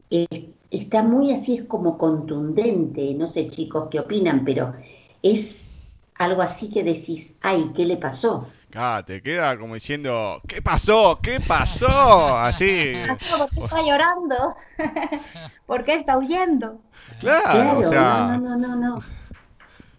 es- 0.09 0.27
está 0.71 1.03
muy 1.03 1.31
así, 1.31 1.55
es 1.57 1.63
como 1.65 1.97
contundente, 1.97 3.13
no 3.15 3.27
sé 3.27 3.47
chicos 3.49 3.87
qué 3.91 3.99
opinan, 3.99 4.45
pero 4.45 4.73
es 5.21 5.77
algo 6.15 6.41
así 6.41 6.69
que 6.69 6.83
decís, 6.83 7.37
ay, 7.41 7.71
¿qué 7.75 7.85
le 7.85 7.97
pasó? 7.97 8.47
Ah, 8.75 9.03
te 9.05 9.21
queda 9.21 9.57
como 9.57 9.73
diciendo, 9.73 10.41
¿qué 10.47 10.61
pasó? 10.61 11.19
¿Qué 11.21 11.39
pasó? 11.41 12.37
Así. 12.37 12.93
¿Por 13.37 13.49
qué 13.51 13.59
está 13.61 13.81
llorando? 13.81 14.55
¿Por 15.65 15.83
qué 15.83 15.93
está 15.95 16.17
huyendo? 16.17 16.81
Claro, 17.19 17.79
o 17.79 17.83
sea, 17.83 18.37
no, 18.37 18.37
no, 18.37 18.57
no, 18.57 18.75
no, 18.75 18.75
no. 18.75 19.03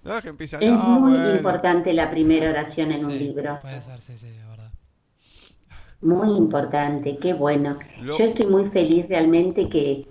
no, 0.04 0.22
que 0.22 0.28
empieza, 0.28 0.58
Es 0.60 0.70
no, 0.70 1.00
muy 1.00 1.10
bueno. 1.12 1.36
importante 1.36 1.92
la 1.92 2.10
primera 2.10 2.50
oración 2.50 2.92
en 2.92 3.04
un 3.04 3.18
libro. 3.18 3.58
Puede 3.60 3.80
ser, 3.80 4.00
sí, 4.00 4.18
sí, 4.18 4.26
es 4.28 4.48
verdad. 4.48 4.70
Muy 6.00 6.36
importante, 6.36 7.18
qué 7.18 7.34
bueno. 7.34 7.78
Lo- 8.02 8.16
Yo 8.18 8.24
estoy 8.24 8.46
muy 8.46 8.70
feliz 8.70 9.06
realmente 9.08 9.68
que, 9.68 10.06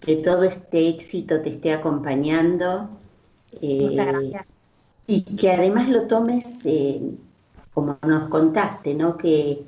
que 0.00 0.16
todo 0.16 0.44
este 0.44 0.88
éxito 0.88 1.40
te 1.42 1.48
esté 1.50 1.72
acompañando 1.72 2.99
Muchas 3.60 4.06
gracias. 4.06 4.54
y 5.06 5.22
que 5.22 5.50
además 5.50 5.88
lo 5.88 6.06
tomes 6.06 6.60
eh, 6.64 7.00
como 7.74 7.98
nos 8.06 8.28
contaste, 8.28 8.94
¿no? 8.94 9.16
Que 9.16 9.64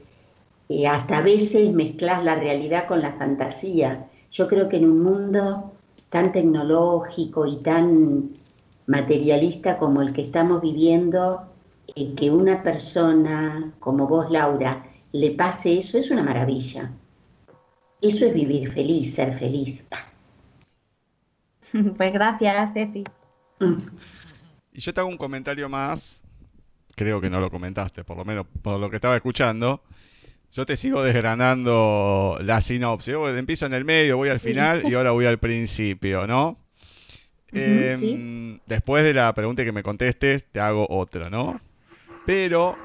eh, 0.69 0.87
hasta 0.87 1.19
a 1.19 1.23
veces 1.23 1.73
mezclas 1.73 2.25
la 2.25 2.37
realidad 2.37 2.87
con 2.89 3.01
la 3.01 3.13
fantasía. 3.15 4.07
Yo 4.31 4.49
creo 4.49 4.69
que 4.69 4.77
en 4.79 4.91
un 4.91 5.03
mundo 5.03 5.73
tan 6.11 6.33
tecnológico 6.33 7.47
y 7.47 7.57
tan 7.59 8.31
materialista 8.87 9.79
como 9.79 10.03
el 10.03 10.13
que 10.13 10.23
estamos 10.23 10.61
viviendo, 10.63 11.43
eh, 11.95 12.15
que 12.15 12.31
una 12.31 12.63
persona 12.63 13.73
como 13.81 14.07
vos, 14.07 14.31
Laura, 14.31 14.85
le 15.13 15.33
pase 15.33 15.79
eso 15.79 15.99
es 15.99 16.11
una 16.11 16.23
maravilla. 16.23 16.91
Eso 18.01 18.27
es 18.27 18.35
vivir 18.35 18.73
feliz, 18.73 19.15
ser 19.15 19.37
feliz. 19.37 19.87
Pues 21.97 22.13
gracias, 22.13 22.75
Ceci. 22.75 23.05
Y 24.73 24.81
yo 24.81 24.95
te 24.95 25.01
hago 25.01 25.09
un 25.09 25.19
comentario 25.19 25.69
más, 25.69 26.23
creo 26.95 27.21
que 27.21 27.31
no 27.31 27.41
lo 27.41 27.51
comentaste, 27.51 28.05
por 28.05 28.17
lo 28.17 28.25
menos 28.25 28.47
por 28.63 28.81
lo 28.81 28.91
que 28.91 28.97
estaba 28.97 29.17
escuchando. 29.17 29.83
Yo 30.51 30.67
te 30.67 30.77
sigo 30.77 31.03
desgranando 31.03 32.39
la 32.43 32.61
sinopsis. 32.61 33.13
Yo 33.13 33.29
empiezo 33.37 33.67
en 33.67 33.73
el 33.73 33.85
medio, 33.85 34.19
voy 34.19 34.29
al 34.29 34.41
final 34.41 34.83
y 34.87 34.95
ahora 34.95 35.13
voy 35.13 35.25
al 35.25 35.39
principio, 35.39 36.27
¿no? 36.27 36.59
Em, 37.53 38.01
sí. 38.01 38.61
Después 38.67 39.05
de 39.05 39.15
la 39.15 39.33
pregunta 39.35 39.65
que 39.65 39.73
me 39.73 39.83
contestes, 39.83 40.45
te 40.51 40.61
hago 40.61 40.87
otra, 40.91 41.31
¿no? 41.31 41.61
Pero 42.27 42.77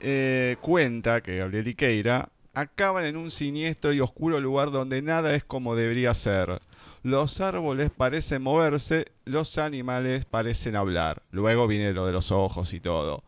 eh, 0.00 0.56
cuenta 0.60 1.20
que 1.22 1.38
Gabriel 1.38 1.68
Iqueira 1.68 2.30
acaban 2.54 3.04
en 3.04 3.16
un 3.16 3.30
siniestro 3.30 3.92
y 3.92 4.00
oscuro 4.00 4.40
lugar 4.40 4.70
donde 4.70 5.02
nada 5.02 5.34
es 5.34 5.44
como 5.44 5.76
debería 5.76 6.14
ser. 6.14 6.60
Los 7.02 7.40
árboles 7.40 7.90
parecen 7.90 8.42
moverse, 8.42 9.06
los 9.24 9.58
animales 9.58 10.24
parecen 10.24 10.76
hablar. 10.76 11.22
Luego 11.30 11.66
viene 11.66 11.92
lo 11.92 12.06
de 12.06 12.12
los 12.12 12.32
ojos 12.32 12.72
y 12.74 12.80
todo. 12.80 13.22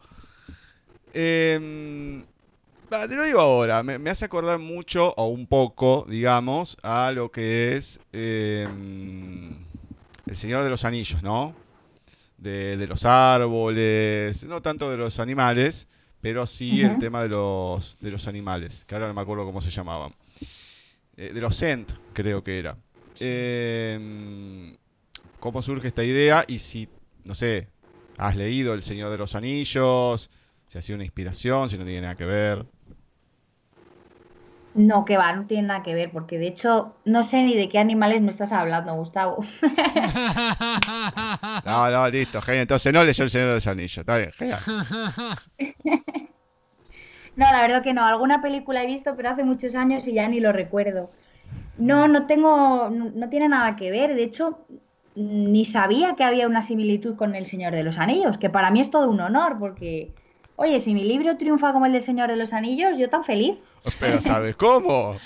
Em, 1.13 2.25
te 2.89 3.15
lo 3.15 3.23
digo 3.25 3.41
ahora, 3.41 3.83
me, 3.83 3.99
me 3.99 4.11
hace 4.11 4.25
acordar 4.25 4.59
mucho, 4.59 5.15
o 5.17 5.27
un 5.27 5.47
poco, 5.47 6.05
digamos, 6.09 6.77
a 6.83 7.13
lo 7.13 7.31
que 7.31 7.77
es 7.77 8.01
em, 8.13 9.55
El 10.27 10.37
Señor 10.37 10.63
de 10.65 10.71
los 10.71 10.85
Anillos, 10.85 11.23
¿no? 11.23 11.55
De, 12.39 12.77
de 12.77 12.87
los 12.87 13.05
árboles, 13.05 14.45
no 14.45 14.63
tanto 14.63 14.91
de 14.91 14.97
los 14.97 15.21
animales, 15.21 15.89
pero 16.21 16.47
sí 16.47 16.83
el 16.83 16.99
tema 16.99 17.23
de 17.23 17.29
los, 17.29 17.97
de 18.01 18.11
los 18.11 18.27
animales, 18.27 18.85
que 18.87 18.95
ahora 18.95 19.09
no 19.09 19.15
me 19.15 19.21
acuerdo 19.21 19.45
cómo 19.45 19.61
se 19.61 19.71
llamaban. 19.71 20.15
Eh, 21.17 21.33
de 21.33 21.41
los 21.41 21.61
Ent, 21.63 21.93
creo 22.13 22.43
que 22.43 22.59
era. 22.59 22.77
Em, 23.21 24.77
¿Cómo 25.39 25.63
surge 25.63 25.89
esta 25.89 26.05
idea? 26.05 26.45
Y 26.47 26.59
si, 26.59 26.89
no 27.25 27.35
sé, 27.35 27.69
has 28.19 28.37
leído 28.37 28.75
El 28.75 28.83
Señor 28.83 29.11
de 29.11 29.19
los 29.19 29.35
Anillos, 29.35 30.31
si 30.67 30.79
ha 30.79 30.83
sido 30.83 30.97
una 30.97 31.05
inspiración, 31.05 31.69
si 31.69 31.79
no 31.79 31.85
tiene 31.85 32.03
nada 32.03 32.17
que 32.17 32.25
ver. 32.25 32.67
No, 34.75 35.05
que 35.05 35.17
va, 35.17 35.33
no 35.33 35.47
tiene 35.47 35.67
nada 35.67 35.83
que 35.83 35.95
ver, 35.95 36.13
porque 36.13 36.39
de 36.39 36.47
hecho 36.47 36.95
no 37.05 37.25
sé 37.25 37.43
ni 37.43 37.57
de 37.57 37.69
qué 37.69 37.79
animales 37.79 38.23
me 38.23 38.31
estás 38.31 38.53
hablando, 38.53 38.95
Gustavo. 38.95 39.45
No, 41.65 41.91
no, 41.91 42.09
listo, 42.09 42.41
genial. 42.41 42.63
Entonces 42.63 42.93
no 42.93 43.05
leyó 43.05 43.25
El 43.25 43.31
Señor 43.31 43.49
de 43.49 43.55
los 43.55 43.67
Anillos. 43.67 43.99
Está 43.99 44.17
bien, 44.17 44.33
genial. 44.33 44.59
No, 47.37 47.47
la 47.51 47.63
verdad 47.63 47.83
que 47.83 47.95
no. 47.95 48.05
Alguna 48.05 48.43
película 48.43 48.83
he 48.83 48.87
visto, 48.87 49.17
pero 49.17 49.31
hace 49.31 49.45
muchos 49.45 49.75
años 49.75 50.07
y 50.07 50.13
ya 50.13 50.29
ni 50.29 50.41
lo 50.41 50.53
recuerdo. 50.53 51.11
No, 51.81 52.07
no 52.07 52.27
tengo, 52.27 52.91
no, 52.91 53.11
no 53.15 53.29
tiene 53.29 53.49
nada 53.49 53.75
que 53.75 53.91
ver. 53.91 54.15
De 54.15 54.23
hecho, 54.23 54.59
ni 55.15 55.65
sabía 55.65 56.15
que 56.15 56.25
había 56.25 56.47
una 56.47 56.63
similitud 56.63 57.17
con 57.17 57.35
El 57.35 57.47
Señor 57.47 57.75
de 57.75 57.83
los 57.83 57.99
Anillos, 57.99 58.39
que 58.39 58.51
para 58.51 58.71
mí 58.71 58.81
es 58.81 58.91
todo 58.91 59.09
un 59.09 59.21
honor, 59.21 59.57
porque, 59.59 60.13
oye, 60.57 60.79
si 60.81 60.95
mi 60.95 61.05
libro 61.05 61.37
triunfa 61.37 61.73
como 61.73 61.87
el 61.87 61.93
del 61.93 62.03
Señor 62.03 62.31
de 62.31 62.37
los 62.37 62.53
Anillos, 62.53 62.99
yo 62.99 63.09
tan 63.09 63.25
feliz. 63.25 63.57
Pero 63.99 64.21
¿sabes 64.21 64.57
cómo? 64.57 65.17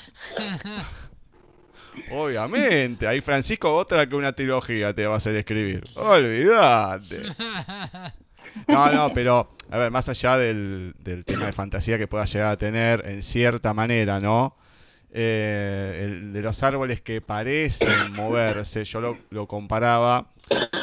Obviamente, 2.11 3.07
ahí 3.07 3.21
Francisco 3.21 3.73
otra 3.73 4.09
que 4.09 4.17
una 4.17 4.33
trilogía 4.33 4.95
te 4.95 5.07
va 5.07 5.15
a 5.15 5.17
hacer 5.19 5.35
escribir. 5.37 5.85
Olvídate. 5.97 7.21
No, 8.69 8.91
no, 8.93 9.13
pero, 9.13 9.51
a 9.71 9.79
ver, 9.79 9.91
más 9.91 10.09
allá 10.09 10.39
del, 10.39 10.95
del 11.01 11.25
tema 11.25 11.47
de 11.47 11.53
fantasía 11.53 11.99
que 11.99 12.07
pueda 12.07 12.25
llegar 12.25 12.53
a 12.53 12.57
tener 12.57 13.05
en 13.07 13.23
cierta 13.23 13.75
manera, 13.75 14.21
¿no? 14.21 14.57
Eh, 15.17 16.23
de 16.33 16.43
los 16.43 16.65
árboles 16.65 17.01
que 17.01 17.21
parecen 17.21 18.11
moverse, 18.11 18.83
yo 18.85 19.21
lo, 19.31 19.47
comparaba 19.47 20.33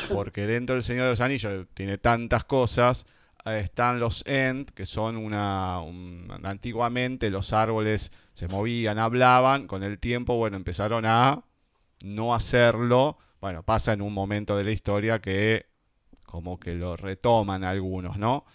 porque 0.07 0.47
dentro 0.47 0.75
del 0.75 0.83
Señor 0.83 1.03
de 1.03 1.09
los 1.09 1.19
Anillos 1.21 1.67
tiene 1.73 1.97
tantas 1.97 2.45
cosas. 2.45 3.05
eh, 3.45 3.59
Están 3.61 3.99
los 3.99 4.23
Ent, 4.25 4.71
que 4.71 4.85
son 4.85 5.17
una, 5.17 5.81
un- 5.81 6.31
Antiguamente 6.43 7.29
los 7.29 7.51
árboles 7.51 8.11
se 8.33 8.47
movían, 8.47 8.99
hablaban. 8.99 9.67
Con 9.67 9.83
el 9.83 9.99
tiempo, 9.99 10.37
bueno, 10.37 10.55
empezaron 10.55 11.05
a 11.05 11.43
no 12.05 12.33
hacerlo. 12.33 13.17
Bueno, 13.41 13.63
pasa 13.63 13.91
en 13.91 14.01
un 14.01 14.13
momento 14.13 14.55
de 14.55 14.63
la 14.63 14.71
historia 14.71 15.19
que 15.19 15.65
como 16.25 16.57
que 16.57 16.73
lo 16.75 16.95
retoman 16.95 17.65
algunos, 17.65 18.17
¿no? 18.17 18.45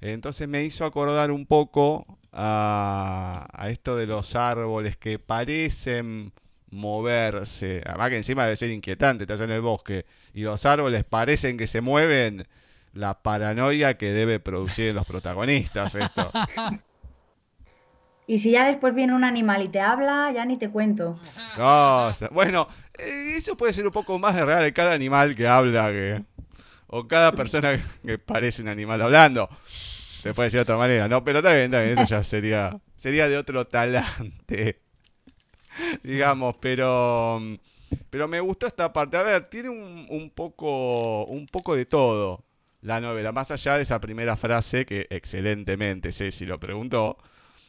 Entonces 0.00 0.46
me 0.48 0.62
hizo 0.64 0.84
acordar 0.84 1.32
un 1.32 1.46
poco 1.46 2.20
a, 2.34 3.46
a 3.52 3.70
esto 3.70 3.96
de 3.96 4.06
los 4.06 4.34
árboles 4.36 4.96
que 4.96 5.18
parecen 5.18 6.32
moverse. 6.70 7.82
Además 7.86 8.10
que 8.10 8.16
encima 8.16 8.44
debe 8.44 8.56
ser 8.56 8.70
inquietante, 8.70 9.24
estás 9.24 9.40
en 9.40 9.50
el 9.50 9.60
bosque 9.60 10.04
y 10.34 10.42
los 10.42 10.66
árboles 10.66 11.04
parecen 11.04 11.56
que 11.56 11.66
se 11.66 11.80
mueven. 11.80 12.46
La 12.92 13.22
paranoia 13.22 13.96
que 13.98 14.12
debe 14.12 14.38
producir 14.38 14.90
en 14.90 14.94
los 14.94 15.06
protagonistas 15.06 15.94
esto. 15.94 16.30
Y 18.26 18.38
si 18.38 18.52
ya 18.52 18.64
después 18.64 18.94
viene 18.94 19.14
un 19.14 19.22
animal 19.22 19.62
y 19.62 19.68
te 19.68 19.80
habla, 19.80 20.32
ya 20.34 20.46
ni 20.46 20.56
te 20.56 20.70
cuento. 20.70 21.18
No, 21.58 22.10
bueno, 22.30 22.68
eh, 22.96 23.34
eso 23.36 23.54
puede 23.56 23.74
ser 23.74 23.84
un 23.86 23.92
poco 23.92 24.18
más 24.18 24.34
de 24.34 24.46
real 24.46 24.72
cada 24.72 24.94
animal 24.94 25.36
que 25.36 25.46
habla 25.46 25.90
que 25.90 26.22
o 26.86 27.06
cada 27.06 27.32
persona 27.32 27.84
que 28.02 28.18
parece 28.18 28.62
un 28.62 28.68
animal 28.68 29.02
hablando. 29.02 29.48
Se 30.24 30.34
puede 30.34 30.46
decir 30.46 30.58
de 30.58 30.62
otra 30.62 30.76
manera, 30.76 31.06
¿no? 31.08 31.22
Pero 31.22 31.42
también, 31.42 31.70
también, 31.70 31.98
eso 31.98 32.04
ya 32.10 32.24
sería, 32.24 32.80
sería 32.96 33.28
de 33.28 33.36
otro 33.36 33.66
talante, 33.66 34.80
digamos, 36.02 36.56
pero, 36.60 37.40
pero 38.10 38.28
me 38.28 38.40
gustó 38.40 38.66
esta 38.66 38.92
parte. 38.92 39.16
A 39.16 39.22
ver, 39.22 39.44
tiene 39.50 39.68
un, 39.68 40.06
un 40.08 40.30
poco, 40.30 41.24
un 41.26 41.46
poco 41.46 41.74
de 41.76 41.86
todo 41.86 42.44
la 42.82 43.00
novela, 43.00 43.32
más 43.32 43.50
allá 43.50 43.76
de 43.76 43.82
esa 43.82 44.00
primera 44.00 44.36
frase 44.36 44.84
que 44.84 45.06
excelentemente 45.10 46.12
Ceci 46.12 46.44
lo 46.44 46.60
preguntó, 46.60 47.16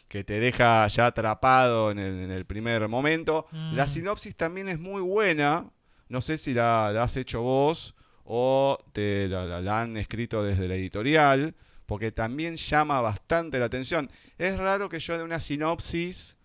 que 0.10 0.24
te 0.24 0.40
deja 0.40 0.86
ya 0.88 1.08
atrapado 1.08 1.90
en 1.92 2.00
el, 2.00 2.20
en 2.26 2.32
el 2.32 2.46
primer 2.46 2.88
momento. 2.90 3.48
La 3.72 3.86
Mm. 3.86 3.90
sinopsis 3.90 4.36
también 4.36 4.68
es 4.70 4.80
muy 4.80 5.02
buena, 5.02 5.66
no 6.10 6.22
sé 6.22 6.38
si 6.38 6.54
la, 6.54 6.92
la 6.94 7.04
has 7.04 7.16
hecho 7.18 7.42
vos 7.42 7.96
o 8.26 8.78
te 8.94 9.28
la, 9.30 9.46
la- 9.46 9.62
la 9.62 9.82
han 9.82 9.98
escrito 9.98 10.44
desde 10.44 10.68
la 10.68 10.76
editorial, 10.76 11.56
porque 11.86 12.12
también 12.12 12.58
llama 12.58 13.02
bastante 13.02 13.60
la 13.60 13.66
atención. 13.66 14.10
Es 14.38 14.58
raro 14.58 14.90
que 14.90 15.00
yo 15.00 15.18
de 15.18 15.24
una 15.24 15.40
sinopsis 15.40 16.38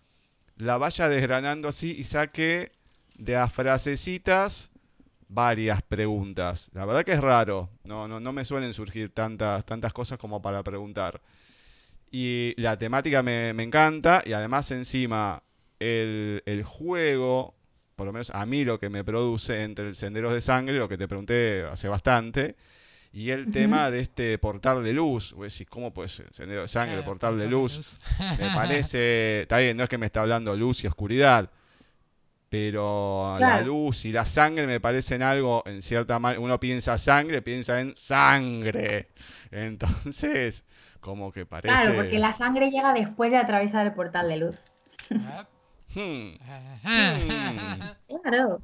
la 0.57 0.77
vaya 0.77 1.09
desgranando 1.09 1.69
así 1.69 1.95
y 1.99 2.05
saque 2.05 2.73
de 3.15 3.37
a 3.37 3.49
frasecitas 3.49 4.71
varias 5.29 5.83
preguntas. 5.83 6.71
La 6.75 6.85
verdad 6.85 7.05
que 7.05 7.13
es 7.13 7.21
raro. 7.21 7.71
No, 7.85 8.09
no, 8.09 8.21
no 8.21 8.33
me 8.33 8.45
suelen 8.45 8.75
surgir 8.75 9.11
tantas, 9.11 9.65
tantas 9.65 9.93
cosas 9.93 10.19
como 10.19 10.43
para 10.43 10.63
preguntar. 10.63 11.21
Y 12.11 12.55
la 12.57 12.77
temática 12.77 13.23
me, 13.23 13.55
me 13.55 13.63
encanta 13.63 14.23
y 14.27 14.33
además 14.33 14.71
encima 14.73 15.43
el, 15.79 16.43
el 16.45 16.65
juego, 16.65 17.55
por 17.95 18.07
lo 18.07 18.13
menos 18.13 18.31
a 18.31 18.45
mí 18.45 18.65
lo 18.65 18.81
que 18.81 18.91
me 18.91 19.05
produce 19.05 19.63
entre 19.63 19.89
el 19.89 19.95
Senderos 19.95 20.33
de 20.33 20.41
Sangre, 20.41 20.77
lo 20.77 20.89
que 20.89 20.99
te 20.99 21.07
pregunté 21.07 21.65
hace 21.71 21.87
bastante, 21.89 22.57
y 23.13 23.31
el 23.31 23.51
tema 23.51 23.91
de 23.91 24.01
este 24.01 24.39
portal 24.39 24.85
de 24.85 24.93
luz. 24.93 25.33
Vos 25.33 25.53
decís, 25.53 25.67
¿cómo 25.69 25.93
puede 25.93 26.09
ser? 26.09 26.27
Sendero 26.33 26.63
de 26.63 26.69
Sangre, 26.69 26.97
Claro, 26.97 27.07
portal 27.07 27.39
de 27.39 27.45
portal 27.45 27.51
de 27.51 27.57
luz. 27.57 27.77
luz. 27.77 27.99
Me 28.39 28.51
parece, 28.55 29.43
está 29.43 29.59
bien, 29.59 29.77
no 29.77 29.83
es 29.85 29.89
que 29.89 29.99
me 29.99 30.07
está 30.07 30.21
hablando 30.23 30.55
luz 30.57 30.85
y 30.85 30.87
oscuridad, 30.87 31.51
pero 32.49 33.37
la 33.39 33.61
luz 33.61 34.05
y 34.05 34.13
la 34.13 34.27
sangre 34.27 34.67
me 34.67 34.81
parecen 34.81 35.23
algo, 35.23 35.63
en 35.67 35.83
cierta 35.83 36.19
manera, 36.19 36.41
uno 36.41 36.59
piensa 36.59 36.99
sangre, 36.99 37.43
piensa 37.43 37.81
en 37.81 37.95
sangre. 37.97 39.11
Entonces, 39.53 40.65
como 41.01 41.31
que 41.33 41.47
parece... 41.47 41.75
Claro, 41.75 41.95
porque 41.95 42.19
la 42.19 42.33
sangre 42.33 42.71
llega 42.71 42.93
después 42.93 43.31
de 43.31 43.37
atravesar 43.37 43.87
el 43.87 43.93
portal 43.93 44.29
de 44.29 44.37
luz. 44.37 44.57
Hmm. 45.93 46.35
Claro. 48.23 48.63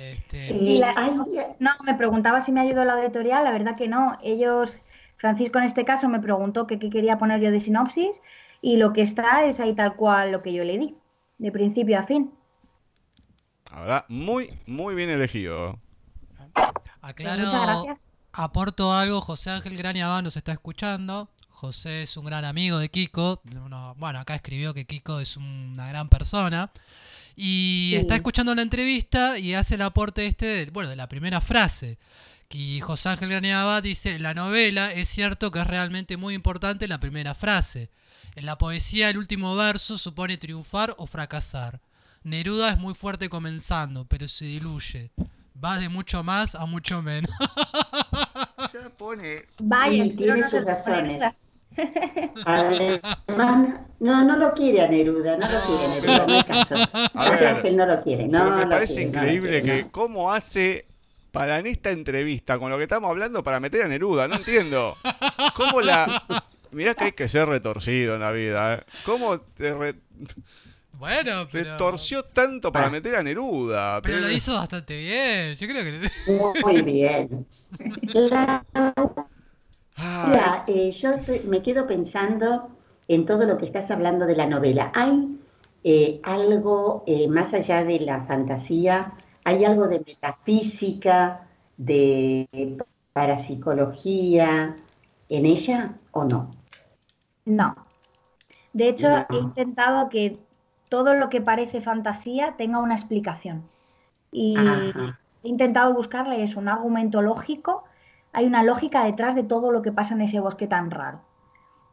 Este, 0.00 0.52
Y 0.52 0.78
la 0.78 0.92
Ay, 0.96 1.14
no, 1.58 1.70
me 1.84 1.94
preguntaba 1.94 2.40
si 2.40 2.52
me 2.52 2.60
ayudó 2.60 2.84
la 2.84 3.00
editorial, 3.02 3.44
la 3.44 3.52
verdad 3.52 3.76
que 3.76 3.88
no. 3.88 4.18
Ellos, 4.22 4.80
Francisco 5.16 5.58
en 5.58 5.64
este 5.64 5.84
caso, 5.84 6.08
me 6.08 6.20
preguntó 6.20 6.66
que 6.66 6.78
qué 6.78 6.88
quería 6.90 7.18
poner 7.18 7.40
yo 7.40 7.50
de 7.50 7.60
sinopsis 7.60 8.20
y 8.62 8.76
lo 8.76 8.92
que 8.92 9.02
está 9.02 9.44
es 9.44 9.60
ahí 9.60 9.74
tal 9.74 9.96
cual 9.96 10.32
lo 10.32 10.42
que 10.42 10.52
yo 10.52 10.64
le 10.64 10.78
di, 10.78 10.94
de 11.38 11.52
principio 11.52 11.98
a 11.98 12.02
fin. 12.04 12.30
Ahora, 13.70 14.04
muy, 14.08 14.50
muy 14.66 14.94
bien 14.94 15.10
elegido. 15.10 15.78
Pues 16.36 16.50
aclaro, 17.02 17.44
muchas 17.44 17.62
gracias. 17.62 18.06
aporto 18.32 18.92
algo, 18.92 19.20
José 19.20 19.50
Ángel 19.50 19.76
Graniabá 19.76 20.22
nos 20.22 20.36
está 20.36 20.52
escuchando. 20.52 21.28
José 21.48 22.02
es 22.02 22.16
un 22.16 22.24
gran 22.24 22.44
amigo 22.44 22.78
de 22.78 22.88
Kiko. 22.88 23.42
Uno- 23.54 23.94
bueno, 23.98 24.18
acá 24.18 24.34
escribió 24.34 24.72
que 24.72 24.86
Kiko 24.86 25.20
es 25.20 25.36
una 25.36 25.86
gran 25.88 26.08
persona. 26.08 26.70
Y 27.36 27.90
Sí. 27.92 27.96
está 27.96 28.16
escuchando 28.16 28.54
la 28.54 28.62
entrevista 28.62 29.38
y 29.38 29.54
hace 29.54 29.76
el 29.76 29.82
aporte 29.82 30.26
este, 30.26 30.46
de, 30.46 30.66
bueno, 30.70 30.90
de 30.90 30.96
la 30.96 31.08
primera 31.08 31.40
frase. 31.40 31.98
Que 32.48 32.80
José 32.80 33.10
Ángel 33.10 33.28
Graniabá 33.30 33.80
dice, 33.80 34.18
la 34.18 34.34
novela 34.34 34.90
es 34.90 35.08
cierto 35.08 35.50
que 35.50 35.60
es 35.60 35.66
realmente 35.66 36.16
muy 36.16 36.34
importante 36.34 36.88
la 36.88 36.98
primera 36.98 37.34
frase. 37.34 37.90
En 38.34 38.44
la 38.46 38.58
poesía 38.58 39.08
el 39.08 39.18
último 39.18 39.54
verso 39.56 39.98
supone 39.98 40.36
triunfar 40.36 40.94
o 40.98 41.06
fracasar. 41.06 41.80
Neruda 42.22 42.70
es 42.70 42.78
muy 42.78 42.94
fuerte 42.94 43.28
comenzando, 43.28 44.04
pero 44.04 44.28
se 44.28 44.44
diluye. 44.46 45.10
Va 45.62 45.78
de 45.78 45.88
mucho 45.88 46.22
más 46.24 46.54
a 46.54 46.66
mucho 46.66 47.02
menos. 47.02 47.30
Ya 48.72 48.88
pone... 48.96 49.46
Vaya, 49.58 50.04
Y 50.04 50.10
tiene 50.16 50.40
no 50.40 50.50
sus 50.50 50.64
razones. 50.64 51.22
Además, 52.44 53.80
no, 53.98 54.24
no 54.24 54.36
lo 54.36 54.52
quiere 54.54 54.82
a 54.82 54.88
Neruda, 54.88 55.36
no 55.36 55.48
lo 55.50 55.60
quiere 55.60 55.84
a 55.84 55.88
Neruda, 55.88 56.26
no 56.26 56.44
caso. 56.46 56.74
A 57.14 57.30
O 57.30 57.34
sea, 57.36 57.52
ver, 57.54 57.62
que 57.62 57.68
él 57.68 57.76
no 57.76 57.86
lo 57.86 58.02
quiere, 58.02 58.26
no 58.28 58.38
Pero 58.44 58.56
me 58.56 58.62
lo 58.64 58.70
parece 58.70 58.94
quiere, 58.94 59.10
no 59.10 59.12
lo 59.12 59.22
increíble 59.22 59.60
quiere, 59.62 59.76
que 59.78 59.82
no. 59.84 59.92
cómo 59.92 60.32
hace 60.32 60.86
para 61.30 61.58
en 61.58 61.66
esta 61.66 61.90
entrevista 61.90 62.58
con 62.58 62.70
lo 62.70 62.76
que 62.76 62.82
estamos 62.84 63.08
hablando 63.10 63.42
para 63.44 63.60
meter 63.60 63.82
a 63.82 63.88
Neruda, 63.88 64.26
no 64.28 64.36
entiendo. 64.36 64.96
¿Cómo 65.54 65.80
la 65.80 66.22
Mirá 66.72 66.94
que 66.94 67.04
hay 67.04 67.12
que 67.12 67.26
ser 67.28 67.48
retorcido 67.48 68.14
en 68.14 68.20
la 68.20 68.30
vida, 68.30 68.74
¿eh? 68.74 68.82
¿Cómo 69.04 69.40
te, 69.40 69.74
re- 69.74 69.96
Bueno, 70.92 71.46
te 71.48 71.64
pero... 71.64 71.76
torció 71.76 72.22
tanto 72.24 72.70
para 72.70 72.86
Ah. 72.86 72.90
meter 72.90 73.16
a 73.16 73.22
Neruda? 73.24 74.00
Pero 74.02 74.18
lo 74.20 74.30
hizo 74.30 74.54
bastante 74.54 74.96
bien. 74.96 75.56
Yo 75.56 75.66
creo 75.66 75.82
que... 75.84 76.10
Muy 76.64 76.82
bien. 76.82 77.46
La- 78.14 78.64
Mira, 80.22 80.64
eh, 80.66 80.90
yo 80.90 81.10
me 81.44 81.62
quedo 81.62 81.86
pensando 81.86 82.70
en 83.08 83.26
todo 83.26 83.44
lo 83.46 83.56
que 83.58 83.64
estás 83.66 83.90
hablando 83.90 84.26
de 84.26 84.36
la 84.36 84.46
novela. 84.46 84.92
¿Hay 84.94 85.38
eh, 85.84 86.20
algo 86.22 87.04
eh, 87.06 87.28
más 87.28 87.54
allá 87.54 87.84
de 87.84 88.00
la 88.00 88.24
fantasía? 88.26 89.12
¿Hay 89.44 89.64
algo 89.64 89.88
de 89.88 90.00
metafísica, 90.00 91.48
de 91.76 92.46
parapsicología 93.12 94.76
en 95.28 95.46
ella 95.46 95.98
o 96.12 96.24
no? 96.24 96.50
No. 97.44 97.74
De 98.72 98.88
hecho, 98.88 99.08
No. 99.08 99.26
he 99.30 99.38
intentado 99.38 100.08
que 100.08 100.38
todo 100.88 101.14
lo 101.14 101.28
que 101.28 101.40
parece 101.40 101.80
fantasía 101.80 102.56
tenga 102.56 102.80
una 102.80 102.94
explicación. 102.94 103.68
Y 104.32 104.56
Ajá. 104.58 105.18
he 105.42 105.48
intentado 105.48 105.94
buscarle 105.94 106.42
eso, 106.44 106.60
un 106.60 106.68
argumento 106.68 107.22
lógico. 107.22 107.84
Hay 108.32 108.46
una 108.46 108.62
lógica 108.62 109.04
detrás 109.04 109.34
de 109.34 109.42
todo 109.44 109.72
lo 109.72 109.82
que 109.82 109.92
pasa 109.92 110.14
en 110.14 110.22
ese 110.22 110.40
bosque 110.40 110.66
tan 110.66 110.90
raro. 110.90 111.20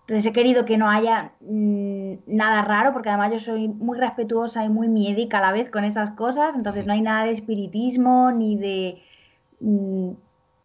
Entonces 0.02 0.26
he 0.28 0.34
querido 0.34 0.66
que 0.66 0.78
no 0.78 0.90
haya 0.90 1.34
mm, 1.42 2.14
nada 2.28 2.62
raro, 2.64 2.94
porque 2.94 3.10
además 3.10 3.32
yo 3.34 3.40
soy 3.40 3.68
muy 3.68 3.98
respetuosa 4.00 4.64
y 4.66 4.70
muy 4.70 4.88
miedica 4.90 5.40
a 5.40 5.42
la 5.42 5.52
vez 5.52 5.70
con 5.70 5.84
esas 5.84 6.12
cosas. 6.12 6.56
Entonces 6.56 6.86
no 6.86 6.94
hay 6.94 7.02
nada 7.02 7.26
de 7.26 7.32
espiritismo 7.32 8.32
ni 8.32 8.58
de 8.58 9.02
mm, 9.62 10.12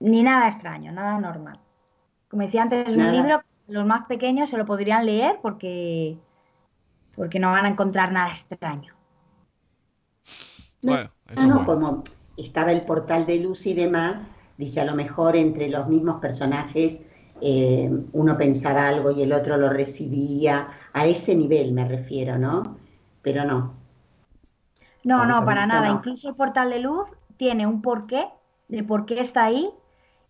ni 0.01 0.23
nada 0.23 0.49
extraño, 0.49 0.93
nada 0.93 1.19
normal. 1.21 1.61
Como 2.29 2.43
decía 2.45 2.63
antes, 2.63 2.89
es 2.89 2.97
un 2.97 3.11
libro 3.13 3.41
que 3.67 3.73
los 3.75 3.87
más 3.87 4.07
pequeños 4.07 4.51
se 4.51 4.59
lo 4.59 4.67
podrían 4.67 5.07
leer 5.07 5.39
porque, 5.43 6.19
porque 7.17 7.39
no 7.41 7.53
van 7.53 7.65
a 7.67 7.69
encontrar 7.71 8.13
nada 8.13 8.31
extraño. 8.31 8.95
bueno, 10.81 11.11
eso 11.31 11.43
Ah, 11.43 11.47
no, 11.47 11.55
bueno. 11.57 11.65
como 11.65 12.05
estaba 12.37 12.73
el 12.73 12.85
portal 12.85 13.27
de 13.27 13.39
luz 13.41 13.67
y 13.67 13.75
demás, 13.75 14.29
dije 14.59 14.81
a 14.81 14.85
lo 14.85 14.95
mejor 14.95 15.37
entre 15.37 15.69
los 15.69 15.89
mismos 15.89 16.21
personajes 16.21 17.03
eh, 17.41 17.91
uno 18.13 18.39
pensaba 18.39 18.87
algo 18.89 19.11
y 19.11 19.23
el 19.23 19.33
otro 19.33 19.57
lo 19.57 19.69
recibía, 19.71 20.69
a 20.93 21.07
ese 21.07 21.35
nivel 21.35 21.73
me 21.73 21.87
refiero, 21.89 22.39
¿no? 22.39 22.77
Pero 23.23 23.45
no. 23.45 23.75
No, 25.05 25.27
no, 25.27 25.45
para 25.45 25.67
nada. 25.67 25.91
no. 25.91 25.91
Incluso 25.91 26.29
el 26.29 26.35
portal 26.37 26.71
de 26.71 26.81
luz 26.81 27.09
tiene 27.37 27.67
un 27.67 27.83
porqué, 27.83 28.29
de 28.69 28.83
por 28.85 29.07
qué 29.07 29.21
está 29.21 29.45
ahí, 29.45 29.71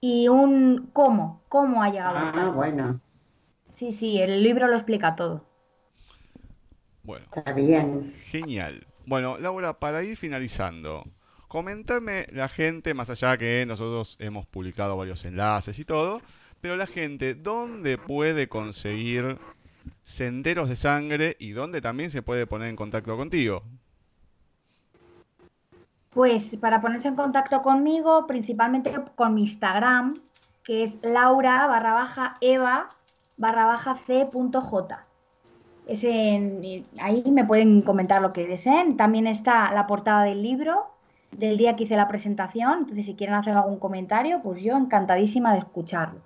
y 0.00 0.28
un 0.28 0.90
cómo, 0.92 1.42
cómo 1.48 1.82
ha 1.82 1.90
llegado 1.90 2.18
hasta 2.20 2.40
Ah, 2.40 2.50
ahí. 2.50 2.54
bueno, 2.54 3.00
Sí, 3.70 3.90
sí, 3.90 4.20
el 4.20 4.40
libro 4.44 4.68
lo 4.68 4.74
explica 4.74 5.16
todo. 5.16 5.44
Bueno, 7.02 7.26
está 7.34 7.52
bien. 7.52 8.14
genial. 8.14 8.86
Bueno, 9.06 9.38
Laura, 9.38 9.78
para 9.78 10.02
ir 10.04 10.16
finalizando, 10.16 11.04
comentame 11.52 12.24
la 12.32 12.48
gente, 12.48 12.94
más 12.94 13.10
allá 13.10 13.36
que 13.36 13.66
nosotros 13.66 14.16
hemos 14.20 14.46
publicado 14.46 14.96
varios 14.96 15.22
enlaces 15.26 15.78
y 15.78 15.84
todo, 15.84 16.22
pero 16.62 16.76
la 16.76 16.86
gente, 16.86 17.34
¿dónde 17.34 17.98
puede 17.98 18.48
conseguir 18.48 19.36
senderos 20.02 20.70
de 20.70 20.76
sangre 20.76 21.36
y 21.38 21.50
dónde 21.50 21.82
también 21.82 22.10
se 22.10 22.22
puede 22.22 22.46
poner 22.46 22.70
en 22.70 22.76
contacto 22.76 23.18
contigo? 23.18 23.64
Pues 26.14 26.56
para 26.56 26.80
ponerse 26.80 27.08
en 27.08 27.16
contacto 27.16 27.60
conmigo, 27.60 28.26
principalmente 28.26 28.90
con 29.14 29.34
mi 29.34 29.42
Instagram, 29.42 30.22
que 30.64 30.84
es 30.84 30.94
laura 31.02 31.66
barra 31.66 31.92
baja 31.92 32.38
eva 32.40 32.96
barra 33.36 33.66
baja 33.66 33.96
c.j. 33.96 35.06
Es 35.86 36.02
en- 36.04 36.86
ahí 36.98 37.22
me 37.30 37.44
pueden 37.44 37.82
comentar 37.82 38.22
lo 38.22 38.32
que 38.32 38.46
deseen. 38.46 38.96
También 38.96 39.26
está 39.26 39.70
la 39.74 39.86
portada 39.86 40.24
del 40.24 40.42
libro 40.42 40.91
del 41.32 41.56
día 41.56 41.76
que 41.76 41.84
hice 41.84 41.96
la 41.96 42.08
presentación. 42.08 42.80
Entonces, 42.80 43.06
si 43.06 43.14
quieren 43.14 43.34
hacer 43.34 43.56
algún 43.56 43.78
comentario, 43.78 44.40
pues 44.42 44.62
yo 44.62 44.76
encantadísima 44.76 45.52
de 45.52 45.60
escucharlo. 45.60 46.20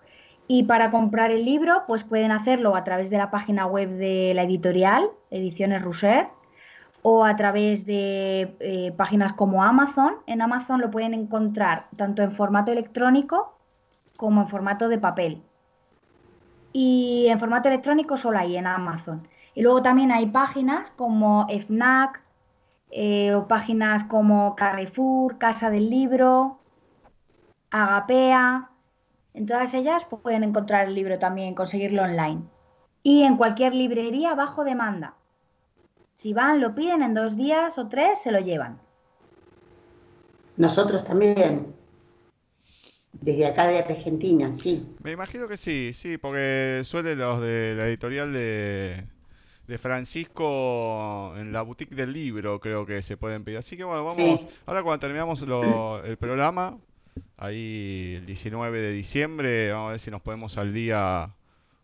Y 0.48 0.64
para 0.64 0.90
comprar 0.90 1.30
el 1.30 1.44
libro, 1.44 1.82
pues 1.86 2.04
pueden 2.04 2.30
hacerlo 2.30 2.76
a 2.76 2.84
través 2.84 3.10
de 3.10 3.18
la 3.18 3.30
página 3.30 3.66
web 3.66 3.90
de 3.96 4.32
la 4.34 4.44
editorial, 4.44 5.10
Ediciones 5.30 5.82
Rousser, 5.82 6.28
o 7.02 7.24
a 7.24 7.36
través 7.36 7.86
de 7.86 8.56
eh, 8.60 8.92
páginas 8.96 9.32
como 9.32 9.62
Amazon. 9.62 10.16
En 10.26 10.42
Amazon 10.42 10.80
lo 10.80 10.90
pueden 10.90 11.14
encontrar 11.14 11.86
tanto 11.96 12.22
en 12.22 12.32
formato 12.32 12.72
electrónico 12.72 13.56
como 14.16 14.42
en 14.42 14.48
formato 14.48 14.88
de 14.88 14.98
papel. 14.98 15.42
Y 16.72 17.26
en 17.28 17.40
formato 17.40 17.68
electrónico 17.68 18.16
solo 18.16 18.38
hay 18.38 18.56
en 18.56 18.66
Amazon. 18.66 19.26
Y 19.54 19.62
luego 19.62 19.82
también 19.82 20.12
hay 20.12 20.26
páginas 20.26 20.90
como 20.96 21.46
FNAC, 21.48 22.22
eh, 22.90 23.34
o 23.34 23.48
páginas 23.48 24.04
como 24.04 24.54
Carrefour, 24.56 25.38
Casa 25.38 25.70
del 25.70 25.90
Libro, 25.90 26.58
Agapea. 27.70 28.70
En 29.34 29.46
todas 29.46 29.74
ellas 29.74 30.04
pues, 30.08 30.22
pueden 30.22 30.44
encontrar 30.44 30.88
el 30.88 30.94
libro 30.94 31.18
también, 31.18 31.54
conseguirlo 31.54 32.02
online. 32.02 32.42
Y 33.02 33.22
en 33.22 33.36
cualquier 33.36 33.74
librería 33.74 34.34
bajo 34.34 34.64
demanda. 34.64 35.14
Si 36.14 36.32
van, 36.32 36.60
lo 36.60 36.74
piden 36.74 37.02
en 37.02 37.14
dos 37.14 37.36
días 37.36 37.76
o 37.76 37.88
tres, 37.88 38.22
se 38.22 38.32
lo 38.32 38.40
llevan. 38.40 38.80
Nosotros 40.56 41.04
también. 41.04 41.74
Desde 43.12 43.46
acá 43.46 43.66
de 43.66 43.78
Argentina, 43.80 44.52
sí. 44.54 44.86
Me 45.02 45.12
imagino 45.12 45.48
que 45.48 45.56
sí, 45.56 45.92
sí, 45.92 46.16
porque 46.18 46.80
suele 46.84 47.16
los 47.16 47.40
de 47.40 47.74
la 47.76 47.86
editorial 47.86 48.32
de, 48.32 49.04
de 49.66 49.78
Francisco 49.78 51.34
en 51.36 51.52
la 51.52 51.62
boutique 51.62 51.94
del 51.94 52.12
libro, 52.12 52.60
creo 52.60 52.86
que 52.86 53.02
se 53.02 53.16
pueden 53.16 53.44
pedir. 53.44 53.58
Así 53.58 53.76
que 53.76 53.84
bueno, 53.84 54.04
vamos, 54.04 54.42
Sí. 54.42 54.48
ahora 54.66 54.82
cuando 54.82 55.00
terminamos 55.00 55.42
lo- 55.42 56.04
el 56.04 56.16
programa, 56.16 56.76
ahí 57.36 58.14
el 58.18 58.26
19 58.26 58.80
de 58.80 58.92
diciembre, 58.92 59.72
vamos 59.72 59.88
a 59.88 59.90
ver 59.92 60.00
si 60.00 60.10
nos 60.10 60.22
ponemos 60.22 60.56
al 60.58 60.72
día 60.72 61.30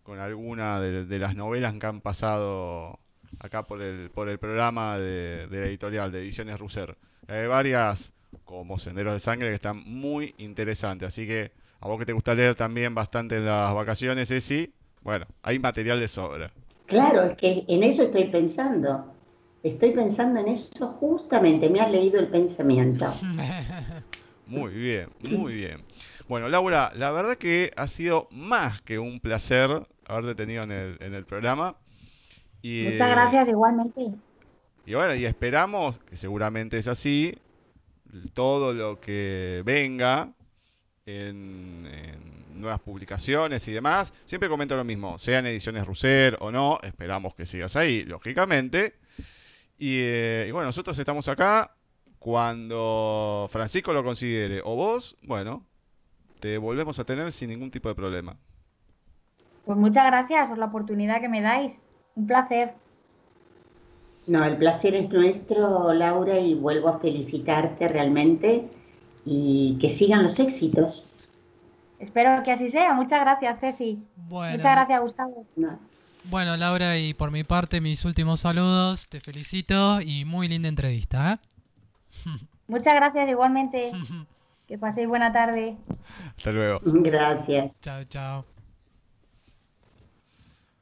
con 0.02 0.18
alguna 0.18 0.80
de, 0.80 1.04
de 1.06 1.18
las 1.18 1.34
novelas 1.36 1.74
que 1.74 1.86
han 1.86 2.00
pasado 2.00 2.98
acá 3.40 3.64
por 3.64 3.80
el, 3.82 4.10
por 4.10 4.28
el 4.28 4.38
programa 4.38 4.98
de, 4.98 5.46
de 5.48 5.60
la 5.60 5.66
editorial 5.66 6.12
de 6.12 6.20
Ediciones 6.20 6.58
Russer. 6.58 6.96
Hay 7.28 7.46
varias, 7.46 8.12
como 8.44 8.78
Senderos 8.78 9.12
de 9.12 9.20
Sangre, 9.20 9.48
que 9.48 9.54
están 9.54 9.78
muy 9.86 10.34
interesantes. 10.38 11.08
Así 11.08 11.26
que 11.26 11.52
a 11.80 11.88
vos 11.88 11.98
que 11.98 12.06
te 12.06 12.12
gusta 12.12 12.34
leer 12.34 12.54
también 12.54 12.94
bastante 12.94 13.36
en 13.36 13.46
las 13.46 13.74
vacaciones, 13.74 14.28
Ceci, 14.28 14.72
bueno, 15.02 15.26
hay 15.42 15.58
material 15.58 15.98
de 16.00 16.08
sobra. 16.08 16.52
Claro, 16.86 17.22
es 17.22 17.36
que 17.36 17.64
en 17.68 17.82
eso 17.82 18.02
estoy 18.02 18.24
pensando. 18.24 19.06
Estoy 19.62 19.92
pensando 19.92 20.40
en 20.40 20.48
eso 20.48 20.88
justamente. 20.88 21.68
Me 21.70 21.80
has 21.80 21.90
leído 21.90 22.18
el 22.18 22.28
pensamiento. 22.28 23.06
Muy 24.46 24.72
bien, 24.74 25.08
muy 25.22 25.54
bien. 25.54 25.82
Bueno, 26.28 26.46
Laura, 26.48 26.92
la 26.94 27.10
verdad 27.10 27.38
que 27.38 27.72
ha 27.74 27.88
sido 27.88 28.28
más 28.30 28.82
que 28.82 28.98
un 28.98 29.18
placer 29.18 29.86
haberte 30.06 30.34
tenido 30.34 30.64
en 30.64 30.72
el, 30.72 30.98
en 31.00 31.14
el 31.14 31.24
programa. 31.24 31.76
Y, 32.60 32.84
Muchas 32.90 33.10
gracias 33.10 33.48
igualmente. 33.48 34.10
Y 34.84 34.94
bueno, 34.94 35.14
y 35.14 35.24
esperamos, 35.24 36.00
que 36.00 36.16
seguramente 36.16 36.76
es 36.76 36.86
así, 36.86 37.38
todo 38.34 38.74
lo 38.74 39.00
que 39.00 39.62
venga 39.64 40.32
en, 41.06 41.88
en 41.90 42.31
nuevas 42.54 42.80
publicaciones 42.80 43.66
y 43.68 43.72
demás. 43.72 44.12
Siempre 44.24 44.48
comento 44.48 44.76
lo 44.76 44.84
mismo, 44.84 45.18
sean 45.18 45.46
ediciones 45.46 45.86
Russer 45.86 46.36
o 46.40 46.50
no, 46.50 46.78
esperamos 46.82 47.34
que 47.34 47.46
sigas 47.46 47.76
ahí, 47.76 48.04
lógicamente. 48.04 48.94
Y, 49.78 49.98
eh, 50.00 50.46
y 50.48 50.52
bueno, 50.52 50.66
nosotros 50.66 50.98
estamos 50.98 51.28
acá 51.28 51.74
cuando 52.18 53.48
Francisco 53.50 53.92
lo 53.92 54.04
considere 54.04 54.60
o 54.64 54.76
vos, 54.76 55.16
bueno, 55.22 55.66
te 56.38 56.56
volvemos 56.58 56.98
a 56.98 57.04
tener 57.04 57.32
sin 57.32 57.50
ningún 57.50 57.70
tipo 57.70 57.88
de 57.88 57.94
problema. 57.94 58.36
Pues 59.64 59.78
muchas 59.78 60.06
gracias 60.06 60.48
por 60.48 60.58
la 60.58 60.66
oportunidad 60.66 61.20
que 61.20 61.28
me 61.28 61.40
dais. 61.40 61.72
Un 62.14 62.26
placer. 62.26 62.74
No, 64.26 64.44
el 64.44 64.56
placer 64.56 64.94
es 64.94 65.10
nuestro, 65.10 65.92
Laura, 65.92 66.38
y 66.38 66.54
vuelvo 66.54 66.88
a 66.88 66.98
felicitarte 66.98 67.88
realmente 67.88 68.68
y 69.24 69.78
que 69.80 69.90
sigan 69.90 70.22
los 70.22 70.38
éxitos. 70.38 71.11
Espero 72.02 72.42
que 72.42 72.50
así 72.50 72.68
sea. 72.68 72.92
Muchas 72.94 73.20
gracias, 73.20 73.60
Ceci. 73.60 74.02
Bueno, 74.16 74.56
Muchas 74.56 74.72
gracias, 74.72 75.00
Gustavo. 75.00 75.46
No, 75.54 75.78
bueno, 76.24 76.56
Laura, 76.56 76.98
y 76.98 77.14
por 77.14 77.30
mi 77.30 77.44
parte, 77.44 77.80
mis 77.80 78.04
últimos 78.04 78.40
saludos. 78.40 79.08
Te 79.08 79.20
felicito 79.20 80.00
y 80.00 80.24
muy 80.24 80.48
linda 80.48 80.68
entrevista. 80.68 81.32
¿eh? 81.32 81.38
Muchas 82.66 82.94
gracias 82.94 83.28
igualmente. 83.28 83.92
Que 84.66 84.78
paséis 84.78 85.08
buena 85.08 85.32
tarde. 85.32 85.76
Hasta 86.36 86.52
luego. 86.52 86.78
Gracias. 86.84 87.78
chao, 87.80 88.04
chao. 88.04 88.46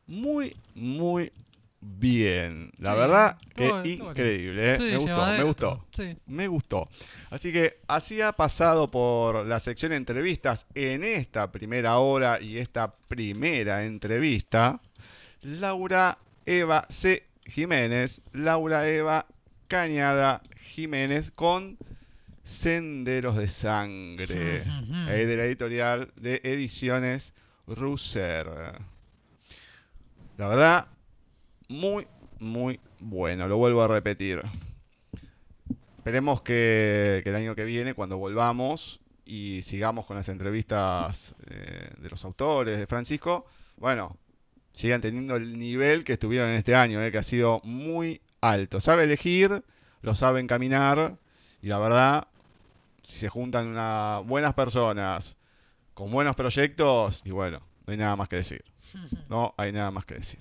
Muy, 0.07 0.55
muy 0.75 1.33
bien. 1.81 2.73
La 2.79 2.95
verdad 2.95 3.39
que 3.55 3.67
increíble. 3.85 4.73
¿eh? 4.73 4.77
Sí, 4.77 4.83
me 4.83 4.97
gustó, 4.97 5.07
me 5.07 5.15
llevadero, 5.15 5.47
gustó. 5.47 5.87
Sí. 5.93 6.17
Me 6.27 6.49
gustó. 6.49 6.89
Así 7.31 7.53
que 7.53 7.81
así 7.89 8.21
ha 8.21 8.33
pasado 8.33 8.91
por 8.91 9.47
la 9.47 9.61
sección 9.61 9.91
de 9.91 9.97
entrevistas 9.97 10.67
en 10.75 11.05
esta 11.05 11.51
primera 11.51 11.99
hora 11.99 12.41
y 12.41 12.59
esta 12.59 12.95
primera 13.09 13.85
entrevista. 13.85 14.81
Laura 15.43 16.19
Eva 16.45 16.87
C. 16.89 17.27
Jiménez, 17.47 18.23
Laura 18.33 18.89
Eva 18.89 19.27
Cañada 19.67 20.43
Jiménez 20.61 21.31
con 21.31 21.79
Senderos 22.43 23.37
de 23.37 23.49
Sangre, 23.49 24.65
eh, 25.09 25.27
de 25.27 25.37
la 25.37 25.45
editorial 25.45 26.13
de 26.17 26.41
Ediciones 26.45 27.35
Russer. 27.67 28.49
La 30.37 30.49
verdad, 30.49 30.87
muy, 31.71 32.09
muy 32.41 32.81
bueno, 32.99 33.47
lo 33.47 33.57
vuelvo 33.57 33.83
a 33.83 33.89
repetir. 33.89 34.43
Esperemos 35.99 36.43
que, 36.43 37.23
el 37.25 37.35
año 37.37 37.55
que 37.55 37.65
viene, 37.65 37.95
cuando 37.95 38.19
volvamos 38.19 39.01
y 39.25 39.63
sigamos 39.63 40.05
con 40.05 40.17
las 40.17 40.29
entrevistas 40.29 41.37
eh, 41.49 41.91
de 41.99 42.11
los 42.11 42.25
autores 42.25 42.79
de 42.79 42.87
Francisco, 42.89 43.47
bueno, 43.77 44.17
sigan 44.73 45.01
teniendo 45.01 45.37
el 45.37 45.59
nivel 45.59 46.03
que 46.03 46.15
estuvieron 46.15 46.49
en 46.49 46.57
este 46.57 46.75
año, 46.75 47.01
eh, 47.03 47.13
que 47.13 47.19
ha 47.19 47.23
sido 47.23 47.61
muy 47.63 48.21
alto. 48.41 48.81
Sabe 48.81 49.05
elegir, 49.05 49.63
lo 50.03 50.17
sabe 50.17 50.41
encaminar 50.41 51.19
y 51.63 51.69
la 51.69 51.79
verdad, 51.79 52.27
si 53.03 53.17
se 53.17 53.29
juntan 53.29 53.69
unas 53.69 54.27
buenas 54.27 54.55
personas 54.55 55.37
con 55.95 56.11
buenos 56.11 56.35
proyectos, 56.35 57.23
y 57.25 57.31
bueno, 57.31 57.61
no 57.87 57.93
hay 57.93 57.97
nada 57.97 58.17
más 58.17 58.29
que 58.29 58.37
decir. 58.37 58.65
No 59.29 59.55
hay 59.57 59.71
nada 59.71 59.93
más 59.93 60.05
que 60.05 60.15
decir. 60.15 60.39